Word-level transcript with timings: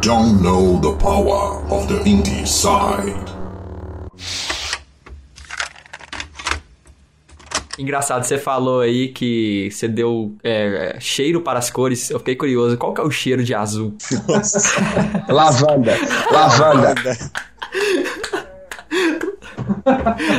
don't 0.00 0.40
know 0.42 0.78
the 0.80 0.92
power 0.98 1.62
of 1.72 1.88
the 1.88 2.02
indie 2.04 2.46
side. 2.46 3.34
Engraçado, 7.78 8.24
você 8.24 8.38
falou 8.38 8.80
aí 8.80 9.08
que 9.08 9.68
você 9.70 9.86
deu 9.86 10.36
é, 10.42 10.96
cheiro 10.98 11.40
para 11.40 11.60
as 11.60 11.70
cores. 11.70 12.10
Eu 12.10 12.18
fiquei 12.18 12.34
curioso. 12.34 12.76
Qual 12.76 12.92
que 12.92 13.00
é 13.00 13.04
o 13.04 13.10
cheiro 13.10 13.44
de 13.44 13.54
azul? 13.54 13.96
Lavanda. 15.28 15.96
Lavanda. 16.30 16.94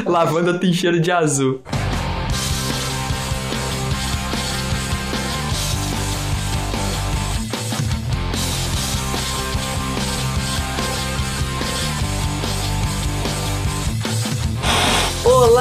Lavanda 0.06 0.60
tem 0.60 0.74
cheiro 0.74 1.00
de 1.00 1.12
azul. 1.12 1.62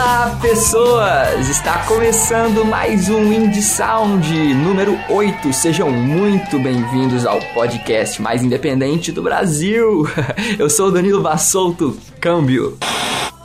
Olá, 0.09 0.39
pessoas! 0.41 1.51
Está 1.51 1.85
começando 1.85 2.65
mais 2.65 3.11
um 3.11 3.31
Indie 3.31 3.61
Sound 3.61 4.55
número 4.55 4.99
8. 5.11 5.53
Sejam 5.53 5.91
muito 5.91 6.59
bem-vindos 6.59 7.27
ao 7.27 7.39
podcast 7.53 8.23
mais 8.23 8.43
independente 8.43 9.13
do 9.13 9.23
Brasil. 9.23 10.09
Eu 10.59 10.71
sou 10.71 10.89
o 10.89 10.91
Danilo 10.91 11.21
Bassolto, 11.21 11.95
câmbio. 12.19 12.79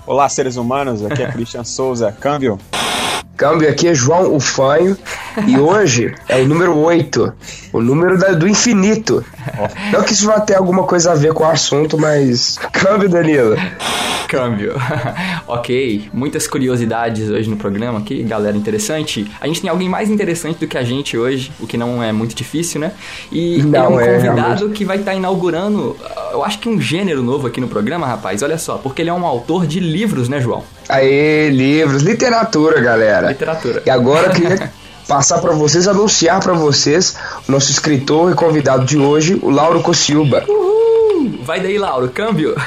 Olá, 0.08 0.30
seres 0.30 0.55
humanos. 0.55 1.03
Aqui 1.03 1.23
é 1.23 1.30
Christian 1.30 1.66
Souza, 1.67 2.13
câmbio. 2.13 2.58
Câmbio, 3.36 3.70
aqui 3.70 3.89
é 3.89 3.94
João 3.94 4.34
Ufanho 4.34 4.95
e 5.45 5.58
hoje 5.58 6.16
é 6.30 6.39
o 6.39 6.48
número 6.48 6.77
8, 6.77 7.33
o 7.73 7.81
número 7.81 8.17
da, 8.17 8.31
do 8.31 8.48
infinito. 8.48 9.22
Não 9.91 10.03
que 10.03 10.13
isso 10.13 10.25
vá 10.25 10.39
ter 10.39 10.55
alguma 10.55 10.83
coisa 10.83 11.11
a 11.11 11.16
ver 11.16 11.33
com 11.33 11.44
o 11.44 11.47
assunto, 11.47 11.97
mas. 11.97 12.58
Câmbio, 12.72 13.09
Danilo. 13.09 13.55
Câmbio. 14.27 14.73
ok, 15.47 16.09
muitas 16.11 16.47
curiosidades 16.47 17.30
hoje 17.30 17.49
no 17.49 17.55
programa 17.55 17.99
aqui, 17.99 18.23
galera 18.23 18.58
interessante. 18.58 19.30
A 19.39 19.47
gente 19.47 19.61
tem 19.61 19.69
alguém 19.69 19.88
mais 19.88 20.09
interessante 20.09 20.59
do 20.59 20.67
que 20.67 20.77
a 20.77 20.83
gente 20.83 21.17
hoje, 21.17 21.52
o 21.59 21.67
que 21.67 21.77
não 21.77 22.02
é 22.02 22.11
muito 22.11 22.33
difícil, 22.33 22.81
né? 22.81 22.91
E 23.31 23.55
ele 23.55 23.61
é 23.61 23.80
Não 23.80 23.94
um 23.94 23.99
é, 23.99 24.16
convidado 24.16 24.39
realmente. 24.39 24.69
que 24.77 24.86
vai 24.86 24.97
estar 24.97 25.14
inaugurando, 25.14 25.95
eu 26.31 26.44
acho 26.44 26.58
que 26.59 26.67
um 26.67 26.81
gênero 26.81 27.21
novo 27.21 27.45
aqui 27.47 27.61
no 27.61 27.67
programa, 27.67 28.08
rapaz. 28.08 28.41
Olha 28.41 28.58
só, 28.58 28.77
porque 28.77 29.02
ele 29.02 29.09
é 29.09 29.14
um 29.14 29.25
autor 29.25 29.67
de 29.67 29.80
livros, 29.80 30.27
né, 30.27 30.41
João? 30.41 30.64
Aê, 30.89 31.49
livros, 31.49 32.02
literatura, 32.02 32.81
galera. 32.81 33.27
Literatura. 33.30 33.83
E 33.86 33.89
agora 33.89 34.27
eu 34.27 34.31
queria 34.31 34.71
passar 35.08 35.40
para 35.42 35.52
vocês, 35.54 35.88
anunciar 35.88 36.42
para 36.42 36.54
vocês 36.54 37.16
o 37.48 37.52
nosso 37.52 37.72
escritor 37.72 38.32
e 38.32 38.36
convidado 38.36 38.86
de 38.86 38.98
hoje, 38.98 39.40
o 39.42 39.50
Lauro 39.50 39.82
Cossilba. 39.82 40.44
Uhul! 40.48 41.40
Vai 41.44 41.62
daí, 41.62 41.78
Lauro, 41.78 42.10
câmbio. 42.10 42.56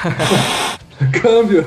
Câmbio. 1.21 1.65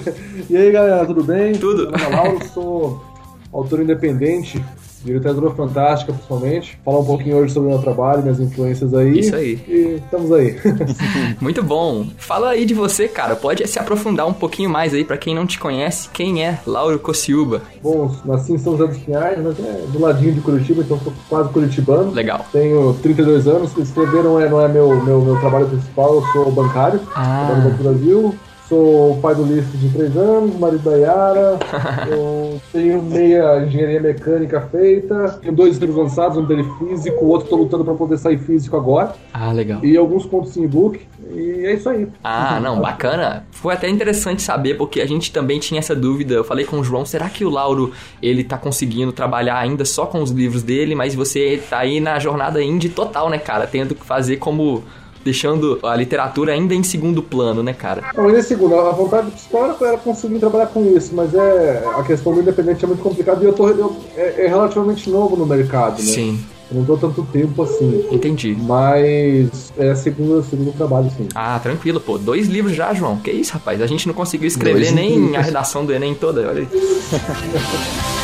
E 0.50 0.58
aí, 0.58 0.72
galera, 0.72 1.06
tudo 1.06 1.24
bem? 1.24 1.54
Tudo. 1.54 1.92
Meu 1.92 1.92
nome 1.92 2.06
é 2.06 2.16
Lauro, 2.16 2.40
sou 2.52 3.06
autor 3.54 3.82
independente, 3.82 4.64
de 5.04 5.14
literatura 5.14 5.52
fantástica, 5.52 6.12
principalmente. 6.14 6.80
Falar 6.84 7.00
um 7.00 7.06
pouquinho 7.06 7.38
hoje 7.38 7.54
sobre 7.54 7.70
o 7.70 7.72
meu 7.74 7.82
trabalho, 7.82 8.22
minhas 8.22 8.40
influências 8.40 8.94
aí. 8.94 9.20
Isso 9.20 9.36
aí. 9.36 9.60
E 9.68 10.02
estamos 10.04 10.32
aí. 10.32 10.58
Muito 11.40 11.64
bom. 11.64 12.06
Fala 12.18 12.50
aí 12.50 12.66
de 12.66 12.74
você, 12.74 13.08
cara. 13.08 13.36
Pode 13.36 13.66
se 13.68 13.80
aprofundar 13.80 14.28
um 14.28 14.34
pouquinho 14.34 14.70
mais 14.70 14.94
aí 14.94 15.04
pra 15.06 15.18
quem 15.18 15.34
não 15.34 15.46
te 15.46 15.58
conhece. 15.60 16.10
Quem 16.12 16.44
é 16.46 16.60
Lauro 16.66 17.00
Cociuba? 17.00 17.62
Bom, 17.82 18.14
nasci 18.26 18.54
em 18.54 18.58
São 18.58 18.78
José 18.78 18.88
dos 18.92 18.98
Pinhais, 19.00 19.38
mas 19.42 19.60
é 19.60 19.86
do 19.92 20.00
ladinho 20.00 20.34
de 20.34 20.42
Curitiba, 20.42 20.82
então 20.82 21.00
sou 21.00 21.14
quase 21.30 21.50
curitibano. 21.50 22.12
Legal. 22.12 22.46
Tenho 22.52 22.94
32 23.02 23.48
anos, 23.48 23.76
escrever 23.78 24.24
não 24.24 24.40
é, 24.40 24.50
não 24.50 24.62
é 24.62 24.68
meu, 24.68 25.02
meu, 25.04 25.22
meu 25.22 25.40
trabalho 25.40 25.68
principal, 25.68 26.16
eu 26.16 26.24
sou 26.34 26.52
bancário, 26.52 27.00
Ah. 27.16 27.46
trabalho 27.48 27.56
no 27.64 27.70
Banco 27.70 27.78
do 27.78 27.84
Brasil. 27.90 28.36
Sou 28.70 29.18
pai 29.20 29.34
do 29.34 29.42
Ulisses 29.42 29.80
de 29.80 29.90
3 29.90 30.16
anos, 30.16 30.56
marido 30.60 30.84
da 30.88 30.96
Yara, 30.96 31.58
eu 32.08 32.62
tenho 32.72 33.02
meia 33.02 33.66
engenharia 33.66 34.00
mecânica 34.00 34.62
feita, 34.62 35.40
tenho 35.42 35.56
dois 35.56 35.80
livros 35.80 35.98
lançados, 35.98 36.38
um 36.38 36.46
dele 36.46 36.64
físico, 36.78 37.26
o 37.26 37.30
outro 37.30 37.50
tô 37.50 37.56
lutando 37.56 37.84
para 37.84 37.96
poder 37.96 38.20
sair 38.20 38.38
físico 38.38 38.78
agora, 38.78 39.16
Ah, 39.34 39.52
legal. 39.52 39.84
e 39.84 39.98
alguns 39.98 40.24
contos 40.24 40.56
em 40.56 40.66
e-book, 40.66 41.02
e 41.32 41.66
é 41.66 41.74
isso 41.74 41.90
aí. 41.90 42.08
Ah, 42.24 42.60
não, 42.60 42.80
bacana. 42.80 43.44
Foi 43.50 43.74
até 43.74 43.90
interessante 43.90 44.44
saber, 44.44 44.76
porque 44.78 45.02
a 45.02 45.08
gente 45.08 45.32
também 45.32 45.60
tinha 45.60 45.80
essa 45.80 45.96
dúvida. 45.96 46.36
Eu 46.36 46.44
falei 46.44 46.64
com 46.66 46.78
o 46.80 46.84
João, 46.84 47.06
será 47.06 47.28
que 47.28 47.44
o 47.44 47.50
Lauro, 47.50 47.92
ele 48.22 48.44
tá 48.44 48.58
conseguindo 48.58 49.12
trabalhar 49.12 49.58
ainda 49.58 49.84
só 49.84 50.06
com 50.06 50.22
os 50.22 50.30
livros 50.30 50.62
dele, 50.62 50.94
mas 50.94 51.16
você 51.16 51.60
tá 51.70 51.80
aí 51.80 52.00
na 52.00 52.20
jornada 52.20 52.62
indie 52.62 52.90
total, 52.90 53.30
né, 53.32 53.40
cara? 53.40 53.66
Tendo 53.66 53.96
que 53.96 54.06
fazer 54.06 54.38
como... 54.38 54.84
Deixando 55.24 55.80
a 55.84 55.96
literatura 55.96 56.54
ainda 56.54 56.74
em 56.74 56.84
segundo 56.84 57.22
plano, 57.22 57.62
né, 57.62 57.74
cara? 57.74 58.04
Não, 58.16 58.26
ainda 58.28 58.40
é 58.40 58.42
segundo, 58.42 58.76
a 58.80 58.92
vontade 58.92 59.30
principal 59.32 59.66
era, 59.66 59.88
era 59.90 59.98
conseguir 59.98 60.40
trabalhar 60.40 60.68
com 60.68 60.84
isso, 60.86 61.12
mas 61.14 61.34
é 61.34 61.84
a 61.98 62.04
questão 62.04 62.34
do 62.34 62.40
independente 62.42 62.84
é 62.84 62.88
muito 62.88 63.04
complicada 63.04 63.44
e 63.44 63.48
eu 63.48 63.54
tô 63.54 63.68
eu- 63.70 63.96
é, 64.16 64.46
é 64.46 64.48
relativamente 64.48 65.10
novo 65.10 65.36
no 65.36 65.46
mercado, 65.46 65.98
né? 65.98 66.04
Sim, 66.08 66.40
Eu 66.72 66.78
não 66.78 66.86
tô 66.86 66.96
tanto 66.98 67.24
tempo 67.32 67.64
assim. 67.64 68.06
entendi. 68.12 68.56
Mas 68.60 69.74
é 69.78 69.94
segundo, 69.96 70.44
segundo 70.44 70.72
trabalho, 70.72 71.10
sim. 71.18 71.28
Ah, 71.36 71.60
tranquilo, 71.62 72.00
pô. 72.00 72.18
Dois 72.18 72.48
livros 72.48 72.76
já, 72.76 72.94
João. 72.94 73.18
Que 73.18 73.32
isso, 73.32 73.54
rapaz? 73.54 73.82
A 73.82 73.88
gente 73.88 74.08
não 74.08 74.14
conseguiu 74.14 74.48
escrever 74.48 74.80
Dois 74.82 74.92
nem 74.94 75.16
livros. 75.16 75.36
a 75.36 75.42
redação 75.42 75.84
do 75.86 75.92
Enem 75.94 76.14
toda, 76.16 76.48
olha 76.48 76.62
aí. 76.62 76.68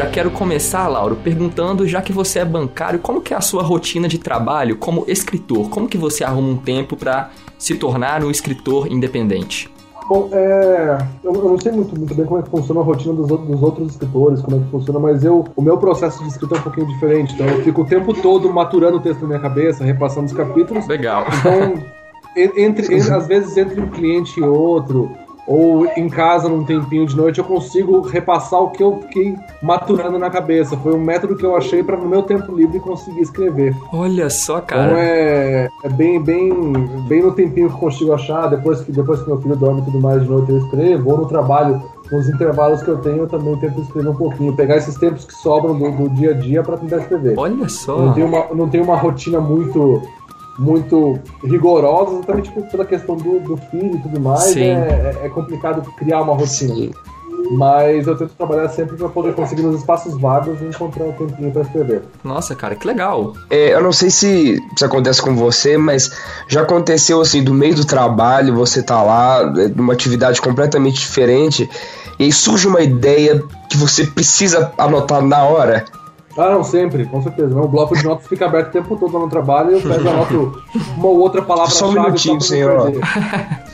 Já 0.00 0.06
quero 0.06 0.30
começar, 0.30 0.88
Lauro, 0.88 1.14
perguntando, 1.14 1.86
já 1.86 2.00
que 2.00 2.10
você 2.10 2.38
é 2.38 2.44
bancário, 2.44 2.98
como 3.00 3.20
que 3.20 3.34
é 3.34 3.36
a 3.36 3.40
sua 3.42 3.62
rotina 3.62 4.08
de 4.08 4.16
trabalho 4.16 4.78
como 4.78 5.04
escritor? 5.06 5.68
Como 5.68 5.86
que 5.86 5.98
você 5.98 6.24
arruma 6.24 6.48
um 6.48 6.56
tempo 6.56 6.96
pra 6.96 7.28
se 7.58 7.74
tornar 7.74 8.24
um 8.24 8.30
escritor 8.30 8.90
independente? 8.90 9.70
Bom, 10.08 10.30
é, 10.32 10.96
eu, 11.22 11.34
eu 11.34 11.44
não 11.50 11.58
sei 11.60 11.70
muito, 11.72 11.94
muito 11.98 12.14
bem 12.14 12.24
como 12.24 12.40
é 12.40 12.42
que 12.42 12.48
funciona 12.48 12.80
a 12.80 12.82
rotina 12.82 13.12
dos, 13.12 13.30
outros- 13.30 13.50
dos 13.50 13.62
outros 13.62 13.90
escritores, 13.90 14.40
como 14.40 14.56
é 14.56 14.60
que 14.60 14.70
funciona, 14.70 14.98
mas 14.98 15.22
eu, 15.22 15.44
o 15.54 15.60
meu 15.60 15.76
processo 15.76 16.22
de 16.22 16.30
escrita 16.30 16.54
é 16.54 16.58
um 16.58 16.62
pouquinho 16.62 16.86
diferente. 16.86 17.34
Então 17.34 17.46
eu 17.46 17.62
fico 17.62 17.82
o 17.82 17.84
tempo 17.84 18.14
todo 18.14 18.50
maturando 18.50 18.96
o 18.96 19.00
texto 19.00 19.20
na 19.20 19.26
minha 19.28 19.38
cabeça, 19.40 19.84
repassando 19.84 20.24
os 20.28 20.32
capítulos. 20.32 20.86
Legal. 20.88 21.26
Então, 21.40 21.74
en- 22.34 22.64
entre, 22.64 22.96
en- 22.96 23.12
às 23.12 23.26
vezes 23.26 23.54
entre 23.58 23.78
um 23.78 23.88
cliente 23.88 24.40
e 24.40 24.42
outro, 24.42 25.10
ou 25.50 25.84
em 25.96 26.08
casa 26.08 26.48
num 26.48 26.62
tempinho 26.64 27.04
de 27.04 27.16
noite, 27.16 27.40
eu 27.40 27.44
consigo 27.44 28.02
repassar 28.02 28.62
o 28.62 28.70
que 28.70 28.80
eu 28.80 29.00
fiquei 29.02 29.36
maturando 29.60 30.16
na 30.16 30.30
cabeça. 30.30 30.76
Foi 30.76 30.94
um 30.94 31.00
método 31.00 31.34
que 31.34 31.44
eu 31.44 31.56
achei 31.56 31.82
para 31.82 31.96
no 31.96 32.08
meu 32.08 32.22
tempo 32.22 32.54
livre 32.54 32.78
conseguir 32.78 33.20
escrever. 33.22 33.74
Olha 33.92 34.30
só, 34.30 34.58
Então 34.58 34.78
cara. 34.78 34.92
é, 35.00 35.68
é 35.82 35.88
bem, 35.88 36.22
bem, 36.22 36.52
bem 37.08 37.22
no 37.22 37.32
tempinho 37.32 37.68
que 37.68 37.74
eu 37.74 37.78
consigo 37.80 38.12
achar, 38.12 38.46
depois 38.46 38.80
que, 38.82 38.92
depois 38.92 39.20
que 39.22 39.26
meu 39.26 39.40
filho 39.42 39.56
dorme 39.56 39.80
e 39.80 39.84
tudo 39.86 40.00
mais 40.00 40.22
de 40.22 40.28
noite 40.28 40.52
eu 40.52 40.58
escrevo, 40.58 41.10
ou 41.10 41.18
no 41.18 41.26
trabalho, 41.26 41.82
nos 42.12 42.28
intervalos 42.28 42.80
que 42.82 42.88
eu 42.88 42.98
tenho, 42.98 43.18
eu 43.18 43.26
também 43.26 43.56
tento 43.56 43.80
escrever 43.80 44.08
um 44.08 44.14
pouquinho, 44.14 44.54
pegar 44.54 44.76
esses 44.76 44.94
tempos 44.96 45.24
que 45.24 45.34
sobram 45.34 45.76
do, 45.76 45.90
do 45.90 46.08
dia 46.10 46.30
a 46.30 46.34
dia 46.34 46.62
para 46.62 46.76
tentar 46.76 46.98
escrever. 46.98 47.34
Olha 47.36 47.68
só. 47.68 47.98
não 47.98 48.12
tenho 48.12 48.26
uma, 48.28 48.46
não 48.54 48.68
tenho 48.68 48.84
uma 48.84 48.96
rotina 48.96 49.40
muito 49.40 50.00
muito 50.58 51.18
rigorosa, 51.44 52.14
exatamente 52.16 52.50
por- 52.52 52.64
pela 52.64 52.84
questão 52.84 53.16
do, 53.16 53.40
do 53.40 53.56
filho 53.56 53.96
e 53.96 53.98
tudo 54.02 54.20
mais, 54.20 54.56
é, 54.56 54.60
é- 55.22 55.26
é 55.26 55.28
complicado 55.28 55.82
criar 55.96 56.20
uma 56.22 56.34
rotina. 56.34 56.74
Sim. 56.74 56.90
Mas 57.52 58.06
eu 58.06 58.16
tento 58.16 58.30
trabalhar 58.34 58.68
sempre 58.68 58.96
para 58.96 59.08
poder 59.08 59.34
conseguir 59.34 59.62
nos 59.62 59.80
espaços 59.80 60.16
vagos 60.20 60.60
encontrar 60.62 61.04
um 61.04 61.12
tempinho 61.12 61.50
para 61.50 61.62
escrever. 61.62 62.02
Nossa, 62.22 62.54
cara, 62.54 62.76
que 62.76 62.86
legal. 62.86 63.32
É, 63.48 63.74
eu 63.74 63.82
não 63.82 63.92
sei 63.92 64.10
se 64.10 64.62
isso 64.74 64.84
acontece 64.84 65.20
com 65.22 65.34
você, 65.34 65.76
mas 65.76 66.12
já 66.46 66.62
aconteceu 66.62 67.20
assim, 67.20 67.42
do 67.42 67.52
meio 67.54 67.74
do 67.74 67.84
trabalho, 67.84 68.54
você 68.54 68.82
tá 68.82 69.02
lá, 69.02 69.40
é, 69.56 69.68
numa 69.68 69.92
atividade 69.94 70.40
completamente 70.40 71.00
diferente, 71.00 71.68
e 72.18 72.24
aí 72.24 72.32
surge 72.32 72.68
uma 72.68 72.82
ideia 72.82 73.42
que 73.68 73.76
você 73.76 74.04
precisa 74.06 74.70
anotar 74.78 75.22
na 75.22 75.42
hora. 75.42 75.84
Ah, 76.36 76.50
não, 76.50 76.62
sempre, 76.62 77.04
com 77.06 77.20
certeza. 77.22 77.52
Meu 77.54 77.66
bloco 77.66 77.96
de 77.96 78.04
notas 78.04 78.26
fica 78.28 78.46
aberto 78.46 78.68
o 78.68 78.72
tempo 78.72 78.96
todo 78.96 79.18
no 79.18 79.28
trabalho 79.28 79.72
e 79.72 79.74
eu 79.74 79.80
pego 79.82 80.08
anoto 80.08 80.62
uma 80.96 81.06
ou 81.08 81.18
outra 81.18 81.42
palavra-chave. 81.42 81.78
Só 81.92 81.98
um 81.98 82.02
minutinho, 82.04 82.40
senhor. 82.40 82.92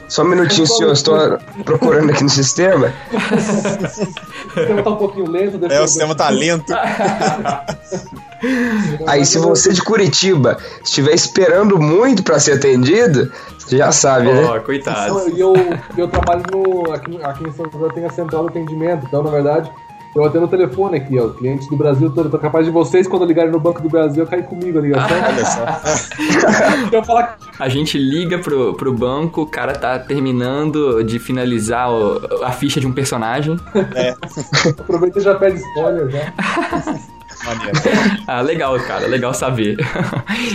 Só 0.09 0.23
um 0.23 0.29
minutinho, 0.29 0.67
senhor, 0.67 0.93
estou 0.93 1.39
procurando 1.65 2.11
aqui 2.11 2.23
no 2.23 2.31
sistema. 2.31 2.93
O 3.13 3.41
sistema 4.55 4.83
tá 4.83 4.91
um 4.91 4.97
pouquinho 4.97 5.31
lento. 5.31 5.59
deixa 5.59 5.75
É, 5.75 5.79
eu- 5.81 5.85
o 5.85 5.89
sistema 5.89 6.15
tá 6.15 6.29
lento. 6.31 6.73
Aí, 9.07 9.25
se 9.25 9.39
você 9.39 9.73
de 9.73 9.83
Curitiba 9.83 10.59
estiver 10.85 11.13
esperando 11.15 11.79
muito 11.79 12.23
para 12.23 12.39
ser 12.39 12.53
atendido, 12.53 13.31
você 13.59 13.79
já 13.79 13.91
sabe, 13.93 14.33
né? 14.33 14.45
Ó, 14.45 14.61
coitado. 14.61 15.29
E 15.31 15.41
eu, 15.41 15.55
eu 15.97 16.09
trabalho 16.09 16.43
no, 16.53 16.93
aqui, 16.93 17.19
aqui 17.23 17.45
em 17.49 17.53
São 17.53 17.67
José, 17.71 17.89
tem 17.95 18.05
a 18.05 18.11
central 18.11 18.45
de 18.45 18.51
atendimento. 18.51 19.05
Então, 19.07 19.23
na 19.23 19.31
verdade, 19.31 19.71
eu 20.17 20.25
atendo 20.25 20.47
o 20.47 20.49
telefone 20.49 20.97
aqui, 20.97 21.19
ó. 21.19 21.29
Clientes 21.29 21.69
do 21.69 21.77
Brasil 21.77 22.11
todo. 22.11 22.31
Tô 22.31 22.39
capaz 22.39 22.65
de 22.65 22.73
vocês, 22.73 23.07
quando 23.07 23.25
ligarem 23.25 23.51
no 23.53 23.61
Banco 23.61 23.83
do 23.83 23.89
Brasil, 23.89 24.27
cair 24.27 24.45
comigo 24.45 24.79
a 24.79 24.83
ligação. 24.83 25.17
Olha 25.29 25.45
só. 25.45 26.91
eu 26.97 27.05
falar 27.05 27.37
que 27.39 27.63
A 27.63 27.69
gente 27.69 27.99
liga 27.99 28.39
pro, 28.39 28.75
pro 28.75 28.93
banco, 28.93 29.43
o 29.43 29.47
cara 29.47 29.73
tá 29.75 29.99
terminando 29.99 31.03
de 31.05 31.19
finalizar 31.19 31.91
o- 31.93 32.45
a 32.45 32.51
ficha 32.53 32.81
de 32.81 32.87
um 32.87 32.93
personagem. 32.93 33.57
Aproveita 34.79 35.19
e 35.19 35.23
já 35.23 35.35
pede 35.35 35.59
spoiler 35.59 36.09
já. 36.11 36.33
Ah, 38.27 38.41
legal, 38.41 38.79
cara, 38.81 39.07
legal 39.07 39.33
saber. 39.35 39.77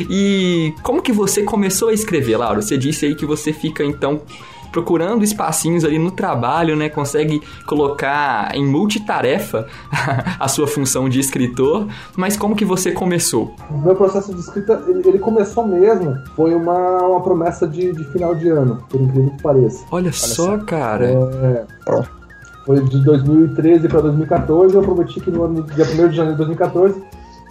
e 0.10 0.74
como 0.82 1.02
que 1.02 1.12
você 1.12 1.44
começou 1.44 1.90
a 1.90 1.94
escrever, 1.94 2.38
Laura? 2.38 2.62
Você 2.62 2.78
disse 2.78 3.06
aí 3.06 3.16
que 3.16 3.26
você 3.26 3.54
fica, 3.54 3.84
então, 3.84 4.22
procurando 4.72 5.24
espacinhos 5.24 5.84
ali 5.84 6.00
no 6.00 6.12
trabalho, 6.12 6.76
né? 6.76 6.90
Consegue 6.90 7.42
colocar 7.66 8.56
em 8.56 8.66
multitarefa 8.66 9.68
a 10.40 10.48
sua 10.48 10.68
função 10.68 11.10
de 11.10 11.20
escritor, 11.20 11.88
mas 12.16 12.38
como 12.38 12.56
que 12.56 12.66
você 12.66 12.92
começou? 12.92 13.54
O 13.70 13.78
meu 13.78 13.96
processo 13.96 14.34
de 14.34 14.40
escrita, 14.40 14.84
ele, 14.88 15.08
ele 15.08 15.20
começou 15.20 15.66
mesmo, 15.68 16.18
foi 16.36 16.54
uma, 16.54 17.00
uma 17.04 17.22
promessa 17.22 17.68
de, 17.68 17.92
de 17.92 18.04
final 18.06 18.34
de 18.36 18.50
ano, 18.50 18.84
por 18.90 19.02
incrível 19.02 19.32
que 19.32 19.44
pareça. 19.44 19.86
Olha, 19.92 20.12
só, 20.12 20.58
só. 20.58 20.58
cara. 20.60 21.06
É, 21.06 21.66
foi 22.66 22.80
de 22.82 23.04
2013 23.04 23.88
para 23.88 24.02
2014, 24.02 24.76
eu 24.76 24.82
prometi 24.82 25.20
que 25.20 25.32
no 25.32 25.44
ano, 25.44 25.64
dia 25.64 25.86
1 25.86 26.10
de 26.10 26.16
janeiro 26.16 26.32
de 26.32 26.38
2014 26.38 27.02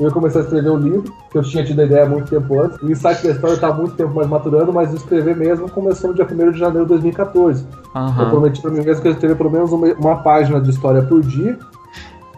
eu 0.00 0.08
ia 0.08 0.12
começar 0.12 0.40
a 0.40 0.42
escrever 0.42 0.70
o 0.70 0.76
livro, 0.76 1.12
que 1.30 1.36
eu 1.36 1.42
tinha 1.42 1.62
tido 1.62 1.80
a 1.80 1.84
ideia 1.84 2.04
há 2.04 2.08
muito 2.08 2.30
tempo 2.30 2.60
antes. 2.60 2.80
O 2.80 2.90
insight 2.90 3.22
da 3.22 3.32
história 3.32 3.54
está 3.54 3.68
há 3.68 3.74
muito 3.74 3.94
tempo 3.94 4.14
mais 4.14 4.26
maturando, 4.26 4.72
mas 4.72 4.94
escrever 4.94 5.36
mesmo 5.36 5.70
começou 5.70 6.10
no 6.10 6.16
dia 6.16 6.26
1 6.26 6.52
de 6.52 6.58
janeiro 6.58 6.84
de 6.84 6.88
2014. 6.88 7.66
Eu 7.94 8.00
Aham. 8.00 8.30
prometi 8.30 8.62
para 8.62 8.70
mim 8.70 8.82
mesmo 8.82 9.02
que 9.02 9.08
eu 9.08 9.12
escrever 9.12 9.36
pelo 9.36 9.50
menos 9.50 9.72
uma, 9.72 9.92
uma 9.94 10.16
página 10.22 10.60
de 10.60 10.70
história 10.70 11.02
por 11.02 11.20
dia 11.20 11.58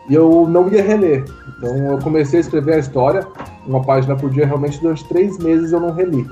e 0.08 0.14
eu 0.14 0.46
não 0.48 0.68
ia 0.68 0.82
reler. 0.82 1.24
Então 1.56 1.92
eu 1.92 1.98
comecei 1.98 2.38
a 2.38 2.40
escrever 2.40 2.74
a 2.74 2.78
história, 2.78 3.26
uma 3.66 3.82
página 3.82 4.16
por 4.16 4.30
dia, 4.30 4.44
realmente 4.46 4.80
durante 4.80 5.06
três 5.08 5.38
meses 5.38 5.72
eu 5.72 5.80
não 5.80 5.92
reli. 5.92 6.28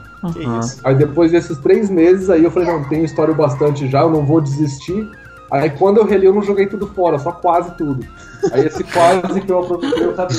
Isso. 0.58 0.80
Aí 0.84 0.94
depois 0.94 1.30
desses 1.30 1.56
três 1.58 1.88
meses, 1.88 2.28
aí 2.28 2.42
eu 2.42 2.50
falei, 2.50 2.68
não, 2.68 2.82
tenho 2.88 3.04
história 3.04 3.32
o 3.32 3.36
bastante 3.36 3.86
já, 3.88 4.00
eu 4.00 4.10
não 4.10 4.24
vou 4.24 4.40
desistir. 4.40 5.08
Aí 5.50 5.70
quando 5.70 5.98
eu 5.98 6.04
reli, 6.04 6.26
eu 6.26 6.34
não 6.34 6.42
joguei 6.42 6.66
tudo 6.66 6.86
fora, 6.86 7.18
só 7.18 7.32
quase 7.32 7.76
tudo. 7.76 8.06
Aí 8.52 8.66
esse 8.66 8.84
quase 8.84 9.40
que 9.40 9.50
eu 9.50 9.60
aproveitei, 9.60 10.04
eu 10.04 10.10
acabei 10.10 10.36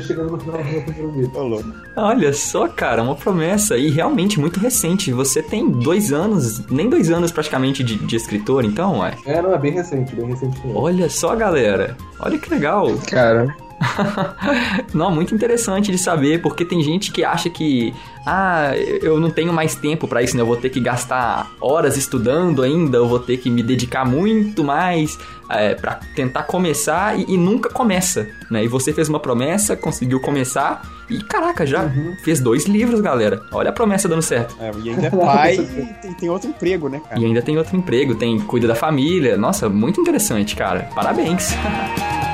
chegando 0.00 0.32
no 0.32 0.40
final 0.40 0.58
do 0.58 0.64
meu 0.64 0.82
primeiro 0.82 1.10
livro. 1.12 1.64
Olha 1.96 2.32
só, 2.32 2.66
cara, 2.68 3.02
uma 3.02 3.14
promessa 3.14 3.76
e 3.76 3.90
realmente 3.90 4.40
muito 4.40 4.58
recente. 4.58 5.12
Você 5.12 5.42
tem 5.42 5.68
dois 5.70 6.12
anos, 6.12 6.66
nem 6.68 6.88
dois 6.88 7.10
anos 7.10 7.30
praticamente 7.30 7.84
de, 7.84 7.96
de 7.96 8.16
escritor, 8.16 8.64
então, 8.64 9.00
ué. 9.00 9.14
É, 9.26 9.42
não, 9.42 9.52
é 9.52 9.58
bem 9.58 9.72
recente, 9.72 10.14
bem 10.16 10.26
recente 10.26 10.58
mesmo. 10.64 10.80
Olha 10.80 11.08
só, 11.10 11.36
galera. 11.36 11.96
Olha 12.20 12.38
que 12.38 12.50
legal. 12.50 12.88
Cara, 13.10 13.54
Não, 14.92 15.10
muito 15.10 15.34
interessante 15.34 15.90
de 15.90 15.98
saber, 15.98 16.40
porque 16.42 16.64
tem 16.64 16.82
gente 16.82 17.12
que 17.12 17.24
acha 17.24 17.48
que, 17.48 17.94
ah, 18.26 18.72
eu 18.76 19.20
não 19.20 19.30
tenho 19.30 19.52
mais 19.52 19.74
tempo 19.74 20.08
pra 20.08 20.22
isso, 20.22 20.36
né? 20.36 20.42
Eu 20.42 20.46
vou 20.46 20.56
ter 20.56 20.70
que 20.70 20.80
gastar 20.80 21.50
horas 21.60 21.96
estudando 21.96 22.62
ainda, 22.62 22.98
eu 22.98 23.08
vou 23.08 23.18
ter 23.18 23.36
que 23.36 23.50
me 23.50 23.62
dedicar 23.62 24.04
muito 24.04 24.64
mais 24.64 25.18
é, 25.50 25.74
para 25.74 26.00
tentar 26.14 26.42
começar 26.44 27.18
e, 27.18 27.24
e 27.28 27.36
nunca 27.36 27.70
começa, 27.70 28.28
né? 28.50 28.64
E 28.64 28.68
você 28.68 28.92
fez 28.92 29.08
uma 29.08 29.20
promessa, 29.20 29.76
conseguiu 29.76 30.20
começar 30.20 30.82
e, 31.08 31.22
caraca, 31.22 31.64
já 31.64 31.90
fez 32.22 32.38
dois 32.38 32.66
livros, 32.66 33.00
galera. 33.00 33.40
Olha 33.50 33.70
a 33.70 33.72
promessa 33.72 34.08
dando 34.08 34.22
certo. 34.22 34.56
É, 34.60 34.70
e 34.84 34.90
ainda 34.90 35.06
é 35.06 35.10
pai 35.10 35.54
e 35.56 36.02
tem, 36.02 36.14
tem 36.14 36.28
outro 36.28 36.50
emprego, 36.50 36.88
né, 36.88 37.00
cara? 37.00 37.20
E 37.20 37.24
ainda 37.24 37.40
tem 37.40 37.56
outro 37.56 37.76
emprego, 37.76 38.14
tem 38.14 38.38
cuida 38.40 38.66
da 38.66 38.74
família. 38.74 39.36
Nossa, 39.36 39.68
muito 39.68 40.00
interessante, 40.00 40.54
cara. 40.54 40.90
Parabéns. 40.94 41.52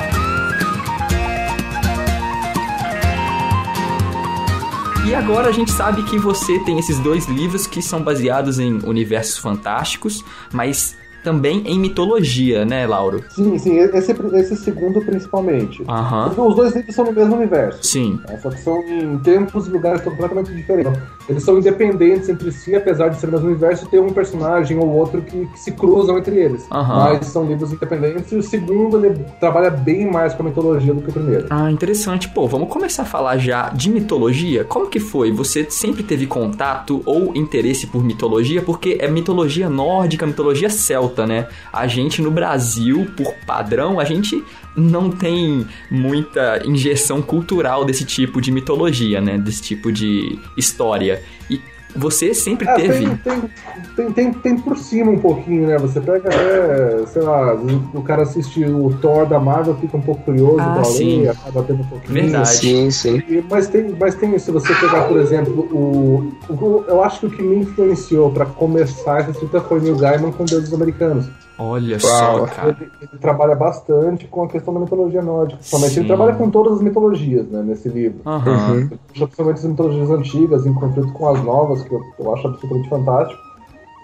E 5.06 5.14
agora 5.14 5.48
a 5.48 5.52
gente 5.52 5.70
sabe 5.70 6.02
que 6.04 6.18
você 6.18 6.58
tem 6.60 6.78
esses 6.78 6.98
dois 6.98 7.26
livros 7.26 7.66
que 7.66 7.82
são 7.82 8.02
baseados 8.02 8.58
em 8.58 8.78
universos 8.84 9.36
fantásticos, 9.36 10.24
mas 10.50 10.96
também 11.24 11.62
em 11.66 11.78
mitologia, 11.78 12.64
né, 12.64 12.86
Lauro? 12.86 13.24
Sim, 13.30 13.58
sim, 13.58 13.78
esse, 13.78 14.12
esse 14.34 14.56
segundo 14.56 15.00
principalmente. 15.00 15.82
Aham. 15.88 16.28
Porque 16.28 16.40
Os 16.42 16.54
dois 16.54 16.76
livros 16.76 16.94
são 16.94 17.04
no 17.06 17.12
mesmo 17.12 17.34
universo. 17.34 17.78
Sim. 17.82 18.20
né? 18.28 18.38
Só 18.42 18.50
que 18.50 18.60
são 18.60 18.80
em 18.86 19.18
tempos 19.18 19.66
e 19.66 19.70
lugares 19.70 20.02
completamente 20.02 20.52
diferentes. 20.54 20.92
Eles 21.28 21.42
são 21.42 21.58
independentes 21.58 22.28
entre 22.28 22.52
si, 22.52 22.74
apesar 22.76 23.08
de 23.08 23.18
ser 23.18 23.28
o 23.28 23.32
mesmo 23.32 23.48
universo, 23.48 23.86
ter 23.86 23.98
um 23.98 24.10
personagem 24.10 24.78
ou 24.78 24.88
outro 24.88 25.22
que, 25.22 25.46
que 25.46 25.58
se 25.58 25.72
cruzam 25.72 26.18
entre 26.18 26.36
eles. 26.36 26.66
Aham. 26.70 27.04
Mas 27.04 27.26
são 27.26 27.46
livros 27.46 27.72
independentes 27.72 28.30
e 28.30 28.36
o 28.36 28.42
segundo 28.42 29.04
ele 29.04 29.24
trabalha 29.40 29.70
bem 29.70 30.10
mais 30.10 30.34
com 30.34 30.42
a 30.42 30.46
mitologia 30.46 30.92
do 30.92 31.00
que 31.00 31.08
o 31.08 31.12
primeiro. 31.12 31.46
Ah, 31.48 31.70
interessante. 31.70 32.28
Pô, 32.28 32.46
vamos 32.46 32.68
começar 32.68 33.02
a 33.02 33.06
falar 33.06 33.38
já 33.38 33.70
de 33.70 33.88
mitologia. 33.88 34.64
Como 34.64 34.88
que 34.88 35.00
foi? 35.00 35.32
Você 35.32 35.66
sempre 35.70 36.02
teve 36.02 36.26
contato 36.26 37.00
ou 37.06 37.34
interesse 37.34 37.86
por 37.86 38.04
mitologia? 38.04 38.60
Porque 38.60 38.98
é 39.00 39.08
mitologia 39.08 39.70
nórdica, 39.70 40.26
mitologia 40.26 40.68
celta, 40.68 41.13
né? 41.26 41.48
A 41.72 41.86
gente 41.86 42.20
no 42.20 42.30
Brasil, 42.30 43.10
por 43.16 43.34
padrão, 43.46 44.00
a 44.00 44.04
gente 44.04 44.42
não 44.76 45.10
tem 45.10 45.66
muita 45.90 46.62
injeção 46.64 47.22
cultural 47.22 47.84
desse 47.84 48.04
tipo 48.04 48.40
de 48.40 48.50
mitologia, 48.50 49.20
né? 49.20 49.38
Desse 49.38 49.62
tipo 49.62 49.92
de 49.92 50.38
história. 50.56 51.22
E 51.48 51.60
você 51.96 52.34
sempre 52.34 52.68
É, 52.68 52.74
teve. 52.74 53.16
tem, 53.16 53.42
tem, 53.96 54.12
tem, 54.12 54.32
tem, 54.32 54.58
por 54.58 54.76
cima 54.76 55.10
um 55.12 55.18
pouquinho, 55.18 55.66
né? 55.66 55.78
Você 55.78 56.00
pega 56.00 56.28
até, 56.28 57.06
sei 57.06 57.22
lá, 57.22 57.54
o 57.94 58.02
cara 58.02 58.22
assiste 58.22 58.64
o 58.64 58.92
Thor 59.00 59.26
da 59.26 59.38
Marvel, 59.38 59.74
fica 59.76 59.96
um 59.96 60.00
pouco 60.00 60.22
curioso 60.22 60.60
Ah, 60.60 60.82
sim. 60.84 61.26
acaba 61.28 61.62
tendo 61.62 61.80
um 61.82 61.86
pouquinho. 61.86 62.12
Verdade. 62.22 62.48
sim, 62.48 62.90
sim. 62.90 63.22
E- 63.28 63.44
Mas 63.50 63.68
tem, 63.68 63.94
mas 63.98 64.14
tem, 64.14 64.38
se 64.38 64.50
você 64.50 64.74
pegar, 64.74 65.04
por 65.08 65.18
exemplo, 65.18 65.68
o, 65.72 66.32
o- 66.52 66.84
Eu 66.88 67.02
acho 67.02 67.20
que 67.20 67.26
o 67.26 67.30
que 67.30 67.42
me 67.42 67.56
influenciou 67.56 68.30
pra 68.30 68.46
começar 68.46 69.20
essa 69.20 69.30
escrita 69.30 69.60
foi 69.60 69.80
Neil 69.80 69.96
Gaiman 69.96 70.32
com 70.32 70.44
Deuses 70.44 70.72
Americanos. 70.72 71.26
Olha 71.58 71.98
Uau. 71.98 72.00
só, 72.00 72.46
cara. 72.46 72.76
Ele, 72.80 72.90
ele 73.00 73.20
trabalha 73.20 73.54
bastante 73.54 74.26
com 74.26 74.42
a 74.42 74.48
questão 74.48 74.74
da 74.74 74.80
mitologia 74.80 75.22
nórdica. 75.22 75.58
Principalmente 75.58 75.98
ele 76.00 76.06
trabalha 76.06 76.34
com 76.34 76.50
todas 76.50 76.74
as 76.74 76.82
mitologias, 76.82 77.46
né, 77.48 77.62
nesse 77.62 77.88
livro. 77.88 78.20
Uhum. 78.26 78.88
Principalmente 79.12 79.58
as 79.58 79.64
mitologias 79.64 80.10
antigas, 80.10 80.66
em 80.66 80.74
conflito 80.74 81.12
com 81.12 81.28
as 81.28 81.42
novas, 81.44 81.82
que 81.82 81.92
eu, 81.92 82.00
eu 82.18 82.34
acho 82.34 82.48
absolutamente 82.48 82.88
fantástico. 82.88 83.40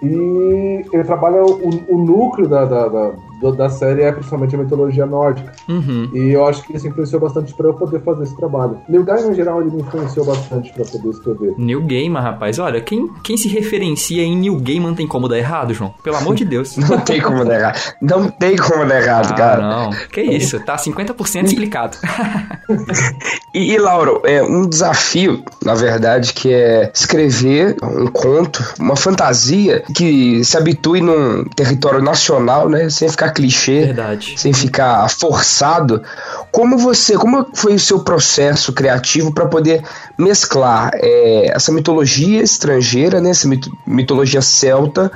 E 0.03 0.85
ele 0.93 1.05
trabalha 1.05 1.43
o, 1.43 1.95
o 1.95 1.99
núcleo 1.99 2.49
da, 2.49 2.65
da, 2.65 2.89
da, 2.89 3.13
da- 3.41 3.51
da 3.53 3.69
série 3.69 4.03
é 4.03 4.13
principalmente 4.13 4.55
a 4.55 4.59
mitologia 4.59 5.07
nórdica. 5.07 5.53
Uhum. 5.69 6.11
E 6.15 6.31
eu 6.33 6.47
acho 6.47 6.63
que 6.63 6.77
isso 6.77 6.87
influenciou 6.87 7.21
bastante 7.21 7.55
para 7.55 7.67
eu 7.69 7.75
poder 7.75 8.01
fazer 8.03 8.25
esse 8.25 8.37
trabalho. 8.37 8.79
Neil 8.89 9.05
Gaiman, 9.05 9.31
em 9.33 9.35
geral, 9.35 9.61
ele 9.61 9.71
me 9.71 9.83
influenciou 9.83 10.25
bastante 10.27 10.73
para 10.73 10.85
poder 10.85 11.09
escrever. 11.09 11.55
Neil 11.59 11.83
Gaiman, 11.87 12.21
rapaz. 12.21 12.59
Olha, 12.59 12.81
quem, 12.81 13.09
quem 13.23 13.37
se 13.37 13.49
referencia 13.49 14.23
em 14.23 14.37
Neil 14.37 14.57
Gaiman 14.61 14.95
tem 14.95 15.07
como 15.07 15.29
dar 15.29 15.39
errado, 15.39 15.73
João? 15.75 15.95
Pelo 16.03 16.17
amor 16.17 16.35
de 16.35 16.45
Deus. 16.45 16.77
Não 16.91 16.99
tem 17.01 17.21
como 17.21 17.45
dar 17.45 17.55
errado. 17.59 17.79
Não 18.01 18.29
tem 18.29 18.57
como 18.57 18.85
dar 18.87 19.01
errado, 19.03 19.29
Ah, 19.33 19.35
cara. 19.35 19.63
não. 19.63 19.91
Que 20.13 20.21
isso, 20.23 20.59
tá 20.61 20.77
50% 20.77 21.45
explicado. 21.47 21.97
E, 23.53 23.73
e, 23.73 23.79
Lauro, 23.79 24.23
é 24.25 24.41
um 24.43 24.65
desafio, 24.69 25.43
na 25.65 25.75
verdade, 25.75 26.33
que 26.33 26.53
é 26.53 26.91
escrever 26.95 27.77
um 27.83 28.07
conto, 28.07 28.63
uma 28.79 28.95
fantasia 28.95 29.83
que 29.95 30.45
se 30.45 30.57
habitue 30.57 31.01
num 31.01 31.45
território 31.57 32.01
nacional, 32.01 32.69
né? 32.69 32.89
Sem 32.91 33.09
ficar 33.09 33.30
clichê, 33.31 33.87
Verdade. 33.87 34.35
sem 34.37 34.53
ficar 34.53 35.09
forçado. 35.11 36.03
Como 36.51 36.77
você, 36.77 37.17
como 37.17 37.47
foi 37.55 37.75
o 37.75 37.79
seu 37.79 38.01
processo 38.01 38.73
criativo 38.73 39.33
para 39.33 39.47
poder 39.47 39.83
mesclar 40.19 40.91
é, 40.95 41.53
essa 41.55 41.73
mitologia 41.73 42.43
estrangeira, 42.43 43.21
né? 43.21 43.31
Essa 43.31 43.49
mito- 43.49 43.71
mitologia 43.87 44.43
celta 44.43 45.11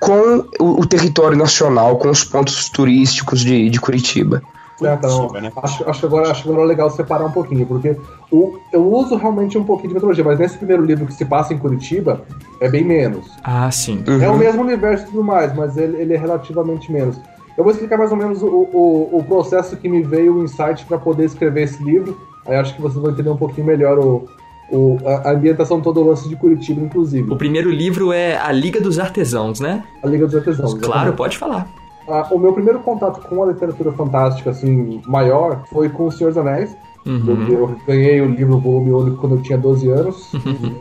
com 0.00 0.44
o, 0.58 0.80
o 0.80 0.86
território 0.86 1.36
nacional, 1.38 1.96
com 1.98 2.10
os 2.10 2.24
pontos 2.24 2.68
turísticos 2.68 3.40
de, 3.40 3.70
de 3.70 3.80
Curitiba? 3.80 4.42
Então, 4.80 5.28
Curitiba, 5.28 5.60
acho, 5.62 5.88
acho, 5.88 6.00
que 6.00 6.06
agora, 6.06 6.30
acho 6.32 6.42
que 6.42 6.48
agora 6.48 6.64
é 6.64 6.66
legal 6.66 6.90
separar 6.90 7.24
um 7.26 7.30
pouquinho, 7.30 7.64
porque 7.66 7.96
o, 8.32 8.58
eu 8.72 8.84
uso 8.92 9.14
realmente 9.14 9.56
um 9.56 9.62
pouquinho 9.62 9.90
de 9.90 9.94
mitologia, 9.94 10.24
mas 10.24 10.40
nesse 10.40 10.56
primeiro 10.58 10.84
livro 10.84 11.06
que 11.06 11.14
se 11.14 11.24
passa 11.24 11.54
em 11.54 11.58
Curitiba, 11.58 12.22
é 12.60 12.68
bem 12.68 12.82
menos. 12.82 13.26
Ah, 13.44 13.70
sim. 13.70 14.02
É 14.20 14.28
o 14.28 14.32
Uhum. 14.32 14.38
mesmo 14.38 14.62
universo 14.62 15.04
e 15.04 15.06
tudo 15.10 15.22
mais, 15.22 15.54
mas 15.54 15.76
ele, 15.76 15.98
ele 15.98 16.14
é 16.14 16.18
relativamente 16.18 16.90
menos. 16.90 17.16
Eu 17.56 17.64
vou 17.64 17.72
explicar 17.72 17.98
mais 17.98 18.10
ou 18.10 18.16
menos 18.16 18.42
o, 18.42 18.46
o, 18.46 19.18
o 19.18 19.24
processo 19.24 19.76
que 19.76 19.88
me 19.88 20.02
veio 20.02 20.36
o 20.36 20.44
insight 20.44 20.84
para 20.86 20.98
poder 20.98 21.24
escrever 21.24 21.64
esse 21.64 21.82
livro. 21.82 22.18
Aí 22.46 22.56
acho 22.56 22.74
que 22.74 22.82
vocês 22.82 23.00
vão 23.00 23.12
entender 23.12 23.30
um 23.30 23.36
pouquinho 23.36 23.66
melhor 23.66 23.98
o, 23.98 24.26
o, 24.70 24.98
a 25.06 25.30
ambientação 25.30 25.80
todo 25.80 26.00
o 26.00 26.08
lance 26.08 26.28
de 26.28 26.34
Curitiba, 26.34 26.80
inclusive. 26.80 27.30
O 27.30 27.36
primeiro 27.36 27.70
livro 27.70 28.12
é 28.12 28.36
A 28.36 28.50
Liga 28.50 28.80
dos 28.80 28.98
Artesãos, 28.98 29.60
né? 29.60 29.84
A 30.02 30.06
Liga 30.06 30.26
dos 30.26 30.34
Artesãos. 30.34 30.72
Claro, 30.74 30.86
exatamente. 30.86 31.16
pode 31.16 31.38
falar. 31.38 31.68
Ah, 32.08 32.26
o 32.32 32.38
meu 32.38 32.52
primeiro 32.52 32.80
contato 32.80 33.20
com 33.28 33.42
a 33.42 33.46
literatura 33.46 33.92
fantástica, 33.92 34.50
assim, 34.50 35.00
maior, 35.06 35.62
foi 35.70 35.88
com 35.88 36.06
O 36.06 36.12
Senhor 36.12 36.30
dos 36.30 36.38
Anéis. 36.38 36.76
Uhum. 37.04 37.46
Eu, 37.48 37.52
eu 37.52 37.76
ganhei 37.86 38.20
o 38.20 38.28
livro 38.28 38.58
volume 38.58 38.92
único 38.92 39.16
quando 39.18 39.36
eu 39.36 39.42
tinha 39.42 39.58
12 39.58 39.88
anos. 39.90 40.32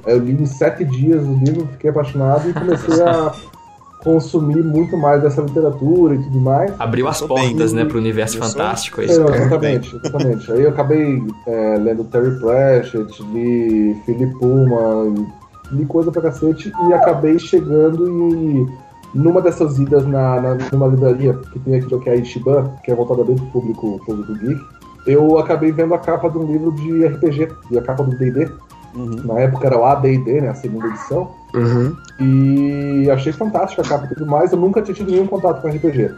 eu 0.05 0.19
li 0.19 0.33
em 0.33 0.45
sete 0.45 0.85
dias 0.85 1.25
o 1.27 1.33
livro, 1.33 1.67
fiquei 1.73 1.89
apaixonado 1.89 2.49
e 2.49 2.53
comecei 2.53 3.03
a 3.03 3.33
consumir 4.03 4.63
muito 4.63 4.97
mais 4.97 5.21
dessa 5.21 5.41
literatura 5.41 6.15
e 6.15 6.23
tudo 6.23 6.39
mais. 6.39 6.73
Abriu 6.79 7.07
as 7.07 7.17
sou 7.17 7.27
bem. 7.27 7.49
portas, 7.49 7.73
né, 7.73 7.85
pro 7.85 7.97
universo 7.97 8.37
sou- 8.37 8.47
fantástico. 8.47 9.01
É, 9.01 9.05
isso. 9.05 9.21
exatamente, 9.21 9.95
exatamente. 9.95 10.51
Aí 10.51 10.63
eu 10.63 10.69
acabei 10.69 11.23
é, 11.47 11.77
lendo 11.77 12.03
Terry 12.05 12.39
Pratchett, 12.39 13.23
li 13.33 13.95
Philip 14.05 14.33
Pullman, 14.39 15.27
li 15.71 15.85
coisa 15.85 16.11
pra 16.11 16.21
cacete 16.21 16.71
e 16.87 16.93
acabei 16.93 17.39
chegando 17.39 18.07
e 18.35 18.67
numa 19.13 19.41
dessas 19.41 19.77
idas 19.77 20.05
na, 20.05 20.41
na, 20.41 20.57
numa 20.71 20.87
livraria 20.87 21.33
que 21.51 21.59
tem 21.59 21.75
aqui, 21.75 21.97
que 21.99 22.09
é 22.09 22.13
a 22.13 22.15
Ishiban, 22.15 22.71
que 22.83 22.91
é 22.91 22.95
voltada 22.95 23.23
bem 23.23 23.35
pro 23.35 23.45
público, 23.47 23.99
público 24.05 24.33
geek, 24.35 24.61
eu 25.05 25.37
acabei 25.37 25.71
vendo 25.71 25.93
a 25.93 25.97
capa 25.99 26.29
de 26.29 26.37
um 26.37 26.45
livro 26.45 26.71
de 26.73 27.05
RPG, 27.05 27.49
e 27.71 27.77
a 27.77 27.81
capa 27.81 28.03
do 28.03 28.15
D&D. 28.15 28.49
Uhum. 28.95 29.21
Na 29.25 29.39
época 29.39 29.67
era 29.67 29.77
o 29.77 29.85
AD&D, 29.85 30.41
né, 30.41 30.49
a 30.49 30.53
segunda 30.53 30.87
edição. 30.87 31.31
Uhum. 31.53 31.95
E 32.19 33.09
achei 33.09 33.33
fantástica 33.33 33.81
a 33.81 33.85
capa 33.85 34.05
e 34.05 34.09
tudo 34.09 34.25
mais. 34.25 34.51
Eu 34.51 34.59
nunca 34.59 34.81
tinha 34.81 34.95
tido 34.95 35.11
nenhum 35.11 35.27
contato 35.27 35.61
com 35.61 35.67
RPG. 35.67 36.11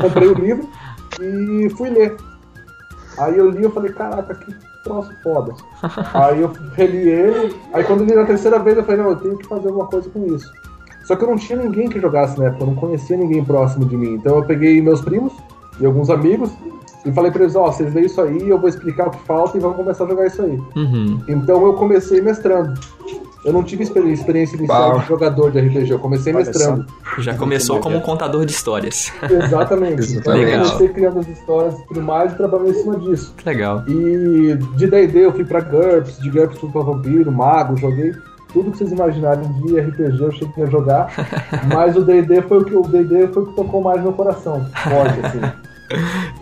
Comprei 0.00 0.28
o 0.28 0.34
livro 0.34 0.68
e 1.20 1.70
fui 1.70 1.90
ler. 1.90 2.16
Aí 3.18 3.38
eu 3.38 3.50
li 3.50 3.64
e 3.64 3.70
falei, 3.70 3.92
caraca, 3.92 4.34
que 4.34 4.54
troço 4.82 5.10
foda. 5.22 5.54
aí 6.12 6.40
eu 6.40 6.52
reli 6.74 7.08
ele, 7.08 7.56
aí 7.72 7.84
quando 7.84 8.00
eu 8.00 8.06
li 8.06 8.14
na 8.14 8.24
terceira 8.24 8.58
vez 8.58 8.76
eu 8.76 8.84
falei, 8.84 9.00
não, 9.00 9.10
eu 9.10 9.16
tenho 9.16 9.38
que 9.38 9.46
fazer 9.46 9.68
alguma 9.68 9.86
coisa 9.86 10.08
com 10.10 10.26
isso. 10.34 10.52
Só 11.04 11.14
que 11.14 11.22
eu 11.22 11.28
não 11.28 11.36
tinha 11.36 11.58
ninguém 11.58 11.88
que 11.88 12.00
jogasse 12.00 12.38
na 12.38 12.46
época, 12.46 12.62
eu 12.64 12.68
não 12.68 12.74
conhecia 12.74 13.16
ninguém 13.16 13.44
próximo 13.44 13.84
de 13.84 13.96
mim. 13.96 14.14
Então 14.14 14.36
eu 14.36 14.44
peguei 14.44 14.80
meus 14.80 15.00
primos 15.00 15.32
e 15.78 15.86
alguns 15.86 16.10
amigos 16.10 16.50
e 17.04 17.12
falei 17.12 17.30
pra 17.30 17.42
eles, 17.42 17.54
ó, 17.54 17.66
vocês 17.66 17.92
leem 17.92 18.06
isso 18.06 18.20
aí, 18.20 18.48
eu 18.48 18.58
vou 18.58 18.68
explicar 18.68 19.08
o 19.08 19.10
que 19.10 19.20
falta 19.26 19.56
e 19.56 19.60
vamos 19.60 19.76
começar 19.76 20.04
a 20.04 20.08
jogar 20.08 20.26
isso 20.26 20.42
aí. 20.42 20.58
Uhum. 20.74 21.22
Então 21.28 21.64
eu 21.66 21.74
comecei 21.74 22.20
mestrando. 22.22 22.80
Eu 23.44 23.52
não 23.52 23.62
tive 23.62 23.82
experi- 23.82 24.12
experiência 24.12 24.56
inicial 24.56 24.90
Uau. 24.90 25.00
de 25.00 25.06
jogador 25.06 25.50
de 25.50 25.60
RPG, 25.60 25.90
eu 25.90 25.98
comecei 25.98 26.32
Olha 26.34 26.44
mestrando. 26.44 26.86
Já 27.18 27.34
começou 27.34 27.78
como 27.80 27.96
um 27.96 28.00
contador 28.00 28.44
de 28.46 28.52
histórias. 28.52 29.12
Exatamente. 29.30 30.14
Então 30.24 30.36
eu 30.36 30.58
comecei 30.58 30.88
criando 30.88 31.18
as 31.20 31.28
histórias 31.28 31.78
e 31.78 31.86
tudo 31.86 32.00
mais 32.02 32.32
e 32.32 32.36
trabalhando 32.36 32.70
em 32.70 32.74
cima 32.74 32.98
disso. 32.98 33.34
Que 33.36 33.48
legal. 33.48 33.82
E 33.86 34.56
de 34.76 34.86
D&D 34.86 35.26
eu 35.26 35.32
fui 35.32 35.44
pra 35.44 35.60
GURPS, 35.60 36.18
de 36.20 36.30
GURPS 36.30 36.58
fui 36.58 36.70
pra 36.70 36.80
Vampiro, 36.82 37.30
Mago, 37.30 37.76
joguei 37.76 38.12
tudo 38.52 38.70
que 38.70 38.78
vocês 38.78 38.92
imaginarem 38.92 39.50
de 39.62 39.80
RPG 39.80 40.22
eu 40.22 40.30
cheguei 40.30 40.62
a 40.64 40.66
jogar, 40.68 41.12
mas 41.74 41.96
o 41.96 42.02
D&D 42.02 42.40
foi 42.42 42.58
o 42.58 42.64
que 42.64 42.74
o 42.76 42.82
D&D 42.82 43.26
foi 43.28 43.42
o 43.42 43.46
que 43.46 43.56
tocou 43.56 43.82
mais 43.82 43.96
no 43.98 44.04
meu 44.04 44.12
coração, 44.12 44.64
forte 44.74 45.20
assim. 45.26 45.40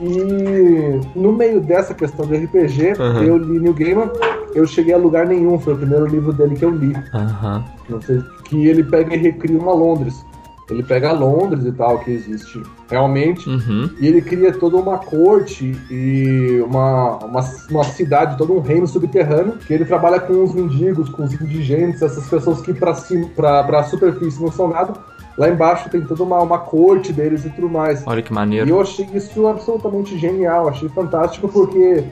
E 0.00 1.00
no 1.14 1.32
meio 1.32 1.60
dessa 1.60 1.94
questão 1.94 2.26
de 2.26 2.36
RPG, 2.36 2.94
Uhum. 2.98 3.22
eu 3.22 3.36
li 3.36 3.58
New 3.58 3.74
Gaiman, 3.74 4.10
eu 4.54 4.66
cheguei 4.66 4.94
a 4.94 4.98
lugar 4.98 5.26
nenhum, 5.26 5.58
foi 5.58 5.74
o 5.74 5.76
primeiro 5.76 6.06
livro 6.06 6.32
dele 6.32 6.54
que 6.56 6.64
eu 6.64 6.70
li. 6.70 6.94
Aham. 7.14 7.64
Não 7.88 8.00
sei, 8.00 8.20
que 8.44 8.66
ele 8.66 8.82
pega 8.84 9.14
e 9.14 9.18
recria 9.18 9.58
uma 9.58 9.72
Londres. 9.72 10.24
Ele 10.70 10.82
pega 10.82 11.12
Londres 11.12 11.66
e 11.66 11.72
tal, 11.72 11.98
que 11.98 12.10
existe 12.10 12.62
realmente, 12.88 13.46
Uhum. 13.48 13.90
e 14.00 14.06
ele 14.06 14.22
cria 14.22 14.52
toda 14.52 14.76
uma 14.76 14.96
corte 14.96 15.76
e 15.90 16.62
uma, 16.66 17.18
uma, 17.18 17.40
uma 17.70 17.84
cidade, 17.84 18.38
todo 18.38 18.54
um 18.54 18.60
reino 18.60 18.86
subterrâneo, 18.86 19.54
que 19.66 19.74
ele 19.74 19.84
trabalha 19.84 20.20
com 20.20 20.42
os 20.42 20.54
mendigos, 20.54 21.08
com 21.10 21.24
os 21.24 21.32
indigentes, 21.34 22.00
essas 22.00 22.26
pessoas 22.28 22.60
que 22.62 22.72
pra, 22.72 23.64
pra 23.64 23.82
superfície 23.82 24.40
não 24.40 24.50
são 24.52 24.68
nada. 24.68 24.94
Lá 25.38 25.48
embaixo 25.48 25.88
tem 25.88 26.02
toda 26.02 26.22
uma, 26.22 26.40
uma 26.40 26.58
corte 26.58 27.12
deles 27.12 27.44
e 27.44 27.50
tudo 27.50 27.68
mais. 27.68 28.02
Olha 28.06 28.22
que 28.22 28.30
E 28.30 28.34
maneiro. 28.34 28.68
eu 28.68 28.80
achei 28.80 29.06
isso 29.14 29.46
absolutamente 29.46 30.18
genial, 30.18 30.68
achei 30.68 30.88
fantástico 30.90 31.48
porque 31.48 32.04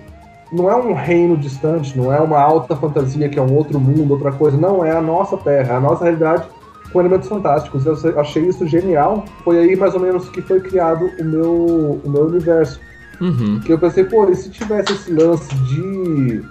não 0.53 0.71
é 0.71 0.75
um 0.75 0.95
reino 0.95 1.37
distante, 1.37 1.97
não 1.97 2.13
é 2.13 2.19
uma 2.21 2.41
alta 2.41 2.75
fantasia 2.75 3.29
que 3.29 3.39
é 3.39 3.43
um 3.43 3.55
outro 3.55 3.79
mundo, 3.79 4.13
outra 4.13 4.33
coisa, 4.33 4.57
não, 4.57 4.85
é 4.85 4.91
a 4.93 5.01
nossa 5.03 5.37
terra, 5.37 5.75
é 5.75 5.77
a 5.77 5.81
nossa 5.81 6.05
realidade 6.05 6.45
com 6.93 6.99
elementos 7.01 7.29
fantásticos. 7.29 7.87
Eu 7.87 7.95
achei 8.19 8.43
isso 8.47 8.67
genial. 8.67 9.25
Foi 9.45 9.59
aí 9.59 9.77
mais 9.77 9.95
ou 9.95 10.01
menos 10.01 10.29
que 10.29 10.43
foi 10.43 10.61
criado 10.61 11.09
o 11.21 11.25
meu, 11.25 12.01
o 12.05 12.11
meu 12.11 12.27
universo. 12.27 12.81
Uhum. 13.21 13.61
Que 13.61 13.73
eu 13.73 13.79
pensei, 13.79 14.03
pô, 14.05 14.29
e 14.31 14.35
se 14.35 14.51
tivesse 14.51 14.93
esse 14.93 15.13
lance 15.13 15.55
de, 15.55 16.43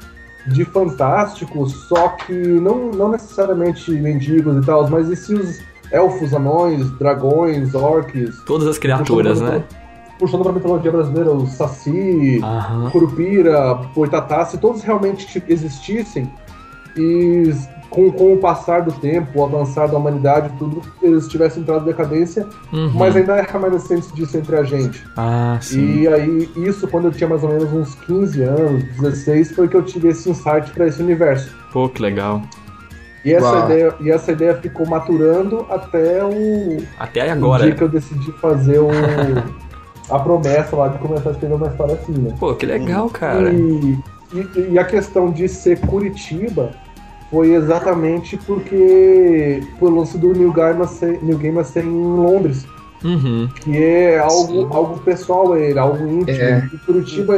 de 0.53 0.63
fantástico, 0.65 1.67
só 1.67 2.09
que 2.09 2.31
não, 2.33 2.91
não 2.91 3.09
necessariamente 3.09 3.91
mendigos 3.91 4.63
e 4.63 4.65
tal, 4.65 4.87
mas 4.89 5.09
e 5.09 5.15
se 5.15 5.33
os 5.33 5.59
elfos, 5.91 6.33
anões, 6.33 6.89
dragões, 6.97 7.73
orcs, 7.75 8.39
Todas 8.45 8.67
as 8.67 8.77
criaturas, 8.77 9.41
né? 9.41 9.63
puxando 10.17 10.43
pra 10.43 10.51
mitologia 10.51 10.91
brasileira, 10.91 11.31
o 11.31 11.47
Saci, 11.47 12.41
Aham. 12.43 12.89
Curupira, 12.89 13.73
Boitatá, 13.95 14.43
se 14.45 14.57
todos 14.57 14.81
realmente 14.83 15.41
existissem 15.47 16.29
e 16.97 17.53
com, 17.89 18.11
com 18.11 18.33
o 18.33 18.37
passar 18.37 18.81
do 18.81 18.91
tempo, 18.91 19.39
o 19.39 19.43
avançar 19.45 19.87
da 19.87 19.97
humanidade, 19.97 20.51
tudo, 20.59 20.81
eles 21.01 21.27
tivessem 21.27 21.63
entrado 21.63 21.83
em 21.83 21.85
decadência, 21.85 22.45
Uhum. 22.73 22.91
mas 22.93 23.15
ainda 23.15 23.37
é 23.37 23.41
remanescente 23.49 24.13
disso 24.13 24.37
entre 24.37 24.57
a 24.57 24.63
gente. 24.63 25.03
Ah, 25.17 25.57
sim. 25.61 26.01
E 26.01 26.07
aí, 26.07 26.49
isso 26.57 26.87
quando 26.87 27.05
eu 27.05 27.11
tinha 27.11 27.27
mais 27.29 27.41
ou 27.43 27.49
menos 27.49 27.71
uns 27.73 27.95
15 27.95 28.41
anos, 28.43 28.83
16, 28.99 29.51
foi 29.53 29.67
que 29.67 29.75
eu 29.75 29.81
tive 29.83 30.09
esse 30.09 30.29
insight 30.29 30.69
pra 30.71 30.85
esse 30.85 31.01
universo. 31.01 31.49
Pô, 31.71 31.87
que 31.89 32.01
legal. 32.01 32.41
E 33.25 33.33
essa, 33.33 33.45
Uau. 33.51 33.65
ideia, 33.65 33.95
e 33.99 34.11
essa 34.11 34.31
ideia 34.31 34.55
ficou 34.55 34.87
maturando 34.87 35.65
até 35.69 36.23
o, 36.23 36.77
Até 36.97 37.21
o 37.21 37.23
dia 37.23 37.33
agora. 37.33 37.71
que 37.71 37.81
eu 37.81 37.89
decidi 37.89 38.31
fazer 38.33 38.79
o, 38.79 38.89
a 40.09 40.19
promessa 40.19 40.75
lá 40.75 40.87
de 40.87 40.97
começar 40.99 41.29
a 41.29 41.33
escrever 41.33 41.55
uma 41.55 41.67
história 41.67 41.95
assim, 41.95 42.13
né? 42.13 42.33
Pô, 42.39 42.53
que 42.55 42.65
legal, 42.65 43.09
cara. 43.09 43.51
E, 43.51 43.97
e, 44.33 44.69
e 44.71 44.79
a 44.79 44.83
questão 44.85 45.31
de 45.31 45.47
ser 45.49 45.79
Curitiba 45.81 46.71
foi 47.29 47.53
exatamente 47.53 48.37
porque 48.37 49.61
pelo 49.79 49.99
lance 49.99 50.17
do 50.17 50.33
New 50.33 50.51
Gaiman 50.51 50.87
ser, 50.87 51.19
New 51.21 51.37
Gaiman 51.37 51.63
ser 51.63 51.83
em 51.83 51.89
Londres, 52.15 52.65
Uhum. 53.03 53.47
que 53.61 53.77
é 53.81 54.19
algo, 54.19 54.47
Sim. 54.63 54.67
algo 54.71 54.99
pessoal 54.99 55.53
a 55.53 55.59
ele, 55.59 55.79
algo 55.79 56.05
íntimo. 56.05 56.37
É. 56.37 56.69
E 56.73 56.77
Curitiba, 56.79 57.33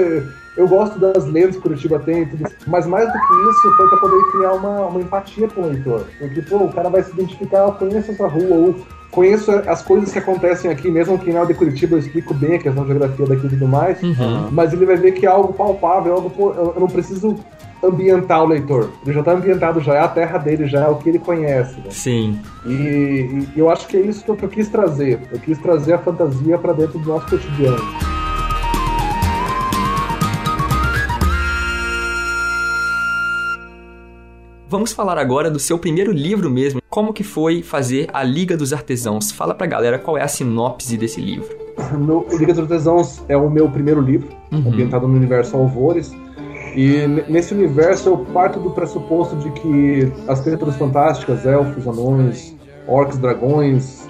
eu 0.57 0.67
gosto 0.67 0.99
das 0.99 1.25
lendas 1.25 1.55
que 1.55 1.61
Curitiba 1.61 1.99
tem, 1.99 2.23
e 2.23 2.25
tudo, 2.25 2.43
mas 2.67 2.85
mais 2.85 3.07
do 3.07 3.13
que 3.13 3.49
isso 3.49 3.75
foi 3.77 3.87
para 3.89 3.97
poder 3.99 4.31
criar 4.31 4.53
uma, 4.53 4.87
uma 4.87 5.01
empatia 5.01 5.47
com 5.47 5.61
o 5.61 5.67
leitor. 5.67 6.05
Porque, 6.19 6.41
pô, 6.41 6.57
o 6.57 6.73
cara 6.73 6.89
vai 6.89 7.03
se 7.03 7.11
identificar, 7.11 7.59
eu 7.59 7.71
conheço 7.73 8.11
essa 8.11 8.27
rua, 8.27 8.55
ou 8.55 8.75
conheço 9.11 9.51
as 9.51 9.81
coisas 9.81 10.11
que 10.11 10.19
acontecem 10.19 10.71
aqui, 10.71 10.89
mesmo 10.89 11.17
que 11.17 11.31
na 11.31 11.45
de 11.45 11.53
Curitiba 11.53 11.95
eu 11.95 11.99
explico 11.99 12.33
bem 12.33 12.55
a 12.55 12.59
questão 12.59 12.83
de 12.83 12.89
geografia 12.89 13.25
daqui 13.25 13.45
e 13.45 13.49
tudo 13.49 13.67
mais. 13.67 14.01
Uhum. 14.01 14.49
Mas 14.51 14.73
ele 14.73 14.85
vai 14.85 14.95
ver 14.95 15.11
que 15.11 15.25
é 15.25 15.29
algo 15.29 15.53
palpável, 15.53 16.13
algo, 16.13 16.29
pô, 16.29 16.53
eu 16.53 16.71
eu 16.75 16.79
não 16.79 16.87
preciso 16.87 17.37
ambientar 17.83 18.43
o 18.43 18.47
leitor. 18.47 18.89
Ele 19.03 19.13
já 19.13 19.19
está 19.19 19.31
ambientado, 19.33 19.79
já 19.81 19.95
é 19.95 19.99
a 19.99 20.07
terra 20.07 20.37
dele, 20.37 20.67
já 20.67 20.81
é 20.81 20.87
o 20.87 20.95
que 20.95 21.09
ele 21.09 21.19
conhece. 21.19 21.75
né? 21.77 21.89
Sim. 21.89 22.39
E, 22.65 23.47
e 23.55 23.59
eu 23.59 23.69
acho 23.69 23.87
que 23.87 23.97
é 23.97 24.01
isso 24.01 24.23
que 24.23 24.29
eu, 24.29 24.35
que 24.35 24.45
eu 24.45 24.49
quis 24.49 24.69
trazer. 24.69 25.19
Eu 25.31 25.39
quis 25.39 25.57
trazer 25.57 25.93
a 25.93 25.97
fantasia 25.97 26.57
para 26.57 26.73
dentro 26.73 26.99
do 26.99 27.09
nosso 27.09 27.27
cotidiano. 27.27 28.10
Vamos 34.71 34.93
falar 34.93 35.17
agora 35.17 35.51
do 35.51 35.59
seu 35.59 35.77
primeiro 35.77 36.13
livro 36.13 36.49
mesmo. 36.49 36.81
Como 36.89 37.11
que 37.11 37.25
foi 37.25 37.61
fazer 37.61 38.07
a 38.13 38.23
Liga 38.23 38.55
dos 38.55 38.71
Artesãos? 38.71 39.29
Fala 39.29 39.53
pra 39.53 39.67
galera 39.67 39.99
qual 39.99 40.17
é 40.17 40.23
a 40.23 40.29
sinopse 40.29 40.95
desse 40.97 41.19
livro. 41.19 41.49
Meu, 41.99 42.25
Liga 42.31 42.53
dos 42.53 42.59
Artesãos 42.63 43.21
é 43.27 43.35
o 43.35 43.49
meu 43.49 43.67
primeiro 43.69 43.99
livro, 43.99 44.29
Uhum. 44.49 44.59
ambientado 44.69 45.09
no 45.09 45.13
universo 45.17 45.57
Alvores. 45.57 46.13
E 46.73 47.05
nesse 47.27 47.53
universo 47.53 48.07
eu 48.07 48.17
parto 48.33 48.61
do 48.61 48.71
pressuposto 48.71 49.35
de 49.35 49.51
que 49.51 50.09
as 50.25 50.39
criaturas 50.39 50.77
fantásticas, 50.77 51.45
elfos, 51.45 51.85
anões, 51.85 52.55
orcs, 52.87 53.17
dragões, 53.17 54.07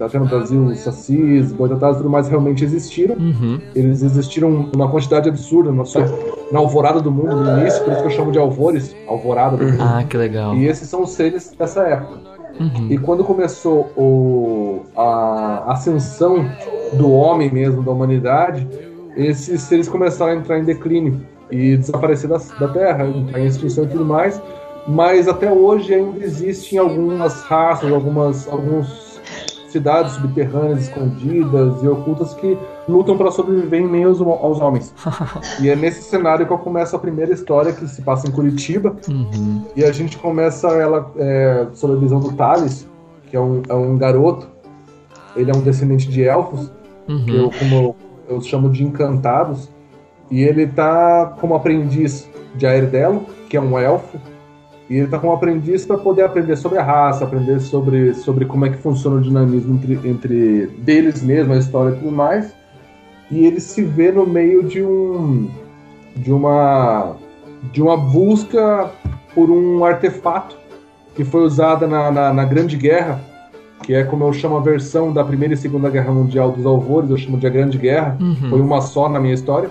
até 0.00 0.18
no 0.18 0.26
Brasil, 0.26 0.74
sacis, 0.76 1.52
boitatás 1.52 1.96
e 1.96 1.98
tudo 1.98 2.10
mais, 2.10 2.28
realmente 2.28 2.64
existiram. 2.64 3.14
Uhum. 3.16 3.60
Eles 3.74 4.02
existiram 4.02 4.68
uma 4.74 4.88
quantidade 4.90 5.28
absurda 5.28 5.72
na, 5.72 5.84
sua- 5.84 6.06
na 6.52 6.58
alvorada 6.58 7.00
do 7.00 7.10
mundo, 7.10 7.36
no 7.36 7.60
início, 7.60 7.82
por 7.84 7.92
isso 7.92 8.02
que 8.02 8.06
eu 8.08 8.10
chamo 8.12 8.32
de 8.32 8.38
alvores, 8.38 8.94
alvorada 9.06 9.56
do 9.56 9.64
mundo. 9.64 9.80
Ah, 9.82 10.04
que 10.08 10.16
legal. 10.16 10.54
E 10.54 10.66
esses 10.66 10.88
são 10.88 11.02
os 11.02 11.10
seres 11.10 11.54
dessa 11.58 11.82
época. 11.82 12.18
Uhum. 12.60 12.86
E 12.90 12.98
quando 12.98 13.22
começou 13.22 13.90
o, 13.96 14.80
a 14.96 15.72
ascensão 15.72 16.44
do 16.94 17.10
homem 17.12 17.50
mesmo, 17.52 17.82
da 17.82 17.92
humanidade, 17.92 18.66
esses 19.16 19.62
seres 19.62 19.88
começaram 19.88 20.32
a 20.32 20.36
entrar 20.36 20.58
em 20.58 20.64
declínio 20.64 21.20
e 21.50 21.76
desaparecer 21.76 22.28
da, 22.28 22.38
da 22.58 22.68
Terra, 22.68 23.06
entrar 23.06 23.40
em 23.40 23.46
extinção 23.46 23.84
e 23.84 23.86
tudo 23.88 24.04
mais. 24.04 24.40
Mas 24.86 25.28
até 25.28 25.52
hoje 25.52 25.92
ainda 25.94 26.24
existem 26.24 26.78
algumas 26.78 27.42
raças, 27.42 27.92
algumas 27.92 28.48
alguns 28.48 29.07
cidades 29.68 30.12
subterrâneas 30.12 30.82
escondidas 30.82 31.82
e 31.82 31.88
ocultas 31.88 32.32
que 32.34 32.56
lutam 32.88 33.16
para 33.18 33.30
sobreviver 33.30 33.80
em 33.82 33.86
meio 33.86 34.08
aos, 34.08 34.20
aos 34.20 34.60
homens. 34.60 34.94
e 35.60 35.68
é 35.68 35.76
nesse 35.76 36.02
cenário 36.02 36.46
que 36.46 36.52
eu 36.52 36.58
começo 36.58 36.96
a 36.96 36.98
primeira 36.98 37.32
história 37.32 37.72
que 37.72 37.86
se 37.86 38.02
passa 38.02 38.26
em 38.28 38.30
Curitiba, 38.30 38.96
Uhum. 39.08 39.64
e 39.76 39.84
a 39.84 39.92
gente 39.92 40.16
começa 40.18 40.68
ela 40.68 41.10
é, 41.16 41.66
sob 41.74 41.94
a 41.94 41.96
visão 41.96 42.18
do 42.20 42.32
Thales, 42.32 42.86
que 43.30 43.36
é 43.36 43.40
um, 43.40 43.62
é 43.68 43.74
um 43.74 43.96
garoto. 43.98 44.48
Ele 45.36 45.50
é 45.50 45.54
um 45.54 45.60
descendente 45.60 46.08
de 46.08 46.22
elfos, 46.24 46.70
que 47.06 47.12
Uhum. 47.12 47.28
eu, 47.44 47.50
como 47.58 47.74
eu, 47.74 48.36
eu 48.36 48.40
chamo 48.40 48.70
de 48.70 48.82
encantados. 48.82 49.68
E 50.30 50.42
ele 50.42 50.66
tá 50.66 51.34
como 51.40 51.54
aprendiz 51.54 52.28
de 52.54 52.66
Aerdelo, 52.66 53.24
que 53.48 53.56
é 53.56 53.60
um 53.60 53.78
elfo. 53.78 54.18
E 54.88 54.96
ele 54.96 55.06
tá 55.06 55.18
como 55.18 55.32
aprendiz 55.32 55.84
para 55.84 55.98
poder 55.98 56.22
aprender 56.22 56.56
sobre 56.56 56.78
a 56.78 56.82
raça, 56.82 57.24
aprender 57.24 57.60
sobre, 57.60 58.14
sobre 58.14 58.46
como 58.46 58.64
é 58.64 58.70
que 58.70 58.78
funciona 58.78 59.16
o 59.16 59.20
dinamismo 59.20 59.74
entre, 59.74 60.08
entre 60.08 60.66
deles 60.78 61.22
mesmo, 61.22 61.52
a 61.52 61.58
história 61.58 61.94
e 61.94 61.98
tudo 61.98 62.10
mais. 62.10 62.54
E 63.30 63.44
ele 63.44 63.60
se 63.60 63.82
vê 63.84 64.10
no 64.10 64.26
meio 64.26 64.62
de 64.64 64.82
um 64.82 65.50
de 66.16 66.32
uma 66.32 67.16
de 67.72 67.82
uma 67.82 67.96
busca 67.96 68.90
por 69.34 69.50
um 69.50 69.84
artefato 69.84 70.56
que 71.14 71.24
foi 71.24 71.42
usada 71.42 71.86
na, 71.86 72.10
na, 72.10 72.32
na 72.32 72.44
Grande 72.44 72.76
Guerra, 72.76 73.20
que 73.82 73.92
é 73.92 74.04
como 74.04 74.24
eu 74.24 74.32
chamo 74.32 74.56
a 74.56 74.60
versão 74.60 75.12
da 75.12 75.24
Primeira 75.24 75.52
e 75.54 75.56
Segunda 75.56 75.90
Guerra 75.90 76.12
Mundial 76.12 76.52
dos 76.52 76.64
Alvores, 76.64 77.10
eu 77.10 77.16
chamo 77.18 77.36
de 77.36 77.46
a 77.46 77.50
Grande 77.50 77.76
Guerra, 77.76 78.16
Uhum. 78.20 78.50
foi 78.50 78.60
uma 78.60 78.80
só 78.80 79.08
na 79.08 79.18
minha 79.20 79.34
história, 79.34 79.68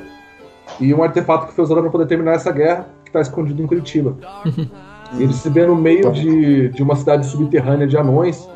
e 0.79 0.93
um 0.93 1.01
artefato 1.01 1.47
que 1.47 1.53
foi 1.53 1.63
usado 1.63 1.81
para 1.81 1.89
poder 1.89 2.05
terminar 2.05 2.33
essa 2.33 2.51
guerra, 2.51 2.87
que 3.03 3.09
está 3.09 3.21
escondido 3.21 3.63
em 3.63 3.67
Curitiba. 3.67 4.15
E 4.45 4.96
ele 5.13 5.33
se 5.33 5.49
vê 5.49 5.65
no 5.65 5.75
meio 5.75 6.11
de, 6.11 6.69
de 6.69 6.83
uma 6.83 6.95
cidade 6.95 7.25
subterrânea 7.25 7.87
de 7.87 7.97
anões 7.97 8.47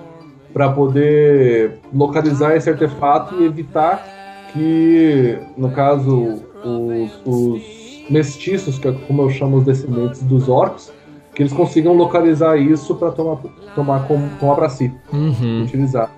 para 0.53 0.69
poder 0.71 1.79
localizar 1.93 2.55
esse 2.55 2.69
artefato 2.69 3.35
e 3.39 3.45
evitar 3.45 4.03
que, 4.51 5.37
no 5.57 5.71
caso, 5.71 6.41
os, 6.63 7.21
os 7.25 7.61
mestiços, 8.09 8.77
que 8.77 8.87
é 8.87 8.91
como 9.07 9.21
eu 9.21 9.29
chamo 9.29 9.57
os 9.57 9.63
descendentes 9.63 10.21
dos 10.23 10.49
orcs, 10.49 10.91
que 11.33 11.41
eles 11.43 11.53
consigam 11.53 11.93
localizar 11.93 12.57
isso 12.57 12.95
para 12.95 13.11
tomar, 13.11 13.37
tomar, 13.73 14.05
como- 14.07 14.29
tomar 14.39 14.55
para 14.55 14.67
si, 14.69 14.91
Uhum. 15.13 15.63
utilizar. 15.63 16.11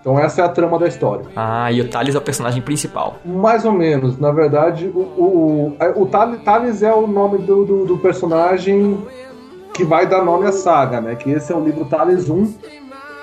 Então 0.00 0.18
essa 0.18 0.40
é 0.40 0.44
a 0.44 0.48
trama 0.48 0.78
da 0.78 0.86
história. 0.88 1.24
Ah, 1.34 1.70
e 1.72 1.80
o 1.80 1.88
Thales 1.88 2.14
é 2.14 2.18
o 2.18 2.20
personagem 2.20 2.62
principal. 2.62 3.16
Mais 3.24 3.64
ou 3.64 3.72
menos, 3.72 4.18
na 4.18 4.30
verdade, 4.32 4.90
o, 4.94 4.98
o, 4.98 5.76
o, 5.96 6.02
o 6.02 6.06
Thales, 6.06 6.40
Thales 6.42 6.82
é 6.82 6.92
o 6.92 7.06
nome 7.06 7.38
do, 7.38 7.64
do, 7.64 7.84
do 7.86 7.98
personagem 7.98 8.98
que 9.76 9.84
vai 9.84 10.06
dar 10.06 10.24
nome 10.24 10.46
à 10.46 10.52
saga, 10.52 11.00
né? 11.00 11.14
Que 11.14 11.30
esse 11.30 11.52
é 11.52 11.56
o 11.56 11.62
livro 11.62 11.84
Thales 11.84 12.30
1, 12.30 12.54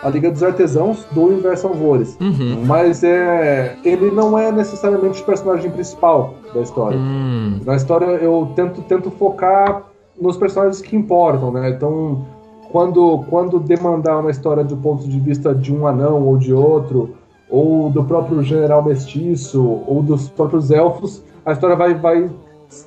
A 0.04 0.10
Liga 0.10 0.30
dos 0.30 0.44
Artesãos, 0.44 1.04
do 1.12 1.24
Universo 1.24 1.68
Alvores. 1.68 2.16
Uhum. 2.22 2.64
Mas 2.66 3.04
é, 3.04 3.76
ele 3.84 4.12
não 4.12 4.38
é 4.38 4.52
necessariamente 4.52 5.22
o 5.22 5.26
personagem 5.26 5.72
principal 5.72 6.36
da 6.54 6.62
história. 6.62 6.98
Hum. 6.98 7.60
Na 7.66 7.76
história 7.76 8.06
eu 8.06 8.52
tento, 8.56 8.82
tento 8.84 9.10
focar 9.10 9.82
nos 10.20 10.38
personagens 10.38 10.80
que 10.80 10.96
importam, 10.96 11.52
né? 11.52 11.70
Então, 11.72 12.24
quando, 12.72 13.24
quando 13.30 13.60
demandar 13.60 14.20
uma 14.20 14.30
história 14.30 14.64
do 14.64 14.78
ponto 14.78 15.08
de 15.08 15.20
vista 15.20 15.56
de 15.56 15.74
um 15.74 15.88
anão 15.88 16.22
ou 16.22 16.38
de 16.38 16.54
outro, 16.54 17.16
ou 17.50 17.90
do 17.90 18.04
próprio 18.04 18.44
general 18.44 18.84
mestiço, 18.84 19.82
ou 19.88 20.04
dos 20.04 20.30
próprios 20.30 20.70
elfos, 20.70 21.24
a 21.44 21.52
história 21.52 21.76
vai, 21.76 21.96
vai, 21.96 22.30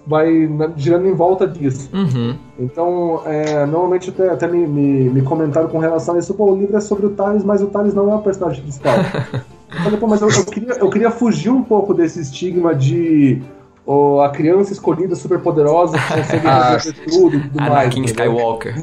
vai 0.06 0.48
girando 0.76 1.06
em 1.06 1.14
volta 1.14 1.46
disso. 1.46 1.88
Uhum. 1.92 2.36
Então, 2.58 3.22
é, 3.26 3.66
normalmente 3.66 4.10
até, 4.10 4.30
até 4.30 4.46
me, 4.46 4.66
me, 4.66 5.10
me 5.10 5.22
comentaram 5.22 5.68
com 5.68 5.78
relação 5.78 6.14
a 6.14 6.18
isso, 6.18 6.34
pô, 6.34 6.52
o 6.52 6.56
livro 6.56 6.76
é 6.76 6.80
sobre 6.80 7.06
o 7.06 7.10
Thales, 7.10 7.44
mas 7.44 7.62
o 7.62 7.66
Thales 7.66 7.94
não 7.94 8.10
é 8.12 8.14
o 8.14 8.20
personagem 8.20 8.62
principal. 8.62 8.94
eu 9.72 9.82
falei, 9.82 9.98
pô, 9.98 10.06
mas 10.06 10.20
eu, 10.20 10.28
eu 10.30 10.44
queria, 10.44 10.72
eu 10.74 10.90
queria 10.90 11.10
fugir 11.10 11.50
um 11.50 11.62
pouco 11.62 11.92
desse 11.92 12.20
estigma 12.20 12.74
de 12.74 13.42
ó, 13.86 14.24
a 14.24 14.30
criança 14.30 14.72
escolhida 14.72 15.14
super 15.14 15.38
poderosa 15.38 15.96
que 15.96 16.14
consegue 16.14 16.46
Ah, 16.46 16.72
resolver 16.72 17.00
tudo 17.08 17.36
e 17.36 17.40
tudo 17.40 17.56
mais. 17.56 17.72
Anakin 17.72 18.00
entendeu? 18.00 18.32
Skywalker. 18.32 18.74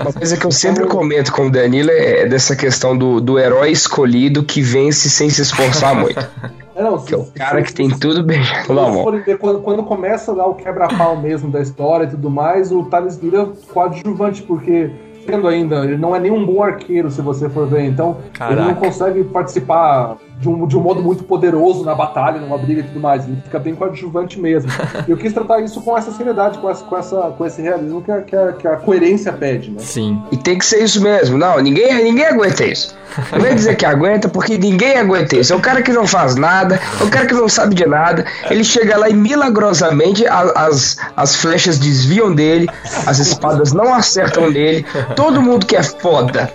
Uma 0.00 0.12
coisa 0.12 0.36
que 0.36 0.46
eu 0.46 0.52
sempre 0.52 0.86
comento 0.86 1.32
com 1.32 1.46
o 1.46 1.50
Danilo 1.50 1.90
é 1.90 2.26
dessa 2.26 2.54
questão 2.54 2.96
do, 2.96 3.20
do 3.20 3.38
herói 3.38 3.70
escolhido 3.70 4.44
que 4.44 4.62
vence 4.62 5.10
sem 5.10 5.28
se 5.28 5.42
esforçar 5.42 5.94
muito. 5.94 6.24
É, 6.76 6.82
não, 6.82 6.98
Que 6.98 7.14
é 7.14 7.16
o 7.16 7.24
cara 7.26 7.58
se- 7.58 7.64
que 7.66 7.74
tem 7.74 7.88
tudo 7.90 8.22
beijado 8.24 8.72
na 8.74 8.82
mão. 8.88 9.04
ver, 9.24 9.38
quando, 9.38 9.60
quando 9.60 9.82
começa 9.84 10.32
lá 10.32 10.46
o 10.46 10.54
quebra-pau 10.54 11.16
mesmo 11.16 11.50
da 11.50 11.60
história 11.60 12.04
e 12.04 12.08
tudo 12.10 12.28
mais, 12.30 12.72
o 12.72 12.82
Thales 12.84 13.16
vira 13.16 13.46
coadjuvante, 13.72 14.42
porque, 14.42 14.90
sendo 15.24 15.46
ainda, 15.46 15.84
ele 15.84 15.96
não 15.96 16.14
é 16.16 16.18
nenhum 16.20 16.44
bom 16.44 16.62
arqueiro, 16.62 17.10
se 17.10 17.20
você 17.22 17.48
for 17.48 17.66
ver, 17.66 17.84
então 17.84 18.16
ele 18.50 18.56
não 18.56 18.64
Caraca. 18.74 18.80
consegue 18.86 19.22
participar 19.24 20.16
de 20.44 20.48
um, 20.50 20.66
de 20.66 20.76
um 20.76 20.80
modo 20.80 21.02
muito 21.02 21.24
poderoso 21.24 21.84
na 21.84 21.94
batalha, 21.94 22.38
numa 22.38 22.58
briga 22.58 22.80
e 22.80 22.84
tudo 22.84 23.00
mais, 23.00 23.24
ele 23.26 23.38
fica 23.42 23.58
bem 23.58 23.74
coadjuvante 23.74 24.38
mesmo. 24.38 24.70
E 25.08 25.10
eu 25.10 25.16
quis 25.16 25.32
tratar 25.32 25.60
isso 25.60 25.80
com 25.80 25.96
essa 25.96 26.12
seriedade, 26.12 26.58
com, 26.58 26.68
essa, 26.70 26.84
com, 26.84 26.96
essa, 26.98 27.16
com 27.36 27.46
esse 27.46 27.62
realismo 27.62 28.02
que 28.02 28.10
a, 28.12 28.20
que, 28.20 28.36
a, 28.36 28.52
que 28.52 28.68
a 28.68 28.76
coerência 28.76 29.32
pede, 29.32 29.70
né? 29.70 29.78
Sim. 29.80 30.22
E 30.30 30.36
tem 30.36 30.58
que 30.58 30.66
ser 30.66 30.82
isso 30.82 31.02
mesmo. 31.02 31.38
Não, 31.38 31.58
ninguém, 31.60 32.02
ninguém 32.04 32.26
aguenta 32.26 32.64
isso. 32.64 32.94
Não 33.32 33.40
vem 33.40 33.54
dizer 33.54 33.76
que 33.76 33.86
aguenta, 33.86 34.28
porque 34.28 34.58
ninguém 34.58 34.98
aguenta 34.98 35.36
isso. 35.36 35.52
É 35.52 35.56
o 35.56 35.60
cara 35.60 35.80
que 35.82 35.92
não 35.92 36.06
faz 36.06 36.34
nada, 36.36 36.80
é 37.00 37.04
o 37.04 37.08
cara 37.08 37.26
que 37.26 37.34
não 37.34 37.48
sabe 37.48 37.74
de 37.74 37.86
nada. 37.86 38.24
Ele 38.50 38.64
chega 38.64 38.98
lá 38.98 39.08
e 39.08 39.14
milagrosamente 39.14 40.26
a- 40.26 40.52
as, 40.56 40.96
as 41.16 41.36
flechas 41.36 41.78
desviam 41.78 42.34
dele, 42.34 42.68
as 43.06 43.18
espadas 43.20 43.72
não 43.72 43.94
acertam 43.94 44.50
nele. 44.50 44.84
Todo 45.16 45.40
mundo 45.40 45.64
que 45.64 45.76
é 45.76 45.82
foda 45.82 46.50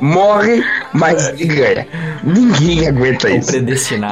morre, 0.00 0.62
mas 0.92 1.28
ele 1.28 1.44
ganha. 1.46 1.86
Ninguém 2.24 2.88
aguenta 2.88 3.29
Isso. 3.36 3.50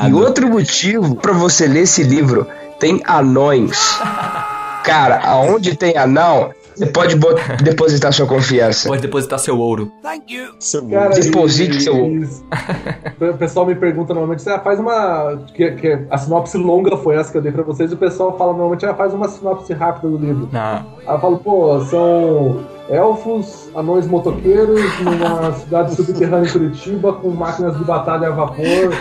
E 0.08 0.12
outro 0.14 0.48
motivo 0.48 1.16
pra 1.16 1.32
você 1.32 1.66
ler 1.66 1.80
esse 1.82 2.02
livro 2.02 2.46
tem 2.78 3.02
anões. 3.06 3.98
Cara, 4.84 5.20
aonde 5.24 5.76
tem 5.76 5.96
anão, 5.98 6.50
você 6.74 6.86
pode 6.86 7.14
depositar 7.62 8.10
sua 8.12 8.26
confiança. 8.26 8.88
Pode 8.88 9.02
depositar 9.02 9.38
seu 9.38 9.58
ouro. 9.58 9.92
Seu 10.60 10.88
Cara, 10.88 11.10
Deposite 11.10 11.82
seu- 11.82 11.94
e- 12.06 12.28
O 13.20 13.34
pessoal 13.36 13.66
me 13.66 13.74
pergunta 13.74 14.14
normalmente, 14.14 14.48
ah, 14.48 14.58
faz 14.60 14.78
uma. 14.80 15.42
Que, 15.54 15.72
que 15.72 15.98
a 16.10 16.16
sinopse 16.16 16.56
longa 16.56 16.96
foi 16.96 17.16
essa 17.16 17.30
que 17.32 17.36
eu 17.36 17.42
dei 17.42 17.52
pra 17.52 17.62
vocês, 17.64 17.90
e 17.90 17.94
o 17.94 17.98
pessoal 17.98 18.38
fala 18.38 18.52
normalmente, 18.52 18.86
ah, 18.86 18.94
faz 18.94 19.12
uma 19.12 19.28
sinopse 19.28 19.72
rápida 19.74 20.08
do 20.08 20.16
livro. 20.16 20.48
Ah, 20.54 20.84
Aí 21.06 21.14
eu 21.16 21.20
falo, 21.20 21.36
pô, 21.38 21.80
são 21.84 22.60
elfos, 22.88 23.68
anões 23.74 24.06
motoqueiros, 24.06 24.80
numa 25.00 25.52
cidade 25.52 25.94
subterrânea 25.94 26.48
em 26.48 26.52
Curitiba, 26.52 27.12
com 27.12 27.30
máquinas 27.30 27.76
de 27.76 27.84
batalha 27.84 28.28
a 28.28 28.30
vapor. 28.30 28.92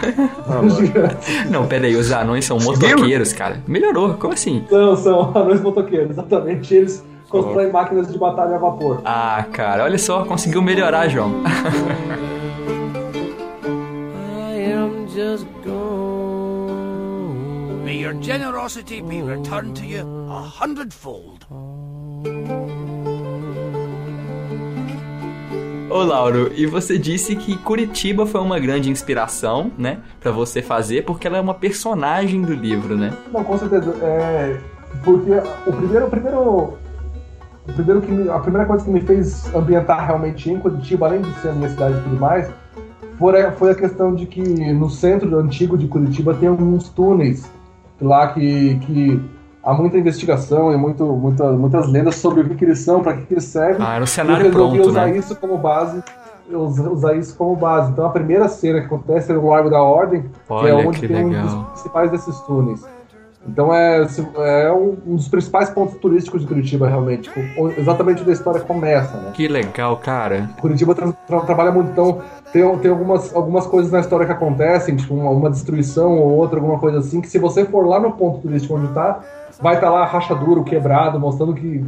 gigantes. 0.77 1.49
não, 1.49 1.65
pera 1.65 1.87
aí, 1.87 1.95
os 1.95 2.11
anões 2.11 2.45
são 2.45 2.59
motoqueiros, 2.59 3.33
cara. 3.33 3.63
Melhorou, 3.67 4.15
como 4.15 4.33
assim? 4.33 4.65
são, 4.69 4.95
são 4.95 5.31
anões 5.35 5.61
motoqueiros, 5.61 6.11
exatamente. 6.11 6.73
Eles 6.73 7.05
constroem 7.29 7.71
máquinas 7.71 8.11
de 8.11 8.17
batalha 8.17 8.55
a 8.55 8.59
vapor. 8.59 9.01
Ah, 9.05 9.45
cara, 9.51 9.83
olha 9.83 9.97
só, 9.97 10.25
conseguiu 10.25 10.61
melhorar, 10.61 11.07
João. 11.09 11.31
I 13.65 14.71
am 14.73 15.07
just 15.07 15.45
gone. 15.65 15.87
May 17.85 17.97
your 17.99 18.15
generosity 18.21 19.01
be 19.01 19.21
returned 19.21 19.75
to 19.77 19.85
you 19.85 20.05
a 20.29 20.41
hundredfold. 20.41 21.36
Ô, 25.89 26.03
Lauro, 26.03 26.51
e 26.55 26.65
você 26.65 26.97
disse 26.97 27.35
que 27.35 27.57
Curitiba 27.57 28.25
foi 28.25 28.41
uma 28.41 28.59
grande 28.59 28.89
inspiração, 28.89 29.71
né, 29.77 29.99
Pra 30.19 30.31
você 30.31 30.61
fazer, 30.61 31.05
porque 31.05 31.27
ela 31.27 31.37
é 31.37 31.41
uma 31.41 31.53
personagem 31.53 32.41
do 32.41 32.53
livro, 32.53 32.95
né? 32.97 33.13
Não, 33.31 33.43
com 33.43 33.57
certeza. 33.57 33.93
É, 34.01 34.57
porque 35.03 35.31
o 35.65 35.71
primeiro, 35.73 36.05
o 36.05 36.09
primeiro, 36.09 36.39
o 37.67 37.73
primeiro 37.73 38.01
que 38.01 38.11
me- 38.11 38.29
a 38.29 38.39
primeira 38.39 38.65
coisa 38.67 38.83
que 38.83 38.89
me 38.91 38.99
fez 39.01 39.53
ambientar 39.55 40.05
realmente 40.05 40.51
em 40.51 40.59
Curitiba, 40.59 41.05
além 41.07 41.21
de 41.21 41.31
ser 41.39 41.49
a 41.49 41.53
minha 41.53 41.69
cidade 41.69 41.97
e 41.97 42.01
tudo 42.01 42.19
mais, 42.19 42.49
foi 43.17 43.41
a, 43.41 43.51
foi 43.53 43.71
a 43.71 43.75
questão 43.75 44.13
de 44.13 44.25
que 44.25 44.41
no 44.73 44.89
centro 44.89 45.37
antigo 45.39 45.77
de 45.77 45.87
Curitiba 45.87 46.33
tem 46.33 46.49
alguns 46.49 46.89
túneis 46.89 47.49
lá 48.01 48.27
que, 48.33 48.75
que 48.85 49.21
há 49.69 49.73
muita 49.73 49.97
investigação 49.97 50.71
e 50.73 50.77
muito, 50.77 51.03
muita, 51.05 51.51
muitas 51.51 51.87
lendas 51.91 52.15
sobre 52.15 52.41
o 52.41 52.47
que, 52.49 52.55
que 52.55 52.65
eles 52.65 52.79
são, 52.79 53.01
para 53.03 53.13
que, 53.17 53.23
que 53.25 53.33
eles 53.33 53.43
servem. 53.43 53.85
Ah, 53.85 53.91
era 53.91 53.99
um 53.99 54.03
eu 54.03 54.07
cenário 54.07 54.45
resolvi 54.45 54.75
pronto, 54.77 54.89
usar 54.89 55.07
né? 55.07 55.17
isso 55.17 55.35
como 55.35 55.57
base. 55.57 56.01
us- 56.51 56.79
Usar 56.79 57.15
isso 57.15 57.35
como 57.35 57.55
base. 57.57 57.91
Então 57.91 58.05
a 58.05 58.09
primeira 58.09 58.47
cena 58.47 58.79
que 58.79 58.85
acontece 58.85 59.31
é 59.31 59.35
no 59.35 59.47
Largo 59.49 59.69
da 59.69 59.81
Ordem, 59.81 60.21
que 60.21 60.27
é 60.53 60.53
Olha 60.53 60.75
onde 60.87 60.99
que 61.01 61.07
tem 61.07 61.25
um 61.25 61.29
legal. 61.29 61.43
dos 61.45 61.53
principais 61.73 62.09
desses 62.11 62.39
túneis. 62.41 62.85
Então 63.45 63.73
é, 63.73 64.05
é 64.39 64.71
um, 64.73 64.97
um 65.07 65.15
dos 65.15 65.27
principais 65.29 65.69
pontos 65.69 65.95
turísticos 65.99 66.41
de 66.41 66.47
Curitiba, 66.47 66.87
realmente. 66.87 67.29
Exatamente 67.77 68.21
onde 68.21 68.29
a 68.31 68.33
história 68.33 68.59
começa, 68.61 69.15
né? 69.17 69.31
Que 69.33 69.47
legal, 69.47 69.95
cara. 69.97 70.49
Curitiba 70.59 70.93
tra- 70.93 71.13
tra- 71.25 71.41
trabalha 71.41 71.71
muito, 71.71 71.91
então 71.91 72.19
tem, 72.51 72.77
tem 72.79 72.91
algumas, 72.91 73.33
algumas 73.33 73.65
coisas 73.65 73.89
na 73.91 74.01
história 74.01 74.25
que 74.25 74.31
acontecem, 74.33 74.97
tipo 74.97 75.13
uma, 75.13 75.29
uma 75.29 75.49
destruição 75.49 76.17
ou 76.17 76.29
outra, 76.31 76.59
alguma 76.59 76.77
coisa 76.79 76.97
assim, 76.99 77.21
que 77.21 77.29
se 77.29 77.39
você 77.39 77.63
for 77.63 77.85
lá 77.87 77.99
no 78.01 78.11
ponto 78.13 78.39
turístico 78.39 78.75
onde 78.75 78.87
tá, 78.93 79.19
vai 79.61 79.75
estar 79.75 79.89
lá 79.89 80.01
a 80.01 80.05
rachadura, 80.05 80.59
o 80.59 80.63
quebrado, 80.63 81.19
mostrando 81.19 81.53
que 81.53 81.83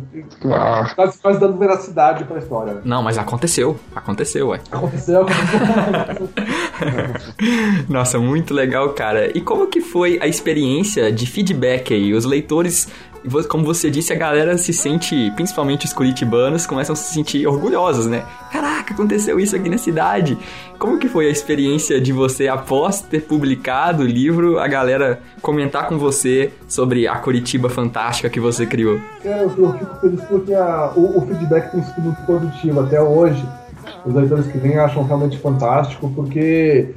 Ah, 0.46 0.92
tá 0.96 1.12
quase 1.22 1.40
dando 1.40 1.58
veracidade 1.58 2.24
pra 2.24 2.38
história. 2.40 2.74
né? 2.76 2.82
Não, 2.84 3.02
mas 3.04 3.18
aconteceu. 3.18 3.78
Aconteceu, 3.96 4.50
ué. 4.50 4.60
Aconteceu, 4.72 5.22
aconteceu. 5.28 6.30
Nossa, 7.88 8.20
muito 8.20 8.54
legal, 8.54 8.90
cara. 8.90 9.36
E 9.38 9.42
como 9.42 9.68
que 9.68 9.82
foi 9.82 10.20
a 10.22 10.28
experiência 10.28 11.12
de 11.12 11.26
feedback 11.26 11.94
aí? 11.94 12.14
Os 12.14 12.26
leitores, 12.26 12.88
como 13.50 13.64
você 13.66 13.90
disse, 13.90 14.14
a 14.14 14.16
galera 14.16 14.58
se 14.58 14.72
sente, 14.74 15.32
principalmente 15.36 15.86
os 15.86 15.94
curitibanos, 15.94 16.66
começam 16.66 16.94
a 16.94 16.96
se 16.96 17.14
sentir 17.14 17.46
orgulhosos, 17.48 18.06
né? 18.08 18.24
Caraca, 18.52 18.94
aconteceu 18.94 19.40
isso 19.40 19.56
aqui 19.56 19.70
na 19.70 19.78
cidade. 19.78 20.38
Como 20.78 20.98
que 20.98 21.08
foi 21.10 21.28
a 21.28 21.30
experiência 21.30 22.00
de 22.00 22.12
você, 22.14 22.48
após 22.48 23.02
ter 23.02 23.22
publicado 23.22 24.04
o 24.04 24.06
livro, 24.08 24.60
a 24.60 24.68
galera 24.68 25.22
comentar 25.42 25.88
com 25.88 25.98
você 25.98 26.52
sobre 26.68 27.08
a 27.08 27.16
Curitiba 27.18 27.70
fantástica 27.70 28.30
que 28.30 28.40
você 28.40 28.66
criou? 28.66 29.00
Cara, 29.24 29.42
eu, 29.44 29.54
eu 29.58 29.74
fico 29.74 29.96
feliz 30.00 30.22
porque 30.26 30.54
a- 30.54 30.92
o, 30.96 31.18
o 31.20 31.28
feedback 31.28 31.72
tem 31.72 31.84
sido 31.84 32.02
muito 32.02 32.22
positivo 32.26 32.80
até 32.82 33.02
hoje. 33.02 33.44
Os 34.06 34.14
leitores 34.14 34.48
que 34.48 34.58
vêm 34.58 34.78
acham 34.78 35.04
realmente 35.04 35.38
fantástico, 35.38 36.10
porque 36.16 36.90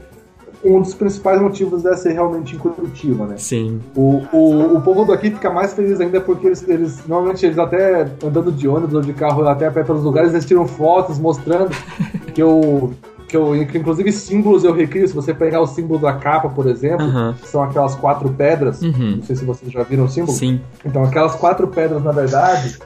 um 0.65 0.81
dos 0.81 0.95
principais 0.95 1.41
motivos 1.41 1.85
é 1.85 1.95
ser 1.97 2.13
realmente 2.13 2.55
em 2.55 2.59
Curitiba, 2.59 3.27
né? 3.27 3.35
Sim. 3.37 3.81
O, 3.97 4.23
o, 4.33 4.77
o 4.77 4.81
povo 4.81 5.05
daqui 5.05 5.31
fica 5.31 5.51
mais 5.51 5.73
feliz 5.75 6.01
ainda 6.01 6.21
porque 6.21 6.47
eles, 6.47 6.69
eles 6.69 7.07
normalmente 7.07 7.45
eles 7.45 7.59
até 7.59 8.03
andando 8.25 8.53
de 8.53 8.69
ônibus 8.69 8.95
ou 8.95 9.01
de 9.01 9.13
carro 9.13 9.47
até 9.49 9.67
a 9.67 9.71
pé 9.73 9.83
pelos 9.83 10.05
lugares, 10.05 10.33
eles 10.33 10.47
tiram 10.47 10.67
fotos 10.67 11.19
mostrando 11.19 11.71
que 12.35 12.43
eu 12.43 12.93
que 13.27 13.37
eu 13.37 13.57
inclusive 13.57 14.13
símbolos 14.13 14.63
eu 14.63 14.75
recrio, 14.75 15.09
se 15.09 15.15
você 15.15 15.33
pegar 15.33 15.61
o 15.63 15.67
símbolo 15.67 15.99
da 15.99 16.13
capa, 16.13 16.51
por 16.51 16.67
exemplo, 16.67 17.07
Aham. 17.07 17.35
que 17.41 17.49
são 17.49 17.63
aquelas 17.63 17.95
quatro 17.95 18.29
pedras, 18.29 18.83
Uhum. 18.83 19.17
não 19.17 19.23
sei 19.23 19.35
se 19.37 19.45
vocês 19.47 19.73
já 19.73 19.83
viram 19.83 20.05
o 20.05 20.09
símbolo. 20.09 20.37
Sim. 20.37 20.61
Então, 20.85 21.03
aquelas 21.03 21.35
quatro 21.35 21.67
pedras, 21.69 22.05
na 22.05 22.13
verdade, 22.13 22.77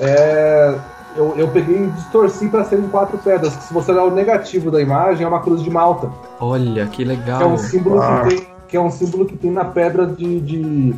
é, 0.00 0.74
eu, 1.16 1.34
eu 1.36 1.48
peguei 1.48 1.84
e 1.84 1.86
distorci 1.88 2.48
para 2.48 2.64
serem 2.64 2.88
quatro 2.88 3.18
pedras. 3.18 3.54
Que 3.56 3.64
se 3.64 3.74
você 3.74 3.90
olhar 3.92 4.04
o 4.04 4.10
negativo 4.10 4.70
da 4.70 4.80
imagem, 4.80 5.24
é 5.24 5.28
uma 5.28 5.40
cruz 5.40 5.62
de 5.62 5.70
Malta. 5.70 6.10
Olha, 6.40 6.86
que 6.86 6.96
Que 6.98 7.02
é 7.02 7.06
legal. 7.06 7.48
um 7.48 7.58
símbolo 7.58 8.00
que 8.00 8.28
tem, 8.28 8.46
que 8.68 8.76
é 8.76 8.80
um 8.80 8.90
símbolo 8.90 9.24
que 9.26 9.36
tem 9.36 9.50
na 9.50 9.64
pedra 9.64 10.06
de. 10.06 10.40
de- 10.40 10.94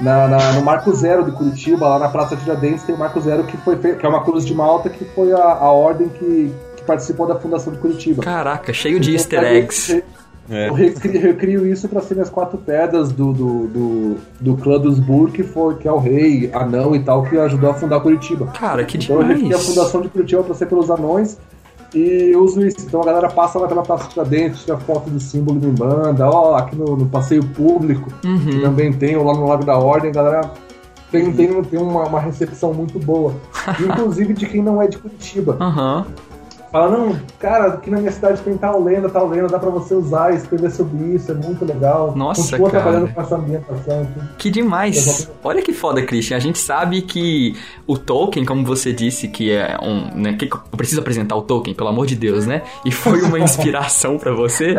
na, 0.00 0.26
na- 0.26 0.52
no 0.54 0.62
Marco 0.62 0.92
Zero 0.92 1.22
de 1.24 1.30
Curitiba, 1.30 1.86
lá 1.86 2.00
na 2.00 2.08
Praça 2.08 2.34
Tiradentes, 2.34 2.82
tem 2.82 2.96
o 2.96 2.98
Marco 2.98 3.20
Zero 3.20 3.44
que 3.44 3.56
foi 3.58 3.76
que 3.76 4.04
é 4.04 4.08
uma 4.08 4.24
cruz 4.24 4.44
de 4.44 4.52
Malta, 4.52 4.88
que 4.90 5.04
foi 5.04 5.32
a, 5.32 5.38
a 5.40 5.70
ordem 5.70 6.08
que, 6.08 6.52
que 6.76 6.82
participou 6.84 7.28
da 7.28 7.36
fundação 7.36 7.72
de 7.72 7.78
Curitiba. 7.78 8.20
Caraca, 8.20 8.72
cheio 8.72 8.98
de 8.98 9.10
Então, 9.10 9.20
easter 9.20 9.42
eu- 9.42 9.56
eggs. 9.56 10.02
É. 10.50 10.68
Eu 10.68 10.74
recrio, 10.74 11.20
recrio 11.20 11.66
isso 11.66 11.88
para 11.88 12.00
serem 12.02 12.22
as 12.22 12.28
quatro 12.28 12.58
pedras 12.58 13.10
do, 13.12 13.32
do, 13.32 13.66
do, 13.68 14.16
do 14.40 14.56
clã 14.56 14.78
dos 14.78 14.98
Bur, 14.98 15.30
que, 15.30 15.42
foi, 15.42 15.76
que 15.76 15.88
é 15.88 15.92
o 15.92 15.98
rei, 15.98 16.50
anão 16.52 16.94
e 16.94 17.00
tal, 17.00 17.22
que 17.22 17.38
ajudou 17.38 17.70
a 17.70 17.74
fundar 17.74 18.00
Curitiba. 18.00 18.46
Cara, 18.48 18.84
que 18.84 18.98
Então 18.98 19.16
eu 19.16 19.22
recriei 19.26 19.46
a 19.46 19.56
demais. 19.56 19.66
fundação 19.68 20.00
de 20.02 20.08
Curitiba 20.08 20.42
para 20.42 20.54
ser 20.54 20.66
pelos 20.66 20.90
anões 20.90 21.38
e 21.94 22.30
eu 22.34 22.42
uso 22.42 22.60
isso. 22.66 22.76
Então 22.86 23.00
a 23.00 23.04
galera 23.06 23.28
passa 23.30 23.58
lá 23.58 23.66
pela 23.68 23.82
Praça 23.82 24.08
Tiradentes, 24.08 24.62
tira 24.64 24.76
foto 24.76 25.08
do 25.08 25.18
símbolo 25.20 25.58
me 25.60 25.72
manda, 25.78 26.28
ó, 26.28 26.56
aqui 26.56 26.76
no, 26.76 26.96
no 26.96 27.06
passeio 27.06 27.42
público, 27.44 28.10
que 28.20 28.26
Uhum. 28.28 28.60
também 28.62 28.92
tem, 28.92 29.16
ou 29.16 29.24
lá 29.24 29.32
no 29.34 29.46
Lago 29.46 29.64
da 29.64 29.78
Ordem, 29.78 30.10
a 30.10 30.12
galera 30.14 30.50
tem, 31.10 31.32
tem, 31.32 31.62
tem 31.62 31.78
uma, 31.80 32.04
uma 32.04 32.20
recepção 32.20 32.74
muito 32.74 32.98
boa. 32.98 33.32
Inclusive 33.80 34.34
de 34.34 34.46
quem 34.46 34.60
não 34.62 34.82
é 34.82 34.88
de 34.88 34.98
Curitiba. 34.98 35.56
Aham. 35.60 36.04
Fala, 36.74 36.90
não, 36.90 37.16
cara, 37.38 37.74
aqui 37.74 37.88
na 37.88 37.98
minha 37.98 38.10
cidade 38.10 38.40
tem 38.40 38.56
tal 38.56 38.82
lenda, 38.82 39.08
tal 39.08 39.28
lenda, 39.28 39.46
dá 39.46 39.60
pra 39.60 39.70
você 39.70 39.94
usar 39.94 40.34
e 40.34 40.38
escrever 40.38 40.72
sobre 40.72 41.14
isso, 41.14 41.30
é 41.30 41.34
muito 41.34 41.64
legal. 41.64 42.12
Nossa, 42.16 42.42
Continua 42.42 42.68
cara. 42.68 42.82
trabalhando 42.82 43.14
com 43.14 43.20
essa 43.20 43.36
ambientação 43.36 44.02
aqui. 44.02 44.20
Que 44.38 44.50
demais! 44.50 45.30
Olha 45.44 45.62
que 45.62 45.72
foda, 45.72 46.02
Christian. 46.02 46.36
A 46.36 46.40
gente 46.40 46.58
sabe 46.58 47.02
que 47.02 47.54
o 47.86 47.96
Tolkien, 47.96 48.44
como 48.44 48.64
você 48.64 48.92
disse, 48.92 49.28
que 49.28 49.52
é 49.52 49.78
um. 49.80 50.20
Né, 50.20 50.32
que 50.32 50.46
eu 50.46 50.76
preciso 50.76 51.00
apresentar 51.00 51.36
o 51.36 51.42
Tolkien, 51.42 51.76
pelo 51.76 51.90
amor 51.90 52.06
de 52.06 52.16
Deus, 52.16 52.44
né? 52.44 52.62
E 52.84 52.90
foi 52.90 53.22
uma 53.22 53.38
inspiração 53.40 54.18
pra 54.18 54.32
você. 54.32 54.74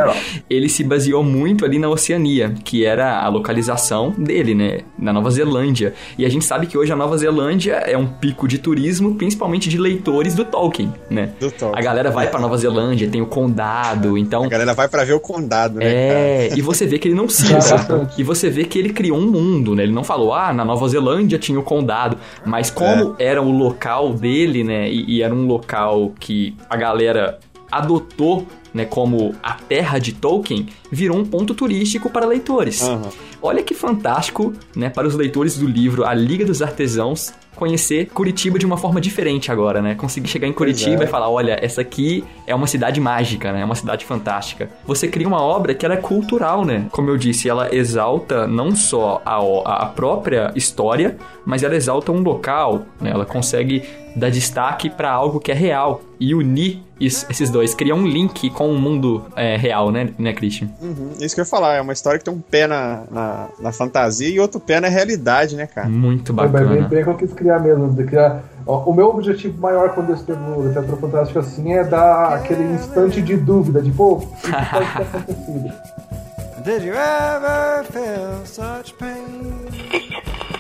Ele 0.50 0.68
se 0.68 0.84
baseou 0.84 1.24
muito 1.24 1.64
ali 1.64 1.80
na 1.80 1.88
Oceania, 1.88 2.56
que 2.66 2.84
era 2.84 3.22
a 3.22 3.30
localização 3.30 4.14
dele, 4.18 4.54
né? 4.54 4.80
Na 5.00 5.14
Nova 5.14 5.32
Zelândia. 5.32 5.94
E 6.18 6.26
a 6.26 6.30
gente 6.30 6.44
sabe 6.44 6.68
que 6.68 6.78
hoje 6.78 6.92
a 6.92 6.96
Nova 6.98 7.18
Zelândia 7.18 7.76
é 7.76 7.98
um 7.98 8.06
pico 8.06 8.50
de 8.50 8.58
turismo, 8.58 9.16
principalmente 9.16 9.70
de 9.70 9.78
leitores 9.78 10.36
do 10.36 10.44
Tolkien, 10.44 10.94
né? 11.10 11.32
Do 11.40 11.50
Tolkien. 11.50 11.85
A 11.85 11.85
galera 11.86 12.10
vai 12.10 12.28
pra 12.28 12.39
Nova 12.39 12.58
Zelândia, 12.58 13.08
tem 13.08 13.21
o 13.21 13.28
condado, 13.28 14.17
então. 14.17 14.43
A 14.43 14.50
galera 14.50 14.74
vai 14.74 14.88
pra 14.88 15.04
ver 15.04 15.13
o 15.13 15.19
condado, 15.19 15.76
né? 15.76 15.86
É, 15.86 16.50
e 16.56 16.62
você 16.62 16.88
vê 16.88 16.98
que 16.98 17.08
ele 17.08 17.15
não 17.15 17.30
cita. 17.30 18.10
E 18.17 18.24
você 18.24 18.50
vê 18.50 18.63
que 18.63 18.80
ele 18.80 18.91
criou 18.91 19.17
um 19.17 19.30
mundo, 19.30 19.76
né? 19.76 19.84
Ele 19.84 19.91
não 19.91 20.04
falou, 20.04 20.34
ah, 20.34 20.52
na 20.52 20.65
Nova 20.65 20.88
Zelândia 20.88 21.38
tinha 21.38 21.60
o 21.60 21.63
condado. 21.63 22.17
Mas 22.43 22.71
como 22.71 23.15
era 23.19 23.41
o 23.41 23.52
local 23.52 24.13
dele, 24.13 24.63
né? 24.63 24.89
E, 24.89 25.17
e 25.17 25.21
era 25.21 25.34
um 25.34 25.45
local 25.45 26.12
que 26.19 26.56
a 26.69 26.76
galera 26.76 27.39
adotou, 27.78 28.48
né? 28.74 28.86
Como 28.86 29.36
a 29.42 29.54
terra 29.54 30.00
de 30.00 30.14
Tolkien, 30.14 30.68
virou 30.92 31.18
um 31.18 31.26
ponto 31.26 31.54
turístico 31.54 32.10
para 32.10 32.26
leitores. 32.26 32.82
Aham. 32.82 33.10
Olha 33.42 33.62
que 33.62 33.74
fantástico, 33.74 34.54
né? 34.76 34.90
Para 34.90 35.08
os 35.08 35.16
leitores 35.16 35.58
do 35.58 35.68
livro 35.68 36.06
A 36.06 36.14
Liga 36.14 36.46
dos 36.46 36.62
Artesãos 36.62 37.34
conhecer 37.56 38.08
Curitiba 38.08 38.60
de 38.60 38.66
uma 38.66 38.78
forma 38.78 39.02
diferente 39.02 39.52
agora, 39.52 39.82
né? 39.82 39.96
Conseguir 39.96 40.28
chegar 40.28 40.48
em 40.48 40.54
Curitiba 40.54 41.04
é. 41.04 41.06
e 41.06 41.08
falar, 41.08 41.30
olha, 41.30 41.58
essa 41.62 41.82
aqui 41.82 42.24
é 42.46 42.54
uma 42.54 42.68
cidade 42.68 43.00
mágica, 43.00 43.52
né? 43.52 43.62
É 43.62 43.66
uma 43.66 43.76
cidade 43.76 44.06
fantástica. 44.06 44.70
Você 44.86 45.08
cria 45.08 45.28
uma 45.28 45.42
obra 45.42 45.74
que 45.74 45.86
ela 45.86 45.96
é 45.96 45.98
cultural, 45.98 46.66
né? 46.66 46.86
Como 46.92 47.10
eu 47.10 47.18
disse, 47.18 47.50
ela 47.50 47.74
exalta 47.74 48.46
não 48.46 48.76
só 48.76 49.22
a, 49.26 49.84
a 49.84 49.86
própria 49.86 50.52
história, 50.56 51.18
mas 51.46 51.64
ela 51.64 51.76
exalta 51.76 52.12
um 52.12 52.22
local, 52.22 52.86
né? 53.00 53.12
Ela 53.12 53.26
consegue 53.26 53.84
dar 54.15 54.30
destaque 54.32 54.89
para 54.89 55.12
algo 55.12 55.39
que 55.39 55.51
é 55.51 55.56
real 55.56 56.01
e 56.19 56.34
unir 56.34 56.80
is- 56.99 57.25
esses 57.30 57.49
dois, 57.49 57.73
criar 57.75 57.95
um 57.95 58.08
link 58.08 58.49
com 58.51 58.69
o 58.71 58.78
mundo 58.80 59.25
é, 59.36 59.58
real, 59.58 59.91
né, 59.91 60.10
né, 60.17 60.32
Christian? 60.34 60.69
Uhum. 60.82 61.12
Isso 61.19 61.36
que 61.36 61.41
eu 61.41 61.43
ia 61.43 61.49
falar, 61.49 61.75
é 61.75 61.82
uma 61.82 61.91
história 61.93 62.17
que 62.17 62.23
tem 62.25 62.34
um 62.34 62.39
pé 62.39 62.65
na, 62.67 63.04
na, 63.12 63.47
na 63.60 63.71
fantasia 63.73 64.30
e 64.30 64.39
outro 64.39 64.60
pé 64.60 64.80
na 64.80 64.88
realidade, 64.88 65.56
né, 65.56 65.67
cara? 65.67 65.89
Muito 65.89 66.34
Foi 66.34 66.47
bem, 66.47 66.51
bem, 66.62 66.67
bacana. 66.69 66.88
bem 66.88 67.04
que 67.04 67.10
eu 67.10 67.15
quis 67.15 67.34
criar 67.34 67.60
mesmo. 67.60 67.89
De 67.93 68.04
criar... 68.06 68.43
Ó, 68.65 68.89
o 68.89 68.93
meu 68.93 69.08
objetivo 69.10 69.60
maior 69.62 69.89
quando 69.93 70.10
eu 70.10 70.15
escrevo 70.15 70.65
literatura 70.65 70.97
fantástica 70.97 71.39
assim 71.41 71.73
é 71.73 71.84
dar 71.84 72.34
aquele 72.34 72.63
instante 72.73 73.21
de 73.21 73.36
dúvida, 73.38 73.82
de 73.82 73.91
pô, 73.91 74.23
isso 74.38 74.51
pode 74.71 74.93
ter 74.93 75.01
acontecido. 75.04 75.73
Did 76.65 76.84
you 76.84 76.93
ever 76.95 77.84
feel 77.91 78.43
such 78.45 78.93
pain? 78.95 80.55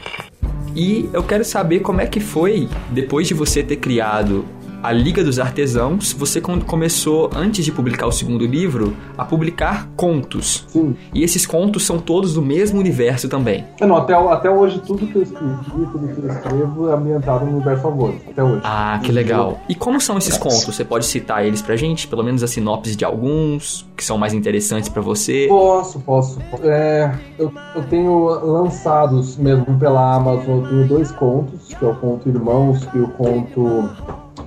E 0.75 1.09
eu 1.13 1.23
quero 1.23 1.45
saber 1.45 1.79
como 1.79 2.01
é 2.01 2.05
que 2.05 2.19
foi, 2.19 2.67
depois 2.89 3.27
de 3.27 3.33
você 3.33 3.63
ter 3.63 3.77
criado 3.77 4.45
a 4.85 4.91
Liga 4.91 5.23
dos 5.23 5.39
Artesãos, 5.39 6.13
você 6.13 6.39
com- 6.39 6.59
começou, 6.61 7.29
antes 7.35 7.65
de 7.65 7.71
publicar 7.71 8.07
o 8.07 8.11
segundo 8.11 8.45
livro, 8.45 8.95
a 9.17 9.25
publicar 9.25 9.87
contos. 9.95 10.65
Sim. 10.67 10.95
E 11.13 11.23
esses 11.23 11.45
contos 11.45 11.83
são 11.85 11.97
todos 11.99 12.33
do 12.33 12.41
mesmo 12.41 12.79
universo 12.79 13.27
também. 13.27 13.65
É, 13.79 13.85
Não, 13.85 13.97
até, 13.97 14.13
até 14.13 14.49
hoje 14.49 14.79
tudo 14.85 15.05
que 15.07 15.15
eu 15.15 15.23
escrevi, 15.23 15.55
tudo 15.71 16.07
que 16.13 16.21
eu 16.21 16.29
escrevo 16.29 16.89
é 16.89 16.93
ambientado 16.93 17.45
no 17.45 17.53
universo 17.55 17.87
Alvores, 17.87 18.19
até 18.29 18.43
hoje. 18.43 18.61
Ah, 18.63 18.99
que 19.03 19.11
legal. 19.11 19.59
E 19.67 19.75
como 19.75 19.99
são 19.99 20.17
esses 20.17 20.37
contos? 20.37 20.63
Você 20.65 20.83
pode 20.85 21.05
citar 21.05 21.45
eles 21.45 21.61
pra 21.61 21.75
gente? 21.75 22.07
Pelo 22.07 22.23
menos 22.23 22.43
a 22.43 22.47
sinopse 22.47 22.95
de 22.95 23.03
alguns, 23.05 23.85
que 23.97 24.03
são 24.03 24.17
mais 24.17 24.33
interessantes 24.33 24.89
pra 24.89 25.01
você? 25.01 25.45
Posso, 25.47 25.99
posso. 26.01 26.39
É, 26.63 27.11
eu, 27.39 27.51
eu 27.75 27.83
tenho 27.83 28.25
lançados 28.25 29.37
mesmo 29.37 29.65
pela 29.79 30.15
Amazon, 30.15 30.63
eu 30.63 30.67
tenho 30.69 30.87
dois 30.87 31.11
contos, 31.11 31.73
que 31.73 31.83
é 31.83 31.87
o 31.87 31.95
conto 31.95 32.27
Irmãos 32.29 32.87
e 32.93 32.99
o 32.99 33.07
conto 33.09 33.89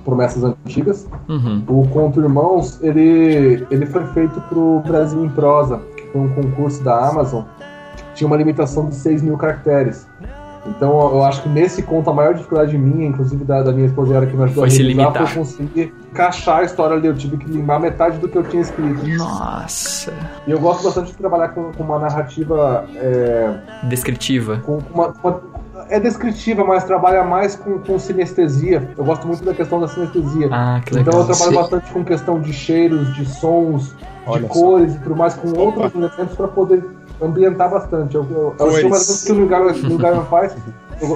Promessas 0.03 0.43
Antigas. 0.43 1.07
Uhum. 1.27 1.63
O 1.67 1.87
conto 1.89 2.19
Irmãos, 2.21 2.79
ele, 2.81 3.65
ele 3.71 3.85
foi 3.85 4.05
feito 4.07 4.39
pro 4.41 4.81
Brasil 4.85 5.23
em 5.25 5.29
Prosa, 5.29 5.79
que 5.97 6.03
foi 6.11 6.21
um 6.21 6.29
concurso 6.29 6.83
da 6.83 7.07
Amazon, 7.09 7.43
que 7.95 8.03
tinha 8.15 8.27
uma 8.27 8.37
limitação 8.37 8.85
de 8.87 8.95
6 8.95 9.21
mil 9.21 9.37
caracteres. 9.37 10.07
Então 10.67 10.91
eu 11.13 11.23
acho 11.23 11.41
que 11.41 11.49
nesse 11.49 11.81
conto 11.81 12.09
a 12.09 12.13
maior 12.13 12.33
dificuldade 12.33 12.77
minha, 12.77 13.07
inclusive 13.07 13.43
da, 13.45 13.63
da 13.63 13.71
minha 13.71 13.87
esposa 13.87 14.13
era 14.17 14.25
que 14.27 14.35
me 14.35 14.43
ajudou 14.43 14.67
Foi 14.67 14.69
a 14.69 14.71
revisar, 14.77 15.03
limitar. 15.05 15.27
foi 15.27 15.37
conseguir 15.37 15.93
encaixar 16.11 16.57
a 16.59 16.63
história 16.63 16.97
ali. 16.97 17.07
Eu 17.07 17.15
tive 17.15 17.37
que 17.37 17.49
limar 17.49 17.79
metade 17.79 18.17
do 18.17 18.27
que 18.27 18.37
eu 18.37 18.43
tinha 18.43 18.61
escrito. 18.61 19.07
Nossa. 19.17 20.13
E 20.45 20.51
eu 20.51 20.59
gosto 20.59 20.83
bastante 20.83 21.11
de 21.11 21.17
trabalhar 21.17 21.49
com, 21.49 21.71
com 21.71 21.81
uma 21.83 21.97
narrativa 21.97 22.85
é, 22.95 23.53
Descritiva. 23.87 24.57
com 24.65 24.79
uma, 24.93 25.13
uma- 25.23 25.41
é 25.89 25.99
descritiva, 25.99 26.63
mas 26.63 26.83
trabalha 26.83 27.23
mais 27.23 27.55
com, 27.55 27.79
com 27.79 27.97
sinestesia. 27.99 28.91
Eu 28.97 29.03
gosto 29.03 29.27
muito 29.27 29.43
da 29.43 29.53
questão 29.53 29.79
da 29.79 29.87
sinestesia. 29.87 30.47
Ah, 30.51 30.81
que 30.85 30.91
Então 30.97 31.03
legal. 31.13 31.21
eu 31.21 31.25
trabalho 31.27 31.51
Sim. 31.51 31.55
bastante 31.55 31.91
com 31.91 32.03
questão 32.03 32.39
de 32.39 32.53
cheiros, 32.53 33.13
de 33.15 33.25
sons, 33.25 33.95
Olha 34.25 34.41
de 34.41 34.47
só. 34.47 34.53
cores 34.53 34.95
e 34.95 34.99
tudo 34.99 35.15
mais, 35.15 35.33
com 35.33 35.47
outros 35.57 35.93
elementos 35.95 36.35
para 36.35 36.47
poder 36.47 36.83
ambientar 37.21 37.69
bastante. 37.69 38.15
Eu, 38.15 38.25
eu, 38.29 38.55
eu 38.59 38.67
acho 38.69 38.83
menos 38.83 39.23
que 39.23 39.31
o 39.31 39.47
Gaiman- 39.47 39.97
Gaiman 39.97 40.25
faz, 40.25 40.55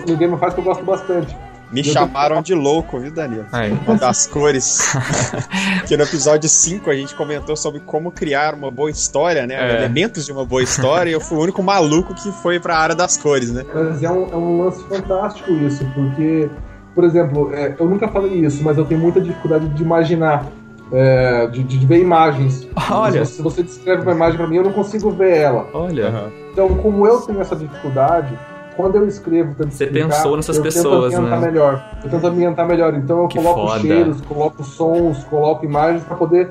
Neil 0.05 0.17
Gaiman 0.17 0.37
faz 0.37 0.53
que 0.53 0.59
eu 0.59 0.63
gosto 0.65 0.83
bastante. 0.83 1.37
Me 1.73 1.83
chamaram 1.83 2.41
de 2.41 2.53
louco, 2.53 2.99
viu, 2.99 3.11
Danilo? 3.11 3.45
Aí. 3.51 3.71
Uma 3.71 3.95
das 3.95 4.27
cores. 4.27 4.93
que 5.87 5.97
no 5.97 6.03
episódio 6.03 6.47
5 6.47 6.89
a 6.89 6.95
gente 6.95 7.15
comentou 7.15 7.55
sobre 7.55 7.79
como 7.79 8.11
criar 8.11 8.53
uma 8.53 8.69
boa 8.69 8.91
história, 8.91 9.47
né? 9.47 9.55
É. 9.55 9.77
Elementos 9.77 10.25
de 10.25 10.31
uma 10.31 10.45
boa 10.45 10.61
história, 10.61 11.09
e 11.09 11.13
eu 11.13 11.19
fui 11.19 11.37
o 11.37 11.41
único 11.41 11.63
maluco 11.63 12.13
que 12.13 12.31
foi 12.31 12.59
pra 12.59 12.77
área 12.77 12.95
das 12.95 13.17
cores, 13.17 13.51
né? 13.51 13.65
Mas 13.73 14.03
é 14.03 14.11
um, 14.11 14.31
é 14.31 14.35
um 14.35 14.63
lance 14.63 14.83
fantástico 14.83 15.51
isso, 15.51 15.83
porque, 15.95 16.47
por 16.93 17.03
exemplo, 17.03 17.51
é, 17.53 17.75
eu 17.79 17.89
nunca 17.89 18.07
falei 18.07 18.33
isso, 18.33 18.63
mas 18.63 18.77
eu 18.77 18.85
tenho 18.85 19.01
muita 19.01 19.19
dificuldade 19.19 19.67
de 19.69 19.81
imaginar, 19.81 20.45
é, 20.91 21.47
de, 21.47 21.63
de 21.63 21.85
ver 21.87 21.99
imagens. 21.99 22.67
Olha. 22.91 23.25
Se 23.25 23.41
você 23.41 23.63
descreve 23.63 24.03
uma 24.03 24.11
imagem 24.11 24.37
para 24.37 24.47
mim, 24.47 24.57
eu 24.57 24.63
não 24.63 24.73
consigo 24.73 25.09
ver 25.09 25.37
ela. 25.37 25.67
Olha. 25.73 26.31
Então, 26.51 26.69
como 26.77 27.07
eu 27.07 27.19
tenho 27.21 27.41
essa 27.41 27.55
dificuldade, 27.55 28.37
quando 28.75 28.95
eu 28.95 29.07
escrevo, 29.07 29.53
tento 29.55 29.71
Você 29.71 29.85
explicar, 29.85 30.07
pensou 30.09 30.35
nessas 30.35 30.57
eu 30.57 30.63
pessoas, 30.63 31.11
tento 31.11 31.19
ambientar 31.19 31.39
né? 31.41 31.47
melhor. 31.47 31.85
Eu 32.03 32.09
tento 32.09 32.27
ambientar 32.27 32.67
melhor. 32.67 32.93
Então, 32.95 33.21
eu 33.23 33.27
Que 33.27 33.37
coloco 33.37 33.67
foda. 33.67 33.79
cheiros, 33.79 34.21
coloco 34.21 34.63
sons, 34.63 35.23
coloco 35.25 35.65
imagens 35.65 36.03
para 36.03 36.15
poder 36.17 36.49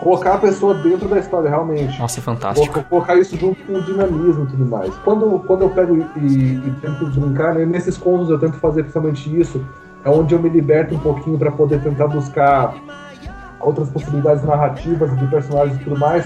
colocar 0.00 0.34
a 0.34 0.38
pessoa 0.38 0.74
dentro 0.74 1.08
da 1.08 1.18
história, 1.18 1.48
realmente. 1.50 1.98
Nossa, 1.98 2.20
fantástico. 2.22 2.66
Colocar, 2.72 2.88
colocar 2.88 3.16
isso 3.16 3.36
junto 3.36 3.62
com 3.64 3.74
o 3.74 3.82
dinamismo 3.82 4.44
e 4.44 4.46
tudo 4.46 4.64
mais. 4.66 4.94
Quando, 5.04 5.38
quando 5.46 5.62
eu 5.62 5.70
pego 5.70 5.96
e, 6.16 6.26
e 6.26 6.74
tento 6.80 7.06
brincar, 7.06 7.54
né, 7.54 7.66
nesses 7.66 7.96
contos 7.98 8.30
eu 8.30 8.38
tento 8.38 8.56
fazer 8.56 8.82
principalmente 8.82 9.38
isso, 9.38 9.62
é 10.04 10.08
onde 10.08 10.34
eu 10.34 10.40
me 10.40 10.48
liberto 10.48 10.94
um 10.94 10.98
pouquinho 10.98 11.38
para 11.38 11.50
poder 11.52 11.82
tentar 11.82 12.06
buscar 12.08 12.74
outras 13.60 13.90
possibilidades 13.90 14.42
narrativas 14.42 15.14
de 15.18 15.26
personagens 15.26 15.76
e 15.78 15.84
tudo 15.84 15.98
mais. 15.98 16.24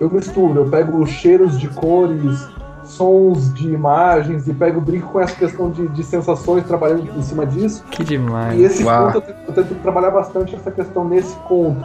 eu 0.00 0.10
misturo, 0.10 0.60
eu 0.60 0.70
pego 0.70 1.06
cheiros 1.06 1.60
de 1.60 1.68
cores, 1.68 2.48
sons 2.90 3.52
de 3.52 3.72
imagens 3.72 4.46
e 4.48 4.54
pego 4.54 4.80
brinco 4.80 5.08
com 5.12 5.20
essa 5.20 5.34
questão 5.34 5.70
de, 5.70 5.88
de 5.88 6.02
sensações 6.02 6.64
trabalhando 6.64 7.08
em 7.16 7.22
cima 7.22 7.46
disso. 7.46 7.84
Que 7.90 8.04
demais. 8.04 8.58
E 8.58 8.64
esse 8.64 8.84
Uau. 8.84 9.06
conto 9.06 9.16
eu 9.16 9.20
tento, 9.22 9.36
eu 9.48 9.54
tento 9.54 9.74
trabalhar 9.82 10.10
bastante 10.10 10.54
essa 10.54 10.70
questão 10.70 11.08
nesse 11.08 11.34
conto. 11.48 11.84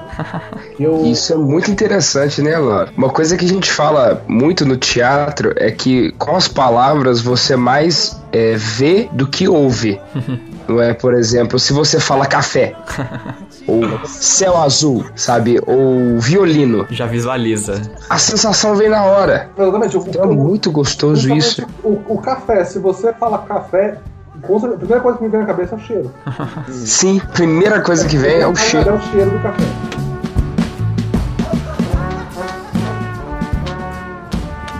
Que 0.75 0.83
eu, 0.83 1.05
Isso 1.05 1.33
é 1.33 1.37
muito 1.37 1.71
interessante, 1.71 2.41
né, 2.41 2.57
Laura? 2.57 2.89
Uma 2.97 3.09
coisa 3.09 3.37
que 3.37 3.45
a 3.45 3.47
gente 3.47 3.71
fala 3.71 4.23
muito 4.27 4.65
no 4.65 4.77
teatro 4.77 5.53
é 5.55 5.71
que 5.71 6.11
com 6.13 6.35
as 6.35 6.47
palavras 6.47 7.21
você 7.21 7.55
mais 7.55 8.21
é, 8.31 8.55
vê 8.55 9.09
do 9.11 9.27
que 9.27 9.47
ouve. 9.47 9.99
Não 10.67 10.81
é, 10.81 10.93
por 10.93 11.13
exemplo, 11.13 11.59
se 11.59 11.71
você 11.73 11.99
fala 11.99 12.25
café, 12.25 12.75
ou 13.67 14.05
céu 14.05 14.57
azul, 14.57 15.05
sabe? 15.15 15.59
Ou 15.65 16.19
violino, 16.19 16.85
Já 16.89 17.05
visualiza. 17.05 17.81
a 18.09 18.17
sensação 18.17 18.75
vem 18.75 18.89
na 18.89 19.03
hora. 19.03 19.49
Exatamente, 19.57 19.97
o, 19.97 20.03
Então 20.07 20.23
é 20.23 20.27
muito 20.27 20.71
gostoso 20.71 21.33
isso. 21.33 21.65
O, 21.83 21.99
o 22.07 22.21
café, 22.21 22.63
se 22.63 22.79
você 22.79 23.13
fala 23.13 23.39
café, 23.39 23.97
a 24.35 24.77
primeira 24.77 25.01
coisa 25.01 25.17
que 25.17 25.23
me 25.23 25.29
vem 25.29 25.39
na 25.39 25.45
cabeça 25.45 25.75
é 25.75 25.77
o 25.77 25.81
cheiro. 25.81 26.11
Sim, 26.69 27.19
primeira 27.33 27.81
coisa 27.81 28.07
que 28.07 28.17
vem 28.17 28.41
é 28.41 28.47
o 28.47 28.55
cheiro. 28.55 28.89
É 28.89 28.93
o 28.93 29.01
cheiro 29.01 29.31
do 29.31 29.39
café. 29.39 29.63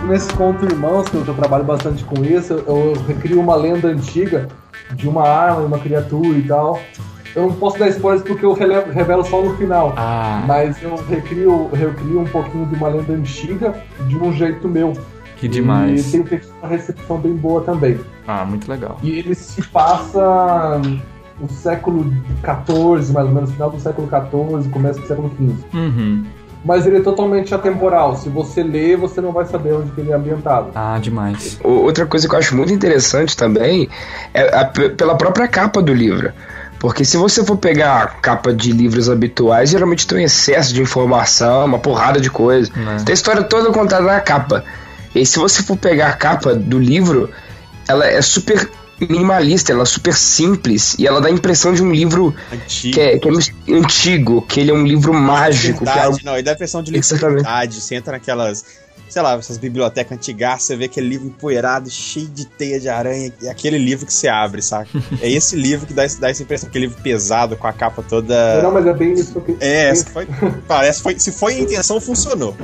Nesse 0.06 0.32
conto 0.34 0.64
Irmãos, 0.64 1.08
que 1.08 1.16
eu, 1.16 1.34
trabalho 1.34 1.64
bastante 1.64 2.04
com 2.04 2.22
isso, 2.22 2.52
eu, 2.52 2.64
eu 2.68 2.92
recrio 3.08 3.40
uma 3.40 3.56
lenda 3.56 3.88
antiga 3.88 4.46
de 4.92 5.08
uma 5.08 5.28
arma, 5.28 5.62
de 5.62 5.66
uma 5.66 5.78
criatura 5.80 6.38
e 6.38 6.42
tal. 6.42 6.80
Eu 7.36 7.42
não 7.42 7.52
posso 7.52 7.78
dar 7.78 7.88
spoilers 7.88 8.22
porque 8.26 8.44
eu 8.44 8.52
revelo 8.54 9.22
só 9.24 9.42
no 9.42 9.54
final. 9.56 9.92
Ah, 9.96 10.42
Mas 10.46 10.82
eu 10.82 10.96
recrio, 10.96 11.68
recrio 11.72 12.20
um 12.20 12.24
pouquinho 12.24 12.64
de 12.66 12.74
uma 12.74 12.88
lenda 12.88 13.12
antiga 13.12 13.74
de 14.08 14.16
um 14.16 14.32
jeito 14.32 14.66
meu. 14.66 14.94
que 15.36 15.46
demais. 15.46 16.14
E 16.14 16.22
tem 16.22 16.40
uma 16.62 16.68
recepção 16.70 17.18
bem 17.18 17.34
boa 17.34 17.60
também. 17.60 18.00
Ah, 18.26 18.44
muito 18.46 18.68
legal. 18.70 18.98
E 19.02 19.18
ele 19.18 19.34
se 19.34 19.60
passa 19.62 20.80
no 21.38 21.48
século 21.50 22.10
XIV, 22.40 23.12
mais 23.12 23.26
ou 23.28 23.34
menos, 23.34 23.50
final 23.52 23.70
do 23.70 23.78
século 23.78 24.08
XIV, 24.08 24.70
começo 24.70 25.00
do 25.00 25.06
século 25.06 25.30
XV. 25.36 25.54
Uhum. 25.76 26.24
Mas 26.64 26.86
ele 26.86 26.96
é 26.96 27.00
totalmente 27.00 27.54
atemporal. 27.54 28.16
Se 28.16 28.28
você 28.28 28.62
ler, 28.62 28.96
você 28.96 29.20
não 29.20 29.30
vai 29.30 29.44
saber 29.44 29.74
onde 29.74 29.90
que 29.92 30.00
ele 30.00 30.10
é 30.10 30.14
ambientado. 30.14 30.70
Ah, 30.74 30.98
demais. 31.00 31.60
Outra 31.62 32.06
coisa 32.06 32.26
que 32.28 32.34
eu 32.34 32.38
acho 32.38 32.56
muito 32.56 32.72
interessante 32.72 33.36
também 33.36 33.88
é 34.34 34.42
a- 34.58 34.64
pela 34.96 35.14
própria 35.16 35.46
capa 35.46 35.80
do 35.82 35.92
livro. 35.94 36.32
Porque 36.86 37.04
se 37.04 37.16
você 37.16 37.44
for 37.44 37.56
pegar 37.56 38.00
a 38.00 38.06
capa 38.06 38.54
de 38.54 38.70
livros 38.70 39.10
habituais, 39.10 39.70
geralmente 39.70 40.06
tem 40.06 40.18
um 40.18 40.20
excesso 40.20 40.72
de 40.72 40.80
informação, 40.80 41.64
uma 41.64 41.80
porrada 41.80 42.20
de 42.20 42.30
coisa. 42.30 42.70
Né. 42.76 42.98
Tem 43.04 43.12
a 43.12 43.14
história 43.14 43.42
toda 43.42 43.72
contada 43.72 44.04
na 44.04 44.20
capa. 44.20 44.64
E 45.12 45.26
se 45.26 45.36
você 45.36 45.64
for 45.64 45.76
pegar 45.76 46.10
a 46.10 46.12
capa 46.12 46.54
do 46.54 46.78
livro, 46.78 47.28
ela 47.88 48.06
é 48.06 48.22
super 48.22 48.70
minimalista, 49.00 49.72
ela 49.72 49.82
é 49.82 49.84
super 49.84 50.14
simples 50.14 50.94
e 50.96 51.08
ela 51.08 51.20
dá 51.20 51.26
a 51.26 51.32
impressão 51.32 51.74
de 51.74 51.82
um 51.82 51.90
livro 51.90 52.32
Antigo. 52.52 52.94
que 52.94 53.00
é, 53.00 53.18
que 53.18 53.28
é 53.28 53.74
antigo, 53.74 54.42
que 54.42 54.60
ele 54.60 54.70
é 54.70 54.74
um 54.74 54.86
livro 54.86 55.12
mágico, 55.12 55.82
que 55.82 55.90
é 55.90 55.92
algo 55.92 56.14
Verdade, 56.18 56.24
não, 56.24 56.38
e 56.38 56.42
dá 56.44 56.52
a 56.52 56.54
impressão 56.54 56.84
de 56.84 56.96
Exatamente. 56.96 57.38
liberdade. 57.38 57.80
Você 57.80 57.96
entra 57.96 58.12
naquelas, 58.12 58.64
sei 59.08 59.22
lá, 59.22 59.34
essas 59.34 59.58
bibliotecas 59.58 60.16
antigas, 60.16 60.62
você 60.62 60.76
vê 60.76 60.86
aquele 60.86 61.08
livro 61.08 61.26
empoeirado, 61.26 61.90
cheio 61.90 62.26
de 62.26 62.46
teia 62.46 62.80
de 62.80 62.88
aranha, 62.88 63.32
é 63.42 63.48
aquele 63.48 63.78
livro 63.78 64.06
que 64.06 64.12
você 64.12 64.28
abre, 64.28 64.62
saca? 64.62 64.90
é 65.20 65.30
esse 65.30 65.56
livro 65.56 65.86
que 65.86 65.94
dá, 65.94 66.04
dá 66.18 66.30
essa 66.30 66.42
impressão, 66.42 66.68
aquele 66.68 66.86
livro 66.86 67.02
pesado, 67.02 67.56
com 67.56 67.66
a 67.66 67.72
capa 67.72 68.02
toda. 68.02 68.62
Não, 68.62 68.72
mas 68.72 68.86
é 68.86 68.92
bem 68.92 69.12
isso 69.14 69.40
que 69.40 69.56
É, 69.60 69.94
foi, 69.94 70.26
parece, 70.66 71.02
foi, 71.02 71.18
se 71.18 71.32
foi 71.32 71.54
a 71.54 71.60
intenção, 71.60 72.00
funcionou. 72.00 72.56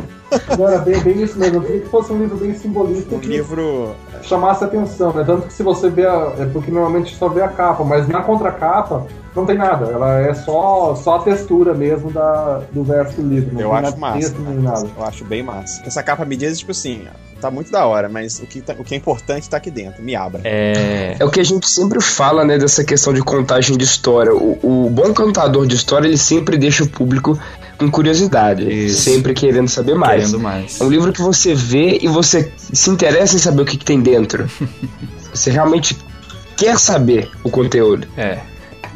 Não, 0.58 0.68
era 0.68 0.78
bem, 0.78 0.98
bem 1.00 1.22
isso 1.22 1.38
mesmo. 1.38 1.56
Eu 1.56 1.62
queria 1.62 1.80
que 1.80 1.88
fosse 1.88 2.12
um 2.12 2.18
livro 2.18 2.36
bem 2.36 2.54
simbolista 2.54 3.14
Um 3.14 3.20
que 3.20 3.28
livro. 3.28 3.94
Chamasse 4.28 4.64
atenção, 4.64 5.12
né? 5.12 5.24
Tanto 5.24 5.46
que 5.46 5.52
se 5.52 5.62
você 5.62 5.88
vê 5.90 6.06
a, 6.06 6.32
é 6.38 6.46
porque 6.46 6.70
normalmente 6.70 7.14
só 7.16 7.28
vê 7.28 7.42
a 7.42 7.48
capa, 7.48 7.84
mas 7.84 8.06
na 8.08 8.22
contracapa 8.22 9.06
não 9.34 9.46
tem 9.46 9.56
nada. 9.56 9.86
Ela 9.86 10.20
é 10.20 10.34
só, 10.34 10.94
só 10.94 11.16
a 11.16 11.18
textura 11.20 11.72
mesmo 11.74 12.10
da, 12.10 12.60
do 12.72 12.82
verso 12.84 13.20
do 13.20 13.28
livro. 13.28 13.54
Não 13.54 13.60
Eu 13.60 13.68
tem 13.70 13.76
acho 13.78 13.82
nada 13.84 13.96
massa. 13.96 14.18
texto 14.18 14.40
nem 14.40 14.58
nada. 14.58 14.88
Eu 14.96 15.04
acho 15.04 15.24
bem 15.24 15.42
massa. 15.42 15.82
Essa 15.86 16.02
capa 16.02 16.24
me 16.24 16.36
diz, 16.36 16.58
tipo 16.58 16.70
assim, 16.72 17.04
tá 17.40 17.50
muito 17.50 17.72
da 17.72 17.84
hora, 17.86 18.08
mas 18.08 18.38
o 18.40 18.46
que, 18.46 18.60
tá- 18.60 18.74
o 18.78 18.84
que 18.84 18.94
é 18.94 18.98
importante 18.98 19.48
tá 19.48 19.56
aqui 19.56 19.70
dentro. 19.70 20.02
Me 20.02 20.14
abra. 20.14 20.42
É. 20.44 21.16
É 21.18 21.24
o 21.24 21.30
que 21.30 21.40
a 21.40 21.44
gente 21.44 21.68
sempre 21.68 22.00
fala, 22.00 22.44
né, 22.44 22.58
dessa 22.58 22.84
questão 22.84 23.12
de 23.12 23.22
contagem 23.22 23.76
de 23.76 23.84
história. 23.84 24.34
O, 24.34 24.58
o 24.86 24.90
bom 24.90 25.12
contador 25.14 25.66
de 25.66 25.74
história, 25.76 26.06
ele 26.06 26.18
sempre 26.18 26.56
deixa 26.58 26.84
o 26.84 26.88
público 26.88 27.38
com 27.82 27.90
curiosidade, 27.90 28.68
Isso. 28.70 29.02
sempre 29.02 29.34
querendo 29.34 29.68
saber 29.68 29.94
mais. 29.94 30.26
Querendo 30.26 30.40
mais. 30.40 30.80
É 30.80 30.84
um 30.84 30.88
livro 30.88 31.12
que 31.12 31.20
você 31.20 31.54
vê 31.54 31.98
e 32.00 32.08
você 32.08 32.50
se 32.56 32.90
interessa 32.90 33.36
em 33.36 33.38
saber 33.38 33.62
o 33.62 33.64
que, 33.64 33.76
que 33.76 33.84
tem 33.84 34.00
dentro. 34.00 34.48
você 35.32 35.50
realmente 35.50 35.96
quer 36.56 36.78
saber 36.78 37.30
o 37.42 37.50
conteúdo. 37.50 38.06
É. 38.16 38.38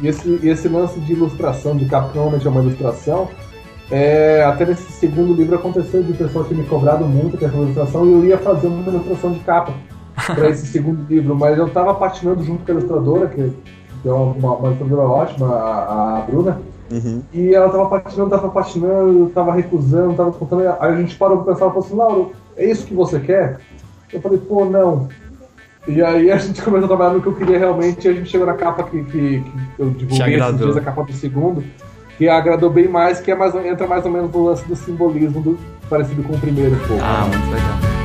E 0.01 0.07
esse, 0.07 0.39
esse 0.43 0.67
lance 0.67 0.99
de 0.99 1.13
ilustração, 1.13 1.75
de 1.75 1.85
capa 1.85 2.09
que 2.09 2.15
normalmente 2.15 2.45
é 2.45 2.49
uma 2.49 2.61
ilustração, 2.61 3.29
é, 3.89 4.43
até 4.43 4.65
nesse 4.65 4.91
segundo 4.91 5.33
livro 5.33 5.55
aconteceu 5.55 6.03
de 6.03 6.13
pessoa 6.13 6.45
ter 6.45 6.55
me 6.55 6.63
cobrado 6.65 7.05
muito 7.05 7.37
com 7.37 7.45
essa 7.45 7.55
ilustração 7.55 8.05
e 8.05 8.11
eu 8.11 8.25
ia 8.25 8.37
fazer 8.37 8.67
uma 8.67 8.85
ilustração 8.89 9.31
de 9.31 9.39
capa 9.39 9.73
para 10.13 10.49
esse 10.51 10.67
segundo 10.67 11.07
livro, 11.09 11.35
mas 11.35 11.57
eu 11.57 11.69
tava 11.69 11.93
patinando 11.93 12.43
junto 12.43 12.65
com 12.65 12.71
a 12.71 12.75
ilustradora, 12.75 13.27
que, 13.27 13.51
que 14.01 14.09
é 14.09 14.11
uma, 14.11 14.55
uma 14.55 14.67
ilustradora 14.67 15.07
ótima, 15.07 15.47
a, 15.47 16.17
a 16.17 16.21
Bruna, 16.21 16.61
Uhum. 16.89 17.21
e 17.33 17.53
ela 17.53 17.69
tava 17.69 17.89
patinando, 17.89 18.29
tava 18.29 18.49
patinando, 18.49 19.29
tava 19.29 19.53
recusando, 19.53 20.13
tava 20.15 20.31
contando. 20.31 20.61
Aí 20.79 20.93
a 20.93 20.95
gente 20.95 21.15
parou 21.15 21.43
pra 21.43 21.53
pensar 21.53 21.65
e 21.65 21.69
falou 21.69 21.85
assim: 21.85 21.95
Lauro, 21.95 22.31
é 22.55 22.65
isso 22.65 22.85
que 22.85 22.93
você 22.93 23.19
quer? 23.19 23.59
Eu 24.11 24.21
falei, 24.21 24.37
pô, 24.39 24.65
não. 24.65 25.09
E 25.87 26.01
aí 26.01 26.31
a 26.31 26.37
gente 26.37 26.61
começou 26.61 26.85
a 26.85 26.87
trabalhar 26.87 27.13
no 27.13 27.21
que 27.21 27.27
eu 27.27 27.35
queria 27.35 27.57
realmente 27.57 28.05
e 28.05 28.09
a 28.09 28.13
gente 28.13 28.29
chegou 28.29 28.45
na 28.45 28.53
capa 28.53 28.83
que, 28.83 29.03
que, 29.05 29.41
que 29.41 29.79
eu 29.79 29.89
divulguei 29.91 30.35
esses 30.35 30.57
dias, 30.57 30.77
a 30.77 30.81
capa 30.81 31.03
do 31.03 31.13
segundo, 31.13 31.63
que 32.17 32.27
agradou 32.27 32.69
bem 32.69 32.87
mais, 32.87 33.21
que 33.21 33.31
é 33.31 33.35
mais, 33.35 33.55
entra 33.55 33.87
mais 33.87 34.05
ou 34.05 34.11
menos 34.11 34.31
no 34.31 34.43
lance 34.43 34.67
do 34.67 34.75
simbolismo 34.75 35.41
do, 35.41 35.57
parecido 35.89 36.23
com 36.23 36.33
o 36.33 36.39
primeiro 36.39 36.75
pouco. 36.87 37.01
Ah, 37.01 37.25
muito 37.27 37.53
legal. 37.53 37.96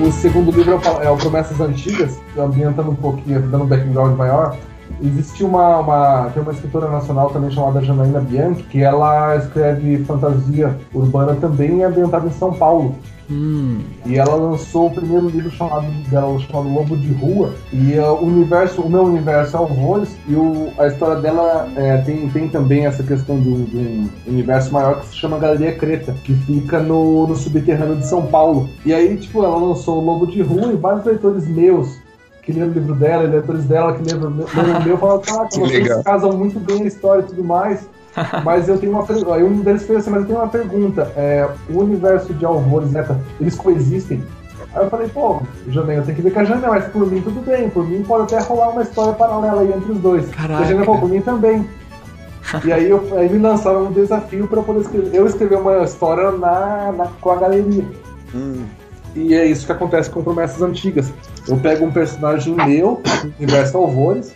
O 0.00 0.12
segundo 0.12 0.52
livro 0.52 0.80
é 1.02 1.06
é 1.06 1.10
o 1.10 1.16
Promessas 1.16 1.60
Antigas, 1.60 2.20
ambientando 2.38 2.92
um 2.92 2.94
pouquinho, 2.94 3.42
dando 3.42 3.64
um 3.64 3.66
background 3.66 4.16
maior. 4.16 4.56
Existe 5.00 5.44
uma, 5.44 5.78
uma, 5.78 6.30
tem 6.30 6.42
uma 6.42 6.52
escritora 6.52 6.90
nacional 6.90 7.30
também 7.30 7.50
chamada 7.50 7.80
Janaína 7.80 8.20
Bianchi, 8.20 8.62
que 8.64 8.82
ela 8.82 9.36
escreve 9.36 10.04
fantasia 10.04 10.76
urbana 10.92 11.34
também 11.34 11.84
ambientada 11.84 12.26
em 12.26 12.30
São 12.32 12.52
Paulo. 12.52 12.94
Hum, 13.30 13.80
E 14.06 14.16
ela 14.16 14.34
lançou 14.34 14.86
o 14.86 14.90
primeiro 14.90 15.28
livro 15.28 15.50
chamado, 15.50 15.86
dela, 16.08 16.38
chamado 16.40 16.72
Lobo 16.72 16.96
de 16.96 17.12
Rua. 17.12 17.52
E 17.72 17.92
é, 17.92 18.02
o 18.02 18.22
universo, 18.22 18.80
o 18.80 18.88
meu 18.88 19.02
universo 19.02 19.54
é 19.54 19.60
Alvores, 19.60 20.16
e 20.26 20.34
o, 20.34 20.70
a 20.78 20.86
história 20.86 21.20
dela 21.20 21.68
é, 21.76 21.98
tem, 21.98 22.28
tem 22.30 22.48
também 22.48 22.86
essa 22.86 23.02
questão 23.02 23.38
de 23.38 23.48
um, 23.48 23.64
de 23.64 23.76
um 23.76 24.08
universo 24.26 24.72
maior 24.72 25.00
que 25.00 25.08
se 25.08 25.16
chama 25.16 25.38
Galeria 25.38 25.76
Creta, 25.76 26.14
que 26.24 26.32
fica 26.32 26.80
no, 26.80 27.26
no 27.26 27.36
subterrâneo 27.36 27.96
de 27.96 28.06
São 28.06 28.22
Paulo. 28.22 28.68
E 28.84 28.94
aí, 28.94 29.16
tipo, 29.18 29.44
ela 29.44 29.56
lançou 29.56 29.98
o 29.98 30.04
Lobo 30.04 30.26
de 30.26 30.40
Rua 30.40 30.72
e 30.72 30.76
vários 30.76 31.04
leitores 31.04 31.46
meus 31.46 31.98
que 32.48 32.58
leram 32.58 32.70
o 32.70 32.72
livro 32.72 32.94
dela, 32.94 33.24
e 33.24 33.26
leitores 33.26 33.64
dela 33.66 33.92
que 33.94 34.02
leram 34.02 34.28
o 34.28 34.30
meu, 34.82 34.96
falaram, 34.96 35.20
caraca, 35.20 35.48
Que 35.52 35.60
vocês 35.60 35.82
legal. 35.82 36.02
casam 36.02 36.32
muito 36.32 36.58
bem 36.58 36.82
a 36.82 36.86
história 36.86 37.20
e 37.20 37.24
tudo 37.26 37.44
mais. 37.44 37.86
Mas 38.42 38.68
eu 38.68 38.78
tenho 38.78 38.92
uma 38.92 39.04
pergunta. 39.04 39.34
Aí 39.34 39.44
um 39.44 39.60
deles 39.60 39.82
fez 39.84 39.98
assim, 40.00 40.10
mas 40.10 40.22
eu 40.22 40.26
tenho 40.26 40.38
uma 40.40 40.48
pergunta. 40.48 41.12
É, 41.14 41.46
o 41.70 41.78
universo 41.80 42.32
de 42.34 42.44
Alvores, 42.44 42.90
Neta, 42.90 43.20
eles 43.40 43.54
coexistem? 43.54 44.24
Aí 44.74 44.82
eu 44.84 44.90
falei, 44.90 45.08
pô, 45.08 45.40
Janaína, 45.68 46.00
eu 46.00 46.04
tenho 46.06 46.16
que 46.16 46.22
ver 46.22 46.32
com 46.32 46.40
a 46.40 46.44
Janaína, 46.44 46.68
mas 46.68 46.84
por 46.86 47.06
mim 47.06 47.20
tudo 47.20 47.44
bem. 47.44 47.68
Por 47.70 47.86
mim 47.86 48.02
pode 48.02 48.22
até 48.34 48.42
rolar 48.44 48.70
uma 48.70 48.82
história 48.82 49.12
paralela 49.12 49.60
aí 49.60 49.72
entre 49.72 49.92
os 49.92 49.98
dois. 49.98 50.28
Caraca. 50.30 50.54
E 50.60 50.64
a 50.64 50.66
Janaína 50.66 50.84
falou, 50.86 51.00
por 51.02 51.08
mim 51.10 51.20
também. 51.20 51.68
e 52.64 52.72
aí, 52.72 52.90
eu, 52.90 53.06
aí 53.16 53.28
me 53.28 53.38
lançaram 53.38 53.84
um 53.84 53.92
desafio 53.92 54.48
para 54.48 54.58
eu 54.58 54.64
poder 54.64 54.80
escrever. 54.80 55.10
Eu 55.14 55.26
escrever 55.26 55.56
uma 55.58 55.84
história 55.84 56.32
na, 56.32 56.92
na- 56.96 57.08
com 57.20 57.30
a 57.30 57.36
galeria. 57.36 57.84
Hum. 58.34 58.64
E 59.14 59.34
é 59.34 59.44
isso 59.46 59.64
que 59.64 59.72
acontece 59.72 60.10
com 60.10 60.22
promessas 60.24 60.60
antigas. 60.60 61.12
Eu 61.48 61.56
pego 61.56 61.86
um 61.86 61.90
personagem 61.90 62.54
meu, 62.54 63.02
do 63.22 63.34
universo 63.38 63.78
Alvores, 63.78 64.34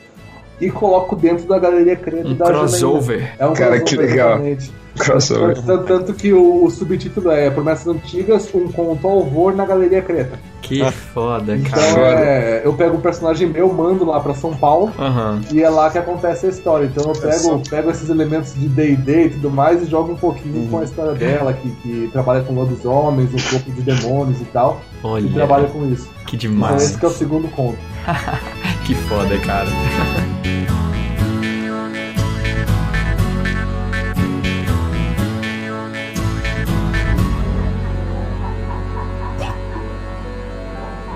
e 0.65 0.71
coloco 0.71 1.17
dentro 1.17 1.47
da 1.47 1.59
galeria 1.59 1.97
Credo 1.97 2.31
um 2.31 2.35
da 2.35 2.47
Janaína. 2.47 2.69
crossover. 2.69 3.35
É 3.39 3.47
um 3.47 3.53
Cara, 3.53 3.81
que 3.81 3.97
crossover, 3.97 4.11
legal. 4.11 4.29
exatamente. 4.31 4.73
Crossover. 4.99 5.63
Tanto, 5.63 5.85
tanto 5.85 6.13
que 6.15 6.33
o, 6.35 6.65
o 6.65 6.71
subtítulo 6.71 7.31
é 7.31 7.49
Promessas 7.51 7.87
Antigas, 7.89 8.49
um 8.55 8.69
conto 8.71 9.09
ao 9.09 9.19
horror 9.19 9.55
na 9.57 9.65
Galeria 9.65 10.03
Creta. 10.03 10.39
Que 10.61 10.85
foda, 10.93 11.57
Então 11.57 11.73
cara. 11.73 12.21
é, 12.21 12.63
eu 12.65 12.73
pego 12.75 12.97
um 12.97 13.01
personagem 13.01 13.49
meu, 13.49 13.73
mando 13.73 14.05
lá 14.05 14.21
pra 14.21 14.35
São 14.35 14.55
Paulo 14.55 14.93
Aham. 14.99 15.41
e 15.51 15.63
é 15.63 15.69
lá 15.69 15.91
que 15.91 15.99
acontece 15.99 16.45
a 16.47 16.49
história. 16.51 16.85
Então 16.85 17.11
eu 17.11 17.19
pego, 17.21 17.63
pego 17.69 17.91
esses 17.91 18.09
elementos 18.11 18.55
de 18.55 18.69
D&D 18.69 19.25
e 19.27 19.31
tudo 19.31 19.51
mais 19.51 19.83
e 19.83 19.87
jogo 19.87 20.13
um 20.13 20.17
pouquinho 20.17 20.69
com 20.69 20.79
a 20.79 20.85
história 20.85 21.15
dela, 21.15 21.53
que, 21.55 21.71
que 21.83 22.09
trabalha 22.13 22.43
com 22.45 22.55
lobisomens, 22.55 23.31
um 23.33 23.51
corpo 23.51 23.71
de 23.73 23.81
demônios 23.83 24.41
e 24.43 24.45
tal, 24.45 24.81
e 25.03 25.07
Olha, 25.07 25.31
trabalha 25.33 25.69
com 25.69 25.91
isso. 25.91 26.09
que 26.27 26.37
Então 26.37 26.51
demais. 26.51 26.83
esse 26.83 26.99
que 26.99 27.05
é 27.05 27.09
o 27.09 27.13
segundo 27.13 27.49
conto. 27.49 27.79
Que 28.85 28.95
foda, 28.95 29.39
cara. 29.39 29.69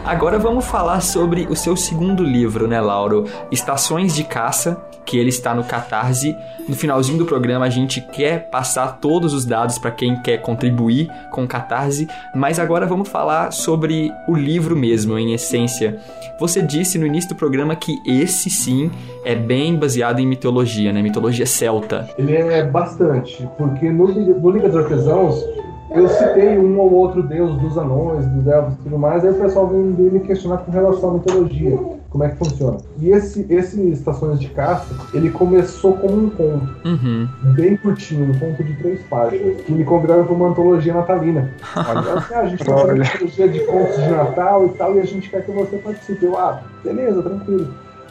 Agora 0.06 0.38
vamos 0.38 0.64
falar 0.64 1.00
sobre 1.00 1.48
o 1.50 1.56
seu 1.56 1.76
segundo 1.76 2.22
livro, 2.22 2.68
né, 2.68 2.80
Lauro? 2.80 3.24
Estações 3.50 4.14
de 4.14 4.22
Caça, 4.22 4.80
que 5.06 5.16
ele 5.16 5.30
está 5.30 5.54
no 5.54 5.64
Catarse. 5.64 6.36
No 6.68 6.74
finalzinho 6.74 7.18
do 7.18 7.24
programa 7.24 7.64
a 7.64 7.70
gente 7.70 8.00
quer 8.00 8.50
passar 8.50 8.98
todos 9.00 9.32
os 9.32 9.44
dados 9.44 9.78
para 9.78 9.92
quem 9.92 10.20
quer 10.20 10.38
contribuir 10.38 11.08
com 11.30 11.44
o 11.44 11.48
Catarse, 11.48 12.08
mas 12.34 12.58
agora 12.58 12.86
vamos 12.86 13.08
falar 13.08 13.52
sobre 13.52 14.12
o 14.28 14.34
livro 14.34 14.76
mesmo, 14.76 15.16
em 15.16 15.32
essência. 15.32 15.98
Você 16.38 16.60
disse 16.60 16.98
no 16.98 17.06
início 17.06 17.30
do 17.30 17.36
programa 17.36 17.76
que 17.76 17.96
esse 18.04 18.50
sim 18.50 18.90
é 19.24 19.34
bem 19.34 19.76
baseado 19.76 20.18
em 20.18 20.26
mitologia, 20.26 20.92
né? 20.92 21.00
Mitologia 21.00 21.46
celta. 21.46 22.08
Ele 22.18 22.34
é 22.34 22.64
bastante, 22.64 23.48
porque 23.56 23.90
no, 23.90 24.08
no 24.08 24.50
Liga 24.50 24.68
dos 24.68 24.76
Artesãos 24.76 25.42
eu 25.90 26.08
citei 26.08 26.58
um 26.58 26.78
ou 26.78 26.92
outro 26.92 27.22
deus 27.22 27.56
dos 27.58 27.78
anões, 27.78 28.26
dos 28.26 28.46
elfos 28.46 28.74
e 28.74 28.82
tudo 28.82 28.98
mais, 28.98 29.24
aí 29.24 29.30
o 29.30 29.34
pessoal 29.34 29.68
vem, 29.68 29.82
me 29.82 30.20
questionar 30.20 30.58
com 30.58 30.70
relação 30.70 31.10
à 31.10 31.14
mitologia, 31.14 31.78
como 32.16 32.24
é 32.24 32.30
que 32.30 32.36
funciona. 32.36 32.78
E 32.98 33.10
esse, 33.10 33.44
esse 33.50 33.78
Estações 33.90 34.40
de 34.40 34.48
Caça, 34.48 34.94
ele 35.12 35.28
começou 35.30 35.92
como 35.98 36.16
um 36.16 36.30
conto, 36.30 36.66
Uhum. 36.86 37.28
bem 37.54 37.76
curtinho, 37.76 38.30
um 38.30 38.38
conto 38.38 38.64
de 38.64 38.72
três 38.74 39.02
páginas, 39.02 39.60
que 39.60 39.70
me 39.72 39.84
convidaram 39.84 40.24
para 40.24 40.34
uma 40.34 40.48
antologia 40.48 40.94
natalina. 40.94 41.50
Olha, 41.76 42.14
assim, 42.14 42.34
ah, 42.34 42.40
a 42.40 42.46
gente 42.46 42.64
tá 42.64 42.72
fazendo 42.72 42.90
Olha. 42.92 43.02
antologia 43.02 43.48
de 43.48 43.60
contos 43.66 43.96
de 43.96 44.08
Natal 44.10 44.66
e 44.66 44.68
tal, 44.70 44.96
e 44.96 45.00
a 45.00 45.04
gente 45.04 45.28
quer 45.28 45.44
que 45.44 45.50
você 45.50 45.76
participe. 45.76 46.24
Eu, 46.24 46.38
ah, 46.38 46.62
beleza, 46.82 47.22
tranquilo. 47.22 47.68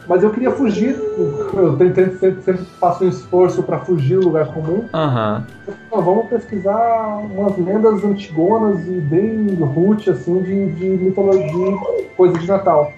Mas 0.08 0.22
eu 0.22 0.30
queria 0.30 0.52
fugir, 0.52 0.94
eu 1.52 1.76
tento, 1.76 2.16
sempre, 2.20 2.40
sempre 2.42 2.64
faço 2.78 3.04
um 3.04 3.08
esforço 3.08 3.60
para 3.64 3.80
fugir 3.80 4.20
do 4.20 4.26
lugar 4.26 4.46
comum, 4.54 4.84
Aham. 4.94 5.44
Ó, 5.90 6.00
vamos 6.00 6.26
pesquisar 6.28 7.18
umas 7.28 7.58
lendas 7.58 8.04
antigonas 8.04 8.86
e 8.86 9.00
bem 9.00 9.52
root, 9.56 10.08
assim, 10.08 10.40
de, 10.42 10.70
de 10.74 10.88
mitologia, 10.90 11.76
coisa 12.16 12.38
de 12.38 12.46
Natal. 12.46 12.92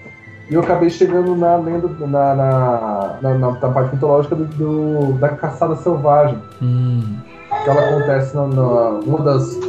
E 0.49 0.53
eu 0.55 0.61
acabei 0.61 0.89
chegando 0.89 1.35
na 1.35 1.55
lenda, 1.57 1.87
na, 2.07 2.33
na, 2.35 3.15
na, 3.21 3.33
na- 3.37 3.51
parte 3.69 3.93
mitológica 3.93 4.35
do, 4.35 4.45
do- 4.45 5.13
da 5.19 5.29
caçada 5.29 5.75
selvagem. 5.75 6.37
Hum. 6.61 7.17
Que 7.63 7.69
ela 7.69 7.81
acontece 7.81 8.35
na, 8.35 8.43
uma, 8.43 9.19
das, 9.19 9.59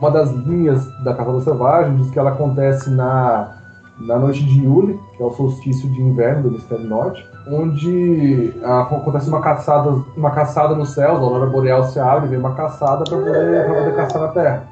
uma 0.00 0.10
das 0.10 0.30
linhas 0.30 0.86
da 1.02 1.14
caçada 1.14 1.40
selvagem, 1.40 1.96
diz 1.96 2.10
que 2.10 2.18
ela 2.18 2.30
acontece 2.30 2.90
na, 2.90 3.48
na 3.98 4.18
noite 4.18 4.44
de 4.44 4.64
Yule, 4.64 5.00
que 5.16 5.22
é 5.22 5.26
o 5.26 5.30
solstício 5.32 5.88
de 5.90 6.00
inverno 6.00 6.42
do 6.42 6.48
hemisfério 6.48 6.84
norte, 6.86 7.28
onde 7.48 8.54
ah, 8.62 8.82
acontece 8.82 9.28
uma 9.28 9.40
caçada, 9.40 9.90
uma 10.16 10.30
caçada 10.30 10.74
nos 10.74 10.90
céus, 10.90 11.18
a 11.18 11.22
aurora 11.22 11.46
boreal 11.50 11.84
se 11.84 11.98
abre, 11.98 12.28
vem 12.28 12.38
uma 12.38 12.54
caçada 12.54 13.02
para 13.04 13.18
poder, 13.18 13.64
pra 13.66 13.74
poder 13.74 13.96
caçar 13.96 14.22
na 14.22 14.28
Terra. 14.28 14.62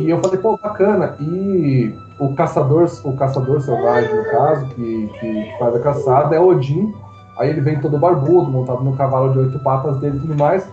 E 0.00 0.10
eu 0.10 0.20
falei, 0.20 0.38
pô, 0.38 0.56
bacana. 0.56 1.14
E 1.20 1.94
o 2.18 2.34
caçador, 2.34 2.90
o 3.04 3.16
caçador 3.16 3.60
selvagem, 3.60 4.14
no 4.14 4.24
caso, 4.30 4.66
que, 4.68 5.10
que 5.20 5.54
faz 5.58 5.76
a 5.76 5.80
caçada, 5.80 6.36
é 6.36 6.40
Odin. 6.40 6.94
Aí 7.38 7.50
ele 7.50 7.60
vem 7.60 7.80
todo 7.80 7.98
barbudo, 7.98 8.50
montado 8.50 8.82
no 8.82 8.96
cavalo 8.96 9.32
de 9.32 9.38
oito 9.38 9.58
patas 9.60 9.98
dele 9.98 10.16
e 10.16 10.20
tudo 10.20 10.36
mais. 10.36 10.66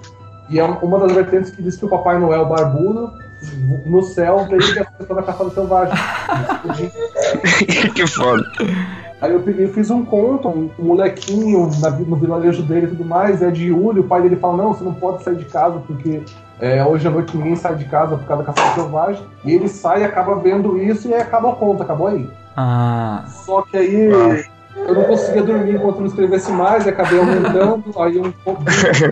E 0.50 0.60
é 0.60 0.64
uma 0.64 1.00
das 1.00 1.12
vertentes 1.12 1.52
que 1.52 1.62
diz 1.62 1.76
que 1.76 1.86
o 1.86 1.90
Papai 1.90 2.18
Noel 2.20 2.46
barbudo, 2.46 3.12
no 3.86 4.02
céu, 4.02 4.46
veio 4.50 4.62
que 4.62 4.80
é 4.80 5.16
da 5.16 5.24
caçada 5.24 5.50
selvagem. 5.50 5.94
Que 7.94 8.08
foda. 8.08 8.44
Aí 9.20 9.32
eu 9.32 9.40
peguei 9.40 9.66
e 9.66 9.74
fiz 9.74 9.90
um 9.90 10.06
conto, 10.06 10.48
um, 10.48 10.70
um 10.78 10.86
molequinho 10.86 11.70
na 11.80 11.90
no 11.90 12.16
vilarejo 12.16 12.62
dele 12.62 12.86
e 12.86 12.90
tudo 12.90 13.04
mais, 13.04 13.42
é 13.42 13.50
de 13.50 13.68
Yuli, 13.68 14.02
o 14.02 14.04
pai 14.04 14.22
dele 14.22 14.36
fala, 14.36 14.58
não, 14.58 14.74
você 14.74 14.84
não 14.84 14.94
pode 14.94 15.24
sair 15.24 15.36
de 15.36 15.46
casa 15.46 15.80
porque 15.88 16.22
é, 16.60 16.84
hoje 16.84 17.08
à 17.08 17.12
noite 17.12 17.36
ninguém 17.36 17.56
sai 17.56 17.76
de 17.76 17.86
casa 17.86 18.16
por 18.16 18.26
causa 18.26 18.44
da 18.44 18.54
caçada 18.54 18.76
selvagem. 18.76 19.24
E 19.44 19.52
ele 19.52 19.68
sai, 19.68 20.04
acaba 20.04 20.36
vendo 20.36 20.78
isso 20.78 21.08
e 21.08 21.14
aí 21.14 21.22
acaba 21.22 21.50
o 21.50 21.56
conto, 21.56 21.84
acabou 21.84 22.08
aí. 22.08 22.30
Ah. 22.56 23.26
Só 23.28 23.62
que 23.64 23.78
aí 23.78 24.10
eu 24.76 24.94
não 24.94 25.04
conseguia 25.04 25.44
dormir 25.44 25.76
enquanto 25.76 26.00
não 26.00 26.08
escrevesse 26.08 26.52
mais, 26.52 26.86
e 26.86 26.90
acabei 26.90 27.20
aumentando. 27.20 27.84
aí, 28.00 28.20
um, 28.20 28.34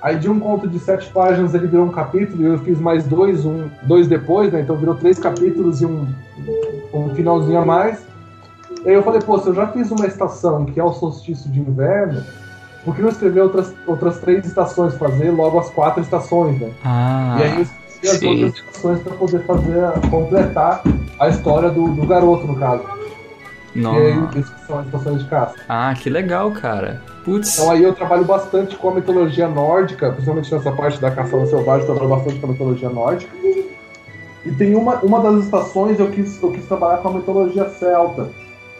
aí 0.01 0.17
de 0.17 0.29
um 0.29 0.39
conto 0.39 0.67
de 0.67 0.79
sete 0.79 1.09
páginas 1.11 1.53
ele 1.53 1.67
virou 1.67 1.85
um 1.85 1.91
capítulo, 1.91 2.41
e 2.41 2.45
eu 2.45 2.57
fiz 2.59 2.79
mais 2.79 3.05
dois, 3.05 3.45
um, 3.45 3.67
dois 3.83 4.07
depois, 4.07 4.51
né? 4.51 4.61
Então 4.61 4.75
virou 4.75 4.95
três 4.95 5.19
capítulos 5.19 5.81
e 5.81 5.85
um, 5.85 6.07
um 6.93 7.09
finalzinho 7.15 7.59
a 7.59 7.65
mais. 7.65 8.05
E 8.85 8.89
aí 8.89 8.95
eu 8.95 9.03
falei, 9.03 9.19
pô, 9.19 9.39
se 9.39 9.47
eu 9.47 9.55
já 9.55 9.67
fiz 9.67 9.89
uma 9.89 10.05
estação 10.05 10.63
que 10.63 10.79
é 10.79 10.83
o 10.83 10.93
solstício 10.93 11.49
de 11.49 11.59
inverno, 11.59 12.23
por 12.83 12.95
que 12.95 13.01
não 13.01 13.09
escrever 13.09 13.41
outras, 13.41 13.73
outras 13.87 14.19
três 14.19 14.45
estações, 14.45 14.95
fazer 14.95 15.31
logo 15.31 15.59
as 15.59 15.71
quatro 15.71 16.01
estações, 16.03 16.59
né? 16.61 16.71
Ah. 16.83 17.35
E 17.39 17.43
aí 17.43 17.55
eu 17.55 17.61
escrevi 17.63 18.07
as 18.07 18.17
sim. 18.19 18.43
outras 18.43 18.63
estações 18.63 18.99
para 19.01 19.13
poder 19.13 19.39
fazer, 19.45 20.09
completar 20.11 20.83
a 21.19 21.27
história 21.27 21.69
do, 21.69 21.87
do 21.87 22.05
garoto, 22.05 22.45
no 22.45 22.55
caso. 22.57 22.83
Não. 23.73 23.95
E 23.95 24.07
aí, 24.07 24.43
são 24.67 24.79
as 24.79 24.85
estações 24.85 25.23
de 25.23 25.29
caça. 25.29 25.55
Ah, 25.67 25.93
que 25.99 26.09
legal, 26.09 26.51
cara. 26.51 27.01
Putz. 27.25 27.57
Então 27.57 27.71
aí 27.71 27.83
eu 27.83 27.93
trabalho 27.93 28.23
bastante 28.23 28.75
com 28.75 28.89
a 28.89 28.93
mitologia 28.93 29.47
nórdica, 29.47 30.11
principalmente 30.11 30.53
nessa 30.53 30.71
parte 30.71 31.01
da 31.01 31.09
caçada 31.09 31.45
selvagem, 31.47 31.87
eu 31.87 31.95
trabalho 31.95 32.15
bastante 32.15 32.39
com 32.39 32.45
a 32.45 32.49
mitologia 32.51 32.89
nórdica. 32.89 33.35
E 34.45 34.51
tem 34.51 34.75
uma, 34.75 34.97
uma 34.97 35.19
das 35.19 35.45
estações 35.45 35.99
eu 35.99 36.11
quis, 36.11 36.41
eu 36.41 36.51
quis 36.51 36.65
trabalhar 36.65 36.99
com 36.99 37.09
a 37.09 37.13
mitologia 37.13 37.67
celta. 37.67 38.29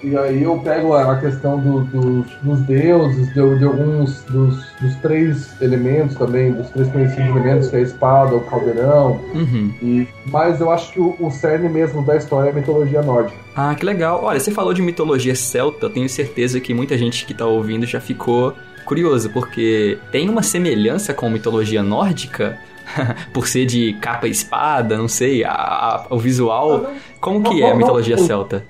E 0.03 0.15
aí 0.15 0.43
eu 0.43 0.57
pego 0.59 0.93
a 0.93 1.13
a 1.13 1.19
questão 1.19 1.59
do- 1.59 1.81
dos, 1.85 2.27
dos 2.43 2.59
deuses, 2.61 3.27
de, 3.33 3.57
de 3.59 3.65
alguns 3.65 4.21
dos, 4.23 4.55
dos 4.79 4.95
três 5.01 5.59
elementos 5.61 6.15
também, 6.15 6.51
dos 6.51 6.69
três 6.69 6.87
conhecidos 6.91 7.25
elementos, 7.27 7.69
que 7.69 7.75
é 7.75 7.79
a 7.79 7.81
espada, 7.81 8.35
o 8.35 8.41
caldeirão. 8.41 9.19
Uhum. 9.33 9.73
E, 9.81 10.07
mas 10.27 10.59
eu 10.61 10.69
acho 10.69 10.91
que 10.91 10.99
o, 10.99 11.15
o 11.19 11.31
cerne 11.31 11.69
mesmo 11.69 12.03
da 12.05 12.15
história 12.17 12.49
é 12.49 12.51
a 12.51 12.55
mitologia 12.55 13.01
nórdica. 13.01 13.37
Ah, 13.55 13.73
que 13.73 13.85
legal. 13.85 14.21
Olha, 14.23 14.39
você 14.39 14.51
falou 14.51 14.73
de 14.73 14.81
mitologia 14.81 15.33
celta, 15.33 15.85
eu 15.85 15.89
tenho 15.89 16.09
certeza 16.09 16.59
que 16.59 16.73
muita 16.73 16.97
gente 16.97 17.25
que 17.25 17.33
tá 17.33 17.45
ouvindo 17.45 17.85
já 17.85 17.99
ficou 18.01 18.53
curioso, 18.85 19.29
porque 19.31 19.97
tem 20.11 20.29
uma 20.29 20.43
semelhança 20.43 21.13
com 21.13 21.29
mitologia 21.29 21.81
nórdica? 21.81 22.59
Por 23.33 23.47
ser 23.47 23.65
de 23.65 23.93
capa 23.93 24.27
e 24.27 24.31
espada, 24.31 24.95
não 24.95 25.07
sei, 25.07 25.43
a- 25.43 25.51
a- 25.51 26.05
o 26.11 26.19
visual. 26.19 26.91
Como 27.19 27.41
que 27.41 27.63
é 27.63 27.71
a 27.71 27.75
mitologia 27.75 28.17
celta? 28.17 28.63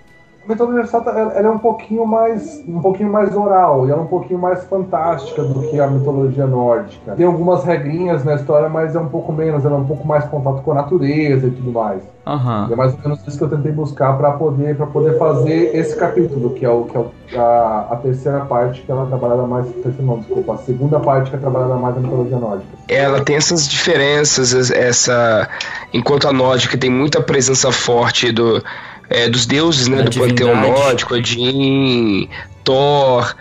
A 0.46 0.52
mitologia 0.52 0.86
celta 0.86 1.10
ela 1.10 1.34
ela 1.34 1.48
é 1.48 1.50
um 1.50 1.58
pouquinho 1.58 2.06
mais 2.06 2.64
um 2.68 2.80
pouquinho 2.80 3.12
mais 3.12 3.36
oral 3.36 3.88
e 3.88 3.92
ela 3.92 4.02
é 4.02 4.04
um 4.04 4.08
pouquinho 4.08 4.40
mais 4.40 4.64
fantástica 4.66 5.44
do 5.44 5.62
que 5.62 5.80
a 5.80 5.88
mitologia 5.88 6.46
nórdica. 6.46 7.14
Tem 7.16 7.26
algumas 7.26 7.64
regrinhas 7.64 8.24
na 8.24 8.36
história, 8.36 8.70
mas 8.70 8.96
é 8.96 9.00
um 9.00 9.08
pouco 9.08 9.34
menos, 9.34 9.66
ela 9.66 9.76
é 9.76 9.80
um 9.80 9.86
pouco 9.86 10.08
mais 10.08 10.24
contato 10.26 10.62
com 10.62 10.72
a 10.72 10.76
natureza 10.76 11.48
e 11.48 11.52
tudo 11.52 11.72
mais. 11.72 12.04
Aham. 12.28 12.68
E 12.70 12.74
é 12.74 12.76
mais 12.76 12.94
ou 12.94 13.00
menos 13.04 13.28
isso 13.28 13.38
que 13.38 13.44
eu 13.44 13.50
tentei 13.50 13.72
buscar 13.72 14.18
para 14.18 14.32
poder 14.34 14.76
para 14.78 14.86
poder 14.88 15.18
fazer 15.18 15.76
esse 15.76 15.96
capítulo, 15.96 16.52
que 16.52 16.64
é 16.64 16.70
o 16.70 16.84
que 16.84 16.98
é 16.98 17.40
a, 17.40 17.88
a 17.92 17.96
terceira 17.98 18.42
parte 18.46 18.82
que 18.84 18.92
ela 18.92 19.04
é 19.04 19.08
trabalhada 19.08 19.44
mais, 19.48 19.66
não, 20.00 20.20
desculpa, 20.20 20.54
a 20.54 20.58
segunda 20.58 21.00
parte 21.00 21.30
que 21.32 21.36
é 21.36 21.40
trabalhada 21.40 21.74
mais 21.76 21.96
na 21.96 22.02
mitologia 22.02 22.38
nórdica. 22.38 22.70
Ela 22.88 23.24
tem 23.24 23.36
essas 23.36 23.68
diferenças, 23.68 24.54
es- 24.54 24.72
essa. 24.72 25.48
Enquanto 25.94 26.28
a 26.28 26.34
nórdica 26.34 26.78
tem 26.78 26.90
muita 26.90 27.22
presença 27.22 27.72
forte 27.72 28.32
do, 28.32 28.62
é, 29.10 29.30
dos 29.30 29.46
deuses, 29.46 29.88
né? 29.88 29.98
Da 29.98 30.10
do 30.10 30.20
panteão 30.20 30.50
divindade. 30.56 30.80
nórdico, 30.80 31.14
Odin, 31.16 32.30
Thor. 32.64 33.36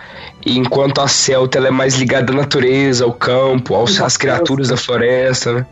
E 0.44 0.58
enquanto 0.58 1.00
a 1.00 1.08
celta 1.08 1.58
ela 1.58 1.68
é 1.68 1.70
mais 1.70 1.94
ligada 1.94 2.32
à 2.32 2.36
natureza, 2.36 3.04
ao 3.04 3.12
campo, 3.12 3.74
aos, 3.74 4.00
às 4.00 4.16
criaturas 4.16 4.68
da 4.68 4.76
floresta, 4.76 5.52
né? 5.54 5.66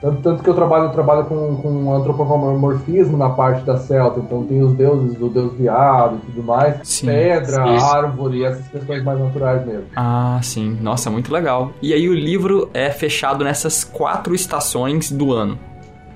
Tanto, 0.00 0.22
tanto 0.22 0.42
que 0.42 0.48
eu 0.48 0.54
trabalho, 0.54 0.84
eu 0.84 0.90
trabalho 0.90 1.26
com, 1.26 1.56
com 1.56 1.94
antropomorfismo 1.94 3.18
na 3.18 3.28
parte 3.28 3.62
da 3.64 3.76
celta, 3.76 4.18
então 4.18 4.44
tem 4.44 4.62
os 4.62 4.72
deuses 4.72 5.14
do 5.14 5.28
deus 5.28 5.52
viado 5.52 6.16
e 6.16 6.26
tudo 6.26 6.42
mais, 6.42 6.78
Sim. 6.84 7.06
pedra, 7.06 7.62
Sim. 7.62 7.84
árvore, 7.94 8.42
essas 8.42 8.66
questões 8.68 9.04
mais 9.04 9.20
naturais 9.20 9.64
mesmo. 9.66 9.84
Ah, 9.94 10.40
sim. 10.42 10.78
Nossa, 10.80 11.10
muito 11.10 11.30
legal. 11.30 11.72
E 11.82 11.92
aí 11.92 12.08
o 12.08 12.14
livro 12.14 12.70
é 12.72 12.90
fechado 12.90 13.44
nessas 13.44 13.84
quatro 13.84 14.34
estações 14.34 15.12
do 15.12 15.34
ano. 15.34 15.58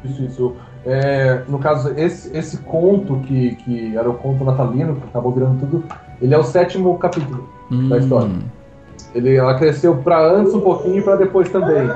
Isso, 0.03 0.23
isso. 0.25 0.57
É, 0.87 1.43
no 1.49 1.59
caso, 1.59 1.93
esse, 1.97 2.37
esse 2.37 2.59
conto 2.59 3.17
que, 3.21 3.55
que 3.57 3.97
era 3.97 4.09
o 4.09 4.15
conto 4.15 4.45
natalino, 4.45 4.97
que 4.97 5.09
acabou 5.09 5.33
virando 5.33 5.59
tudo, 5.61 5.85
ele 6.21 6.35
é 6.35 6.39
o 6.39 6.45
sétimo 6.45 6.97
capítulo. 6.99 7.49
Da 7.89 7.99
história. 7.99 8.29
Hum. 8.29 8.41
Ele, 9.15 9.35
ela 9.37 9.55
cresceu 9.55 9.97
para 9.97 10.21
antes 10.31 10.53
um 10.53 10.61
pouquinho 10.61 10.99
e 10.99 11.03
para 11.03 11.17
depois 11.17 11.49
também. 11.49 11.89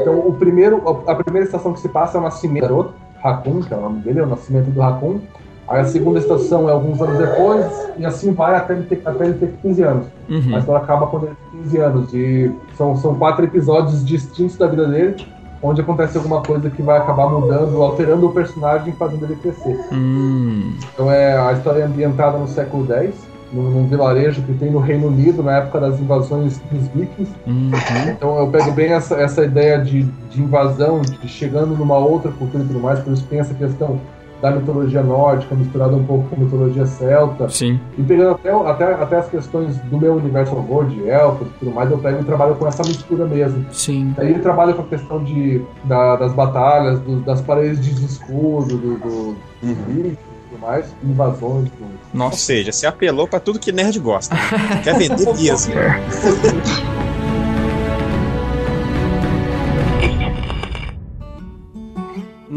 Então, 0.00 0.18
o 0.20 0.32
primeiro, 0.34 0.82
a 1.06 1.14
primeira 1.14 1.46
estação 1.46 1.72
que 1.72 1.80
se 1.80 1.88
passa 1.88 2.18
é 2.18 2.20
o 2.20 2.24
nascimento 2.24 2.62
do 2.64 2.68
garoto, 2.68 2.94
Raccoon, 3.22 3.60
que 3.62 3.74
é 3.74 3.76
o 3.76 3.80
nome 3.80 4.00
dele, 4.00 4.20
é 4.20 4.22
o 4.22 4.26
nascimento 4.26 4.66
do 4.70 4.80
Raccoon. 4.80 5.18
Aí 5.66 5.80
a 5.80 5.84
segunda 5.84 6.18
estação 6.18 6.68
é 6.68 6.72
alguns 6.72 7.00
anos 7.02 7.18
depois, 7.18 7.66
e 7.98 8.06
assim 8.06 8.32
vai 8.32 8.54
até 8.54 8.72
ele 8.74 8.84
ter, 8.84 9.02
até 9.04 9.24
ele 9.24 9.34
ter 9.34 9.52
15 9.60 9.82
anos. 9.82 10.06
A 10.28 10.32
Uhum. 10.32 10.58
história 10.58 10.82
acaba 10.82 11.06
quando 11.08 11.24
ele 11.26 11.36
tem 11.52 11.60
15 11.62 11.78
anos. 11.78 12.14
E 12.14 12.52
são, 12.76 12.96
são 12.96 13.14
quatro 13.16 13.44
episódios 13.44 14.06
distintos 14.06 14.56
da 14.56 14.66
vida 14.66 14.86
dele, 14.86 15.26
onde 15.62 15.80
acontece 15.80 16.16
alguma 16.16 16.42
coisa 16.42 16.70
que 16.70 16.82
vai 16.82 16.98
acabar 16.98 17.28
mudando, 17.28 17.82
alterando 17.82 18.26
o 18.26 18.32
personagem, 18.32 18.92
fazendo 18.92 19.24
ele 19.24 19.36
crescer. 19.36 19.78
Hum. 19.92 20.74
Então 20.92 21.10
é 21.10 21.38
a 21.38 21.52
história 21.52 21.82
é 21.82 21.84
ambientada 21.84 22.38
no 22.38 22.46
século 22.46 22.86
X, 22.92 23.14
num, 23.52 23.62
num 23.62 23.86
vilarejo 23.86 24.42
que 24.42 24.52
tem 24.54 24.70
no 24.70 24.78
Reino 24.78 25.08
Unido, 25.08 25.42
na 25.42 25.58
época 25.58 25.80
das 25.80 25.98
invasões 25.98 26.58
dos 26.70 26.88
vikings. 26.88 27.32
Uhum. 27.46 27.70
Então 28.08 28.38
eu 28.38 28.48
pego 28.48 28.70
bem 28.72 28.92
essa, 28.92 29.16
essa 29.16 29.44
ideia 29.44 29.78
de, 29.78 30.02
de 30.30 30.42
invasão, 30.42 31.00
de 31.00 31.28
chegando 31.28 31.76
numa 31.76 31.96
outra 31.96 32.30
cultura 32.30 32.62
e 32.62 32.66
tudo 32.66 32.80
mais, 32.80 33.00
por 33.00 33.12
isso 33.12 33.26
tem 33.26 33.40
essa 33.40 33.54
questão 33.54 34.00
da 34.40 34.50
mitologia 34.52 35.02
nórdica, 35.02 35.54
misturada 35.54 35.94
um 35.96 36.04
pouco 36.04 36.28
com 36.28 36.40
mitologia 36.40 36.86
celta. 36.86 37.48
Sim. 37.48 37.80
E 37.98 38.02
pegando 38.02 38.30
até, 38.30 38.50
até, 38.52 38.84
até 38.94 39.16
as 39.16 39.28
questões 39.28 39.76
do 39.78 39.98
meu 39.98 40.14
universo 40.14 40.54
horror, 40.54 40.86
de 40.86 41.08
elfos 41.08 41.48
e 41.48 41.50
tudo 41.58 41.70
mais, 41.72 41.90
eu 41.90 41.98
pego 41.98 42.20
e 42.20 42.24
trabalho 42.24 42.54
com 42.54 42.66
essa 42.66 42.82
mistura 42.84 43.26
mesmo. 43.26 43.66
Sim. 43.72 44.14
Aí 44.16 44.30
ele 44.30 44.38
trabalha 44.40 44.72
com 44.74 44.82
a 44.82 44.86
questão 44.86 45.22
de, 45.24 45.60
da- 45.84 46.16
das 46.16 46.32
batalhas, 46.32 47.00
do- 47.00 47.20
das 47.20 47.40
paredes 47.40 47.80
de 47.84 48.04
escudo, 48.04 48.76
do, 48.78 48.94
do, 48.98 49.36
e 49.62 50.16
tudo 50.50 50.60
mais, 50.60 50.86
invasões. 51.02 51.68
tudo. 51.70 51.88
Ou 52.14 52.18
Nossa. 52.18 52.36
seja, 52.38 52.72
você 52.72 52.86
apelou 52.86 53.26
pra 53.28 53.40
tudo 53.40 53.58
que 53.58 53.72
nerd 53.72 53.98
gosta. 53.98 54.36
Quer 54.84 54.96
vender 54.96 55.26
mesmo. 55.34 55.74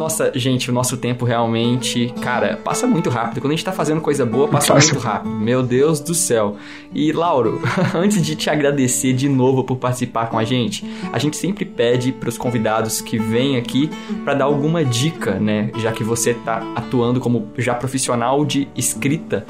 Nossa, 0.01 0.31
gente, 0.33 0.67
o 0.71 0.73
nosso 0.73 0.97
tempo 0.97 1.25
realmente, 1.25 2.11
cara, 2.21 2.57
passa 2.63 2.87
muito 2.87 3.07
rápido. 3.07 3.39
Quando 3.39 3.53
a 3.53 3.55
gente 3.55 3.63
tá 3.63 3.71
fazendo 3.71 4.01
coisa 4.01 4.25
boa, 4.25 4.47
passa 4.47 4.73
muito 4.73 4.97
rápido. 4.97 5.31
Meu 5.35 5.61
Deus 5.61 5.99
do 5.99 6.15
céu. 6.15 6.57
E, 6.91 7.11
Lauro, 7.11 7.61
antes 7.93 8.25
de 8.25 8.35
te 8.35 8.49
agradecer 8.49 9.13
de 9.13 9.29
novo 9.29 9.63
por 9.63 9.77
participar 9.77 10.25
com 10.25 10.39
a 10.39 10.43
gente, 10.43 10.83
a 11.13 11.19
gente 11.19 11.37
sempre 11.37 11.65
pede 11.65 12.11
pros 12.11 12.35
convidados 12.35 12.99
que 12.99 13.19
vêm 13.19 13.57
aqui 13.57 13.91
pra 14.23 14.33
dar 14.33 14.45
alguma 14.45 14.83
dica, 14.83 15.39
né? 15.39 15.69
Já 15.77 15.91
que 15.91 16.03
você 16.03 16.33
tá 16.33 16.63
atuando 16.75 17.19
como 17.19 17.51
já 17.55 17.75
profissional 17.75 18.43
de 18.43 18.67
escrita. 18.75 19.45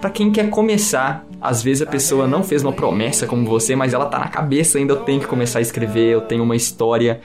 Pra 0.00 0.10
quem 0.10 0.30
quer 0.30 0.48
começar, 0.48 1.26
às 1.40 1.60
vezes 1.60 1.82
a 1.82 1.86
pessoa 1.86 2.28
não 2.28 2.44
fez 2.44 2.62
uma 2.62 2.72
promessa 2.72 3.26
como 3.26 3.44
você, 3.44 3.74
mas 3.74 3.92
ela 3.92 4.06
tá 4.06 4.20
na 4.20 4.28
cabeça 4.28 4.78
ainda, 4.78 4.92
eu 4.92 5.00
tenho 5.00 5.18
que 5.18 5.26
começar 5.26 5.58
a 5.58 5.62
escrever, 5.62 6.12
eu 6.12 6.20
tenho 6.20 6.44
uma 6.44 6.54
história. 6.54 7.20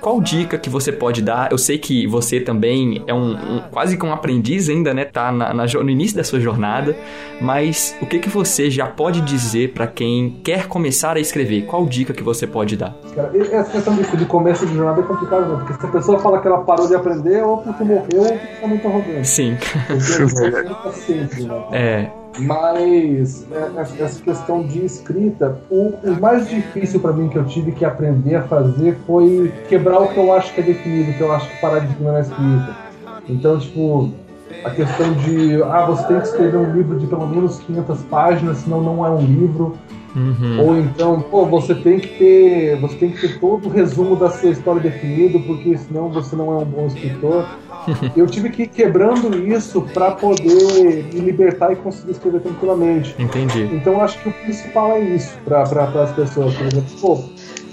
Qual 0.00 0.20
dica 0.20 0.56
que 0.58 0.70
você 0.70 0.90
pode 0.90 1.22
dar? 1.22 1.50
Eu 1.52 1.58
sei 1.58 1.78
que 1.78 2.06
você 2.06 2.40
também 2.40 3.02
é 3.06 3.12
um, 3.14 3.32
um- 3.32 3.60
quase 3.70 3.96
que 3.96 4.04
um 4.04 4.12
aprendiz 4.12 4.68
ainda, 4.68 4.94
né? 4.94 5.04
Tá 5.04 5.30
na, 5.30 5.52
na 5.52 5.66
no 5.66 5.90
início 5.90 6.16
da 6.16 6.24
sua 6.24 6.40
jornada, 6.40 6.96
mas 7.40 7.96
o 8.00 8.06
que 8.06 8.18
que 8.18 8.28
você 8.28 8.70
já 8.70 8.86
pode 8.86 9.20
dizer 9.20 9.72
pra 9.72 9.86
quem 9.86 10.40
quer 10.42 10.66
começar 10.66 11.16
a 11.16 11.20
escrever? 11.20 11.66
Qual 11.66 11.84
dica 11.86 12.12
que 12.12 12.22
você 12.22 12.46
pode 12.46 12.76
dar? 12.76 12.94
Cara, 13.14 13.30
essa 13.52 13.70
questão 13.72 13.94
de, 13.94 14.16
de 14.16 14.24
começo 14.24 14.66
de 14.66 14.74
jornada 14.74 15.00
é 15.00 15.04
complicado, 15.04 15.46
né? 15.46 15.56
Porque 15.58 15.80
se 15.80 15.86
a 15.86 15.90
pessoa 15.90 16.18
fala 16.18 16.40
que 16.40 16.46
ela 16.46 16.58
parou 16.64 16.86
de 16.88 16.94
aprender, 16.94 17.42
ou 17.42 17.58
porque 17.58 17.84
morreu, 17.84 18.22
ou 18.22 18.28
porque 18.38 18.46
tá 18.60 18.66
muito 18.66 18.88
arrogante. 18.88 19.28
Sim, 19.28 19.56
Porque 19.86 19.94
é 20.88 20.92
sempre, 20.92 21.42
né? 21.44 21.64
é, 21.72 22.10
Mas 22.40 23.46
é, 23.50 23.72
essa- 23.80 24.02
essa 24.02 24.22
questão 24.22 24.64
de 24.66 24.84
escrita, 24.84 25.60
o, 25.70 25.98
o 26.12 26.20
mais 26.20 26.48
difícil 26.48 27.00
pra 27.00 27.12
mim 27.12 27.28
que 27.28 27.36
eu 27.38 27.44
tive 27.44 27.72
que 27.72 27.84
aprender 27.84 28.34
a 28.36 28.42
fazer 28.48 28.96
foi 29.06 29.54
quebrar 29.66 30.00
o 30.00 30.08
que 30.08 30.18
eu 30.18 30.32
acho 30.32 30.54
que 30.54 30.60
é 30.60 30.62
definido, 30.64 31.12
que 31.14 31.22
eu 31.22 31.30
acho 31.32 31.50
que 31.50 31.56
paradigma 31.58 32.12
na 32.12 32.20
escrita. 32.20 32.76
Então, 33.28 33.58
tipo, 33.58 34.10
a 34.64 34.70
questão 34.70 35.12
de, 35.14 35.62
ah, 35.62 35.84
você 35.86 36.06
tem 36.06 36.20
que 36.20 36.26
escrever 36.26 36.56
um 36.58 36.72
livro 36.72 36.98
de 36.98 37.06
pelo 37.06 37.26
menos 37.26 37.58
500 37.60 38.02
páginas, 38.04 38.58
senão 38.58 38.82
não 38.82 39.04
é 39.06 39.10
um 39.10 39.24
livro. 39.24 39.76
uhum, 40.16 40.60
Ou 40.60 40.76
então, 40.76 41.20
pô, 41.22 41.46
você 41.46 41.74
tem 41.74 42.00
que 42.00 42.08
ter, 42.08 42.76
você 42.80 42.96
tem 42.96 43.10
que 43.12 43.18
ter 43.18 43.38
todo 43.38 43.66
o 43.66 43.70
resumo 43.70 44.16
da 44.16 44.30
sua 44.30 44.50
história 44.50 44.80
definido, 44.80 45.40
porque 45.40 45.76
senão 45.78 46.10
você 46.10 46.34
não 46.36 46.52
é 46.52 46.58
um 46.58 46.64
bom 46.64 46.86
escritor. 46.86 47.50
Eu 48.16 48.26
tive 48.26 48.50
que 48.50 48.62
ir 48.64 48.68
quebrando 48.68 49.36
isso 49.46 49.82
pra 49.94 50.10
poder 50.12 51.04
me 51.12 51.20
libertar 51.20 51.72
e 51.72 51.76
conseguir 51.76 52.12
escrever 52.12 52.40
tranquilamente. 52.40 53.14
entendi. 53.18 53.62
Então 53.72 54.00
acho 54.00 54.18
que 54.22 54.28
o 54.28 54.32
principal 54.32 54.92
é 54.92 55.00
isso 55.00 55.32
para 55.44 55.62
as 55.62 56.12
pessoas. 56.12 56.54
Por 56.54 56.66
exemplo, 56.66 56.90
pô, 57.00 57.18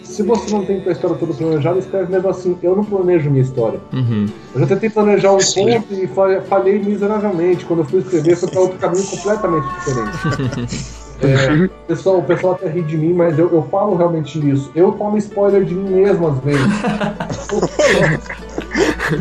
se 0.03 0.23
você 0.23 0.51
não 0.51 0.65
tem 0.65 0.81
a 0.87 0.91
história 0.91 1.15
toda 1.17 1.33
planejada, 1.33 1.77
escreve 1.79 2.11
mesmo 2.11 2.29
assim. 2.29 2.57
Eu 2.63 2.75
não 2.75 2.83
planejo 2.83 3.29
minha 3.29 3.43
história. 3.43 3.79
Uhum, 3.93 4.25
Eu 4.55 4.61
já 4.61 4.67
tentei 4.67 4.89
planejar 4.89 5.31
um 5.33 5.37
ponto 5.37 5.93
e 5.93 6.07
fa- 6.07 6.41
falhei 6.47 6.79
miseravelmente. 6.79 7.65
Quando 7.65 7.79
eu 7.79 7.85
fui 7.85 7.99
escrever, 7.99 8.35
foi 8.35 8.49
para 8.49 8.61
outro 8.61 8.77
caminho 8.79 9.05
completamente 9.05 9.67
diferente. 9.79 10.97
É, 11.19 11.51
o, 11.51 11.67
pessoal, 11.87 12.19
o 12.19 12.23
pessoal 12.23 12.53
até 12.53 12.69
ri 12.69 12.83
de 12.83 12.95
mim, 12.95 13.11
mas 13.11 13.39
eu, 13.39 13.51
eu 13.51 13.63
falo 13.71 13.95
realmente 13.95 14.37
isso. 14.51 14.71
Eu 14.75 14.91
tomo 14.91 15.17
spoiler 15.17 15.65
de 15.65 15.73
mim 15.73 15.89
mesmo 15.89 16.27
às 16.27 16.37
vezes. 16.41 16.61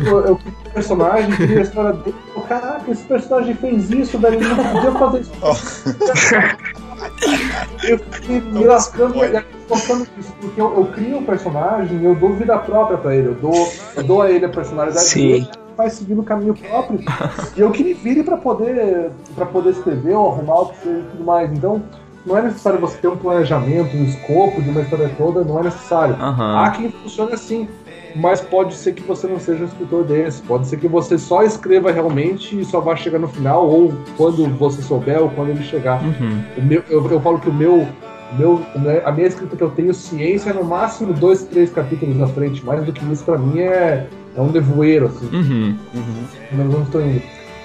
eu, 0.05 0.19
eu 0.25 0.39
personagem, 0.77 1.31
crio 1.35 1.59
a 1.59 1.61
história 1.61 1.93
dele. 1.93 2.15
eu, 2.35 2.41
Caraca, 2.43 2.91
esse 2.91 3.03
personagem 3.03 3.55
fez 3.55 3.89
isso, 3.91 4.17
velho. 4.19 4.35
Ele 4.35 4.47
não 4.47 4.63
podia 4.63 4.91
fazer 4.93 5.19
isso. 5.21 5.31
eu 7.83 7.99
fiquei 7.99 8.41
me 8.41 8.65
lascando 8.65 9.15
e 9.23 9.41
colocando 9.67 10.07
isso, 10.17 10.33
porque 10.39 10.61
eu, 10.61 10.73
eu 10.77 10.85
crio 10.87 11.17
um 11.17 11.23
personagem, 11.23 12.03
eu 12.03 12.15
dou 12.15 12.33
vida 12.33 12.57
própria 12.59 12.97
pra 12.97 13.15
ele, 13.15 13.27
eu 13.29 13.35
dou, 13.35 13.73
eu 13.95 14.03
dou 14.03 14.21
a 14.21 14.31
ele 14.31 14.45
a 14.45 14.49
personalidade 14.49 15.05
Sim. 15.05 15.27
dele, 15.31 15.49
vai 15.75 15.89
seguindo 15.89 16.21
o 16.21 16.23
caminho 16.23 16.53
próprio. 16.55 16.99
e 17.55 17.59
eu 17.59 17.71
que 17.71 17.83
me 17.83 17.93
vire 17.93 18.23
pra 18.23 18.37
poder, 18.37 19.11
pra 19.35 19.45
poder 19.45 19.71
escrever 19.71 20.15
ou 20.15 20.31
arrumar 20.31 20.61
o 20.61 20.65
que 20.69 20.77
seja 20.79 20.99
e 20.99 21.03
tudo 21.11 21.23
mais. 21.23 21.51
Então, 21.51 21.81
não 22.25 22.37
é 22.37 22.41
necessário 22.41 22.79
você 22.79 22.97
ter 22.97 23.07
um 23.07 23.17
planejamento, 23.17 23.95
um 23.95 24.03
escopo 24.03 24.61
de 24.61 24.69
uma 24.69 24.81
história 24.81 25.09
toda, 25.17 25.43
não 25.43 25.59
é 25.59 25.63
necessário. 25.63 26.15
aham, 26.15 26.57
Há 26.59 26.71
quem 26.71 26.91
funcione 26.91 27.33
assim, 27.33 27.67
mas 28.15 28.41
pode 28.41 28.73
ser 28.75 28.93
que 28.93 29.01
você 29.03 29.27
não 29.27 29.39
seja 29.39 29.63
um 29.63 29.67
escritor 29.67 30.03
desse. 30.03 30.41
Pode 30.41 30.67
ser 30.67 30.77
que 30.77 30.87
você 30.87 31.17
só 31.17 31.43
escreva 31.43 31.91
realmente 31.91 32.59
e 32.59 32.65
só 32.65 32.79
vá 32.79 32.95
chegar 32.95 33.19
no 33.19 33.27
final, 33.27 33.67
ou 33.67 33.93
quando 34.15 34.47
você 34.57 34.81
souber, 34.81 35.21
ou 35.21 35.29
quando 35.29 35.49
ele 35.49 35.63
chegar. 35.63 36.01
uhum, 36.03 36.41
meu, 36.63 36.83
eu, 36.89 37.05
eu 37.11 37.21
falo 37.21 37.39
que 37.39 37.49
o 37.49 37.53
meu, 37.53 37.87
meu, 38.37 38.61
a 39.05 39.11
minha 39.11 39.27
escrita 39.27 39.55
que 39.55 39.63
eu 39.63 39.69
tenho 39.69 39.93
ciência 39.93 40.49
é 40.49 40.53
no 40.53 40.63
máximo 40.63 41.13
dois, 41.13 41.43
três 41.43 41.69
capítulos 41.71 42.17
na 42.17 42.27
frente. 42.27 42.65
Mais 42.65 42.83
do 42.83 42.91
que 42.91 43.03
isso, 43.11 43.23
pra 43.23 43.37
mim, 43.37 43.59
é, 43.59 44.07
é 44.35 44.41
um 44.41 44.51
nevoeiro, 44.51 45.07
assim. 45.07 45.29
uhum, 45.31 45.75
Nós 46.53 46.67
vamos 46.71 46.87
estou 46.87 47.01
indo. 47.01 47.21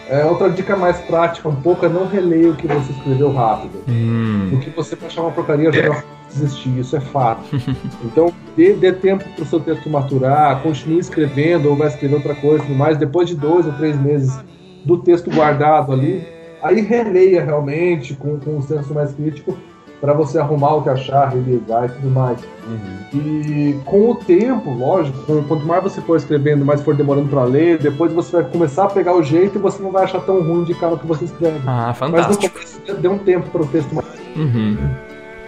É, 0.08 0.24
outra 0.26 0.50
dica 0.50 0.76
mais 0.76 0.98
prática, 0.98 1.48
um 1.48 1.54
pouco, 1.54 1.86
é 1.86 1.88
não 1.88 2.06
releia 2.06 2.50
o 2.50 2.56
que 2.56 2.66
você 2.66 2.92
escreveu 2.92 3.32
rápido. 3.32 3.78
hum, 3.88 4.50
O 4.52 4.58
que 4.58 4.68
você 4.70 4.94
vai 4.94 5.06
achar 5.08 5.22
uma 5.22 5.30
porcaria 5.30 5.70
vai 5.70 6.02
desistir, 6.32 6.78
isso 6.78 6.96
é 6.96 7.00
fato. 7.00 7.42
Então, 8.04 8.32
dê, 8.56 8.74
dê 8.74 8.92
tempo 8.92 9.24
para 9.34 9.42
o 9.42 9.46
seu 9.46 9.60
texto 9.60 9.88
maturar, 9.88 10.60
continue 10.62 10.98
escrevendo 10.98 11.70
ou 11.70 11.76
vai 11.76 11.88
escrever 11.88 12.16
outra 12.16 12.34
coisa 12.34 12.64
e 12.66 12.74
mais. 12.74 12.98
Depois 12.98 13.28
de 13.28 13.36
dois 13.36 13.66
ou 13.66 13.72
três 13.74 13.98
meses 14.00 14.38
do 14.84 14.98
texto 14.98 15.30
guardado 15.30 15.92
ali, 15.92 16.26
aí 16.62 16.80
releia 16.80 17.44
realmente 17.44 18.14
com, 18.14 18.38
com 18.38 18.56
um 18.56 18.62
senso 18.62 18.92
mais 18.92 19.12
crítico 19.12 19.56
para 20.02 20.12
você 20.12 20.40
arrumar 20.40 20.74
o 20.74 20.82
que 20.82 20.88
achar, 20.88 21.28
revisar 21.28 21.84
e 21.86 21.88
tudo 21.90 22.10
mais. 22.10 22.40
E 23.14 23.78
com 23.84 24.10
o 24.10 24.14
tempo, 24.16 24.70
lógico, 24.72 25.16
quanto 25.46 25.64
mais 25.64 25.80
você 25.80 26.00
for 26.00 26.16
escrevendo, 26.16 26.64
mais 26.64 26.80
for 26.80 26.96
demorando 26.96 27.28
para 27.28 27.44
ler, 27.44 27.78
depois 27.78 28.12
você 28.12 28.42
vai 28.42 28.50
começar 28.50 28.86
a 28.86 28.88
pegar 28.88 29.14
o 29.14 29.22
jeito 29.22 29.58
e 29.58 29.60
você 29.60 29.80
não 29.80 29.92
vai 29.92 30.02
achar 30.02 30.20
tão 30.22 30.42
ruim 30.42 30.64
de 30.64 30.74
cara 30.74 30.96
que 30.96 31.06
você 31.06 31.26
escreve. 31.26 31.60
ah, 31.66 31.94
Mas 32.00 32.00
no 32.00 32.34
fantástico, 32.34 32.52
começo 32.52 33.00
dê 33.00 33.08
um 33.08 33.18
tempo 33.18 33.48
para 33.50 33.62
o 33.62 33.66
texto 33.66 33.94
uhum. 34.36 34.76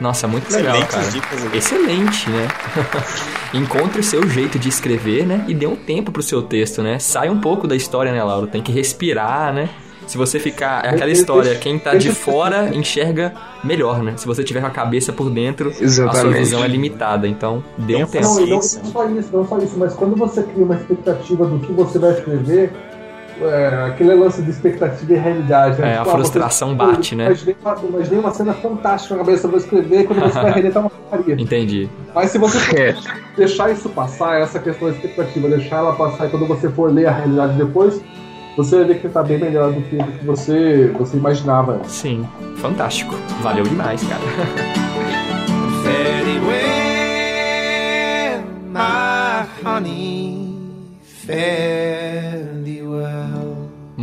Nossa, 0.04 0.28
muito 0.28 0.52
legal, 0.52 0.76
Excelentes 0.76 0.94
cara. 0.94 1.10
dicas. 1.10 1.54
Excelente, 1.54 2.28
né? 2.28 2.46
Encontre 3.54 4.00
o 4.00 4.04
seu 4.04 4.28
jeito 4.28 4.58
de 4.58 4.68
escrever, 4.68 5.26
né? 5.26 5.46
E 5.48 5.54
dê 5.54 5.66
um 5.66 5.74
tempo 5.74 6.12
pro 6.12 6.22
seu 6.22 6.42
texto, 6.42 6.82
né? 6.82 6.98
Sai 6.98 7.30
um 7.30 7.40
pouco 7.40 7.66
da 7.66 7.74
história, 7.74 8.12
né, 8.12 8.22
Lauro? 8.22 8.46
Tem 8.46 8.60
que 8.60 8.70
respirar, 8.70 9.54
né? 9.54 9.70
Se 10.06 10.18
você 10.18 10.38
ficar. 10.38 10.84
É 10.84 10.90
aquela 10.90 11.10
história, 11.10 11.54
quem 11.54 11.78
tá 11.78 11.94
de 11.94 12.10
fora 12.10 12.68
enxerga 12.76 13.32
melhor, 13.64 14.02
né? 14.02 14.12
Se 14.18 14.26
você 14.26 14.44
tiver 14.44 14.60
com 14.60 14.66
a 14.66 14.70
cabeça 14.70 15.10
por 15.10 15.30
dentro, 15.30 15.70
a 15.70 15.72
sua 15.72 15.84
Exatamente. 15.84 16.38
visão 16.38 16.62
é 16.62 16.68
limitada. 16.68 17.26
Então, 17.26 17.64
dê 17.78 17.94
um 17.94 18.04
Tem 18.04 18.20
tempo. 18.20 18.34
Não, 18.34 18.40
não, 18.40 18.46
não 18.48 18.60
só 18.60 19.08
isso, 19.08 19.30
não 19.32 19.48
só 19.48 19.58
isso, 19.58 19.78
mas 19.78 19.94
quando 19.94 20.16
você 20.16 20.42
cria 20.42 20.66
uma 20.66 20.74
expectativa 20.74 21.46
do 21.46 21.58
que 21.60 21.72
você 21.72 21.98
vai 21.98 22.12
escrever, 22.12 22.70
é, 23.40 23.86
aquele 23.88 24.14
lance 24.14 24.42
de 24.42 24.50
expectativa 24.50 25.12
e 25.12 25.16
realidade. 25.16 25.80
né? 25.80 25.94
É, 25.94 25.96
a 25.98 26.02
ah, 26.02 26.04
frustração 26.04 26.68
você- 26.70 26.74
bate, 26.76 27.14
né? 27.16 27.26
Imaginei 27.26 27.56
uma, 27.62 27.76
imaginei 27.88 28.18
uma 28.18 28.30
cena 28.32 28.52
fantástica 28.54 29.14
na 29.16 29.24
cabeça, 29.24 29.48
vou 29.48 29.58
escrever, 29.58 30.00
e 30.00 30.04
quando 30.04 30.20
você 30.20 30.40
vai 30.40 30.52
reler, 30.54 30.72
tá 30.72 30.80
uma 30.80 30.90
porcaria. 30.90 31.34
Entendi. 31.38 31.88
Mas 32.14 32.30
se 32.30 32.38
você 32.38 32.58
É. 32.76 32.94
deixar 33.36 33.70
isso 33.70 33.88
passar, 33.88 34.40
essa 34.40 34.58
questão 34.58 34.88
da 34.88 34.94
expectativa, 34.94 35.48
deixar 35.48 35.76
ela 35.78 35.94
passar, 35.94 36.26
e 36.26 36.30
quando 36.30 36.46
você 36.46 36.68
for 36.70 36.92
ler 36.92 37.06
a 37.06 37.12
realidade 37.12 37.54
depois, 37.56 38.00
você 38.56 38.76
vai 38.76 38.84
ver 38.86 39.00
que 39.00 39.08
tá 39.08 39.22
bem 39.22 39.38
melhor 39.38 39.72
do 39.72 39.80
que, 39.82 39.96
do 39.96 40.12
que 40.12 40.24
você, 40.24 40.92
você 40.96 41.16
imaginava. 41.16 41.80
Sim, 41.88 42.24
fantástico. 42.58 43.14
Valeu 43.42 43.64
demais, 43.64 44.00
cara. 44.04 44.22
Fare 45.82 46.38
well, 46.46 48.44
my 48.70 49.44
honey. 49.64 50.54
Fare. 51.26 52.83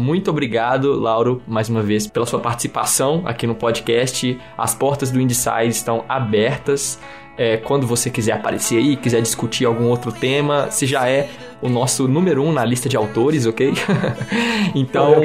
Muito 0.01 0.31
obrigado, 0.31 0.99
Lauro, 0.99 1.43
mais 1.47 1.69
uma 1.69 1.83
vez, 1.83 2.07
pela 2.07 2.25
sua 2.25 2.39
participação 2.39 3.21
aqui 3.23 3.45
no 3.45 3.53
podcast. 3.53 4.35
As 4.57 4.73
portas 4.73 5.11
do 5.11 5.21
Inside 5.21 5.69
estão 5.69 6.03
abertas. 6.09 6.99
É, 7.37 7.57
quando 7.57 7.85
você 7.85 8.09
quiser 8.09 8.31
aparecer 8.31 8.79
aí, 8.79 8.95
quiser 8.97 9.21
discutir 9.21 9.63
algum 9.63 9.85
outro 9.85 10.11
tema, 10.11 10.71
se 10.71 10.87
já 10.87 11.07
é 11.07 11.29
o 11.61 11.69
nosso 11.69 12.07
número 12.07 12.43
um 12.43 12.51
na 12.51 12.65
lista 12.65 12.89
de 12.89 12.97
autores, 12.97 13.45
ok? 13.45 13.71
então, 14.75 15.21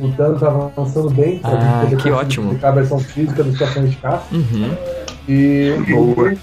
o 0.00 0.08
dano 0.08 0.38
tá 0.38 0.48
avançando 0.48 1.10
bem. 1.10 1.40
Ah, 1.44 1.84
que 2.00 2.10
ótimo. 2.10 2.46
publicar 2.46 2.68
a 2.68 2.72
versão 2.72 2.98
física 2.98 3.42
do 3.42 3.50
Estações 3.50 3.90
de 3.90 3.96
Caça. 3.96 4.24
Uhum. 4.32 4.70
E 5.28 5.72
o 5.92 6.36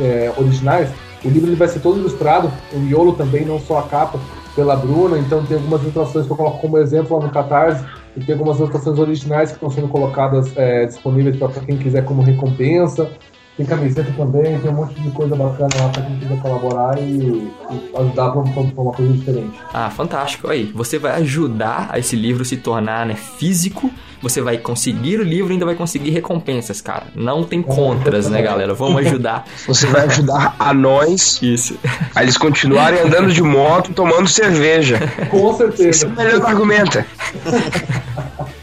é, 0.01 0.31
originais. 0.37 0.89
O 1.25 1.29
livro 1.29 1.49
ele 1.49 1.55
vai 1.55 1.67
ser 1.67 1.79
todo 1.79 1.97
ilustrado, 1.99 2.51
o 2.73 2.79
miolo 2.79 3.13
também, 3.13 3.45
não 3.45 3.59
só 3.59 3.79
a 3.79 3.83
capa, 3.83 4.19
pela 4.55 4.75
Bruna, 4.75 5.17
então 5.17 5.43
tem 5.45 5.57
algumas 5.57 5.81
ilustrações 5.81 6.25
que 6.25 6.31
eu 6.31 6.37
coloco 6.37 6.59
como 6.59 6.77
exemplo 6.77 7.17
lá 7.17 7.25
no 7.25 7.31
Catarse, 7.31 7.83
e 8.15 8.23
tem 8.23 8.33
algumas 8.33 8.57
ilustrações 8.57 8.99
originais 8.99 9.49
que 9.49 9.55
estão 9.55 9.69
sendo 9.69 9.87
colocadas 9.87 10.55
é, 10.55 10.85
disponíveis 10.85 11.35
para 11.37 11.49
quem 11.49 11.77
quiser 11.77 12.05
como 12.05 12.21
recompensa. 12.21 13.09
Tem 13.55 13.65
camiseta 13.67 14.11
também, 14.17 14.57
tem 14.59 14.71
um 14.71 14.73
monte 14.73 14.99
de 14.99 15.11
coisa 15.11 15.35
bacana 15.35 15.69
lá 15.79 15.89
para 15.89 16.01
quem 16.01 16.17
quiser 16.17 16.41
colaborar 16.41 16.99
e, 16.99 17.03
e 17.03 17.51
ajudar 17.95 18.31
para 18.31 18.41
uma 18.41 18.91
coisa 18.93 19.13
diferente. 19.13 19.59
Ah, 19.71 19.91
fantástico. 19.91 20.49
Aí, 20.49 20.71
você 20.73 20.97
vai 20.97 21.11
ajudar 21.21 21.87
a 21.91 21.99
esse 21.99 22.15
livro 22.15 22.43
se 22.43 22.57
tornar 22.57 23.05
né, 23.05 23.15
físico. 23.15 23.91
Você 24.23 24.41
vai 24.41 24.57
conseguir 24.57 25.19
o 25.19 25.23
livro 25.23 25.51
e 25.51 25.53
ainda 25.53 25.65
vai 25.65 25.75
conseguir 25.75 26.09
recompensas, 26.09 26.81
cara. 26.81 27.07
Não 27.13 27.43
tem 27.43 27.61
contras, 27.61 28.27
né, 28.27 28.41
galera? 28.41 28.73
Vamos 28.73 29.05
ajudar. 29.05 29.45
Você 29.67 29.85
vai 29.85 30.05
ajudar 30.05 30.55
a 30.57 30.73
nós 30.73 31.41
Isso. 31.41 31.77
a 32.15 32.23
eles 32.23 32.37
continuarem 32.37 33.01
andando 33.01 33.31
de 33.31 33.43
moto, 33.43 33.91
tomando 33.93 34.27
cerveja. 34.29 34.97
Com 35.29 35.51
Esse 35.51 35.63
é 35.63 35.67
certeza. 35.67 36.07
o 36.07 36.11
melhor 36.11 36.45
argumento. 36.45 37.03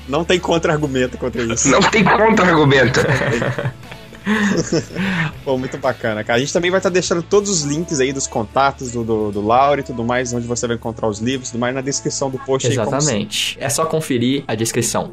Não 0.08 0.24
tem 0.24 0.40
contra-argumento 0.40 1.16
contra 1.18 1.42
isso. 1.42 1.68
Não 1.68 1.80
tem 1.80 2.02
contra-argumento. 2.02 3.00
Pô, 5.44 5.56
muito 5.56 5.78
bacana, 5.78 6.22
cara. 6.22 6.36
A 6.36 6.40
gente 6.40 6.52
também 6.52 6.70
vai 6.70 6.78
estar 6.78 6.90
deixando 6.90 7.22
todos 7.22 7.50
os 7.50 7.62
links 7.62 8.00
aí 8.00 8.12
dos 8.12 8.26
contatos 8.26 8.92
do, 8.92 9.04
do, 9.04 9.32
do 9.32 9.46
Lauro 9.46 9.80
e 9.80 9.82
tudo 9.82 10.04
mais, 10.04 10.32
onde 10.32 10.46
você 10.46 10.66
vai 10.66 10.76
encontrar 10.76 11.08
os 11.08 11.18
livros 11.18 11.48
e 11.48 11.52
tudo 11.52 11.60
mais 11.60 11.74
na 11.74 11.80
descrição 11.80 12.30
do 12.30 12.38
post 12.38 12.66
aí. 12.66 12.72
Exatamente. 12.72 13.56
É 13.60 13.68
só 13.68 13.84
conferir 13.84 14.44
a 14.46 14.54
descrição. 14.54 15.12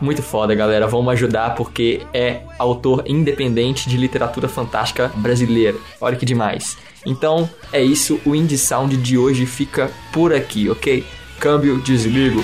Muito 0.00 0.22
foda, 0.22 0.54
galera. 0.54 0.86
Vamos 0.86 1.12
ajudar 1.12 1.54
porque 1.54 2.02
é 2.12 2.40
autor 2.58 3.04
independente 3.06 3.88
de 3.88 3.96
literatura 3.96 4.48
fantástica 4.48 5.08
brasileira. 5.16 5.76
Olha 6.00 6.16
que 6.16 6.24
demais. 6.24 6.76
Então, 7.04 7.48
é 7.72 7.82
isso. 7.82 8.20
O 8.24 8.34
Indie 8.34 8.58
Sound 8.58 8.96
de 8.96 9.18
hoje 9.18 9.46
fica 9.46 9.90
por 10.12 10.34
aqui, 10.34 10.68
ok? 10.68 11.04
Câmbio, 11.38 11.80
desligo. 11.80 12.42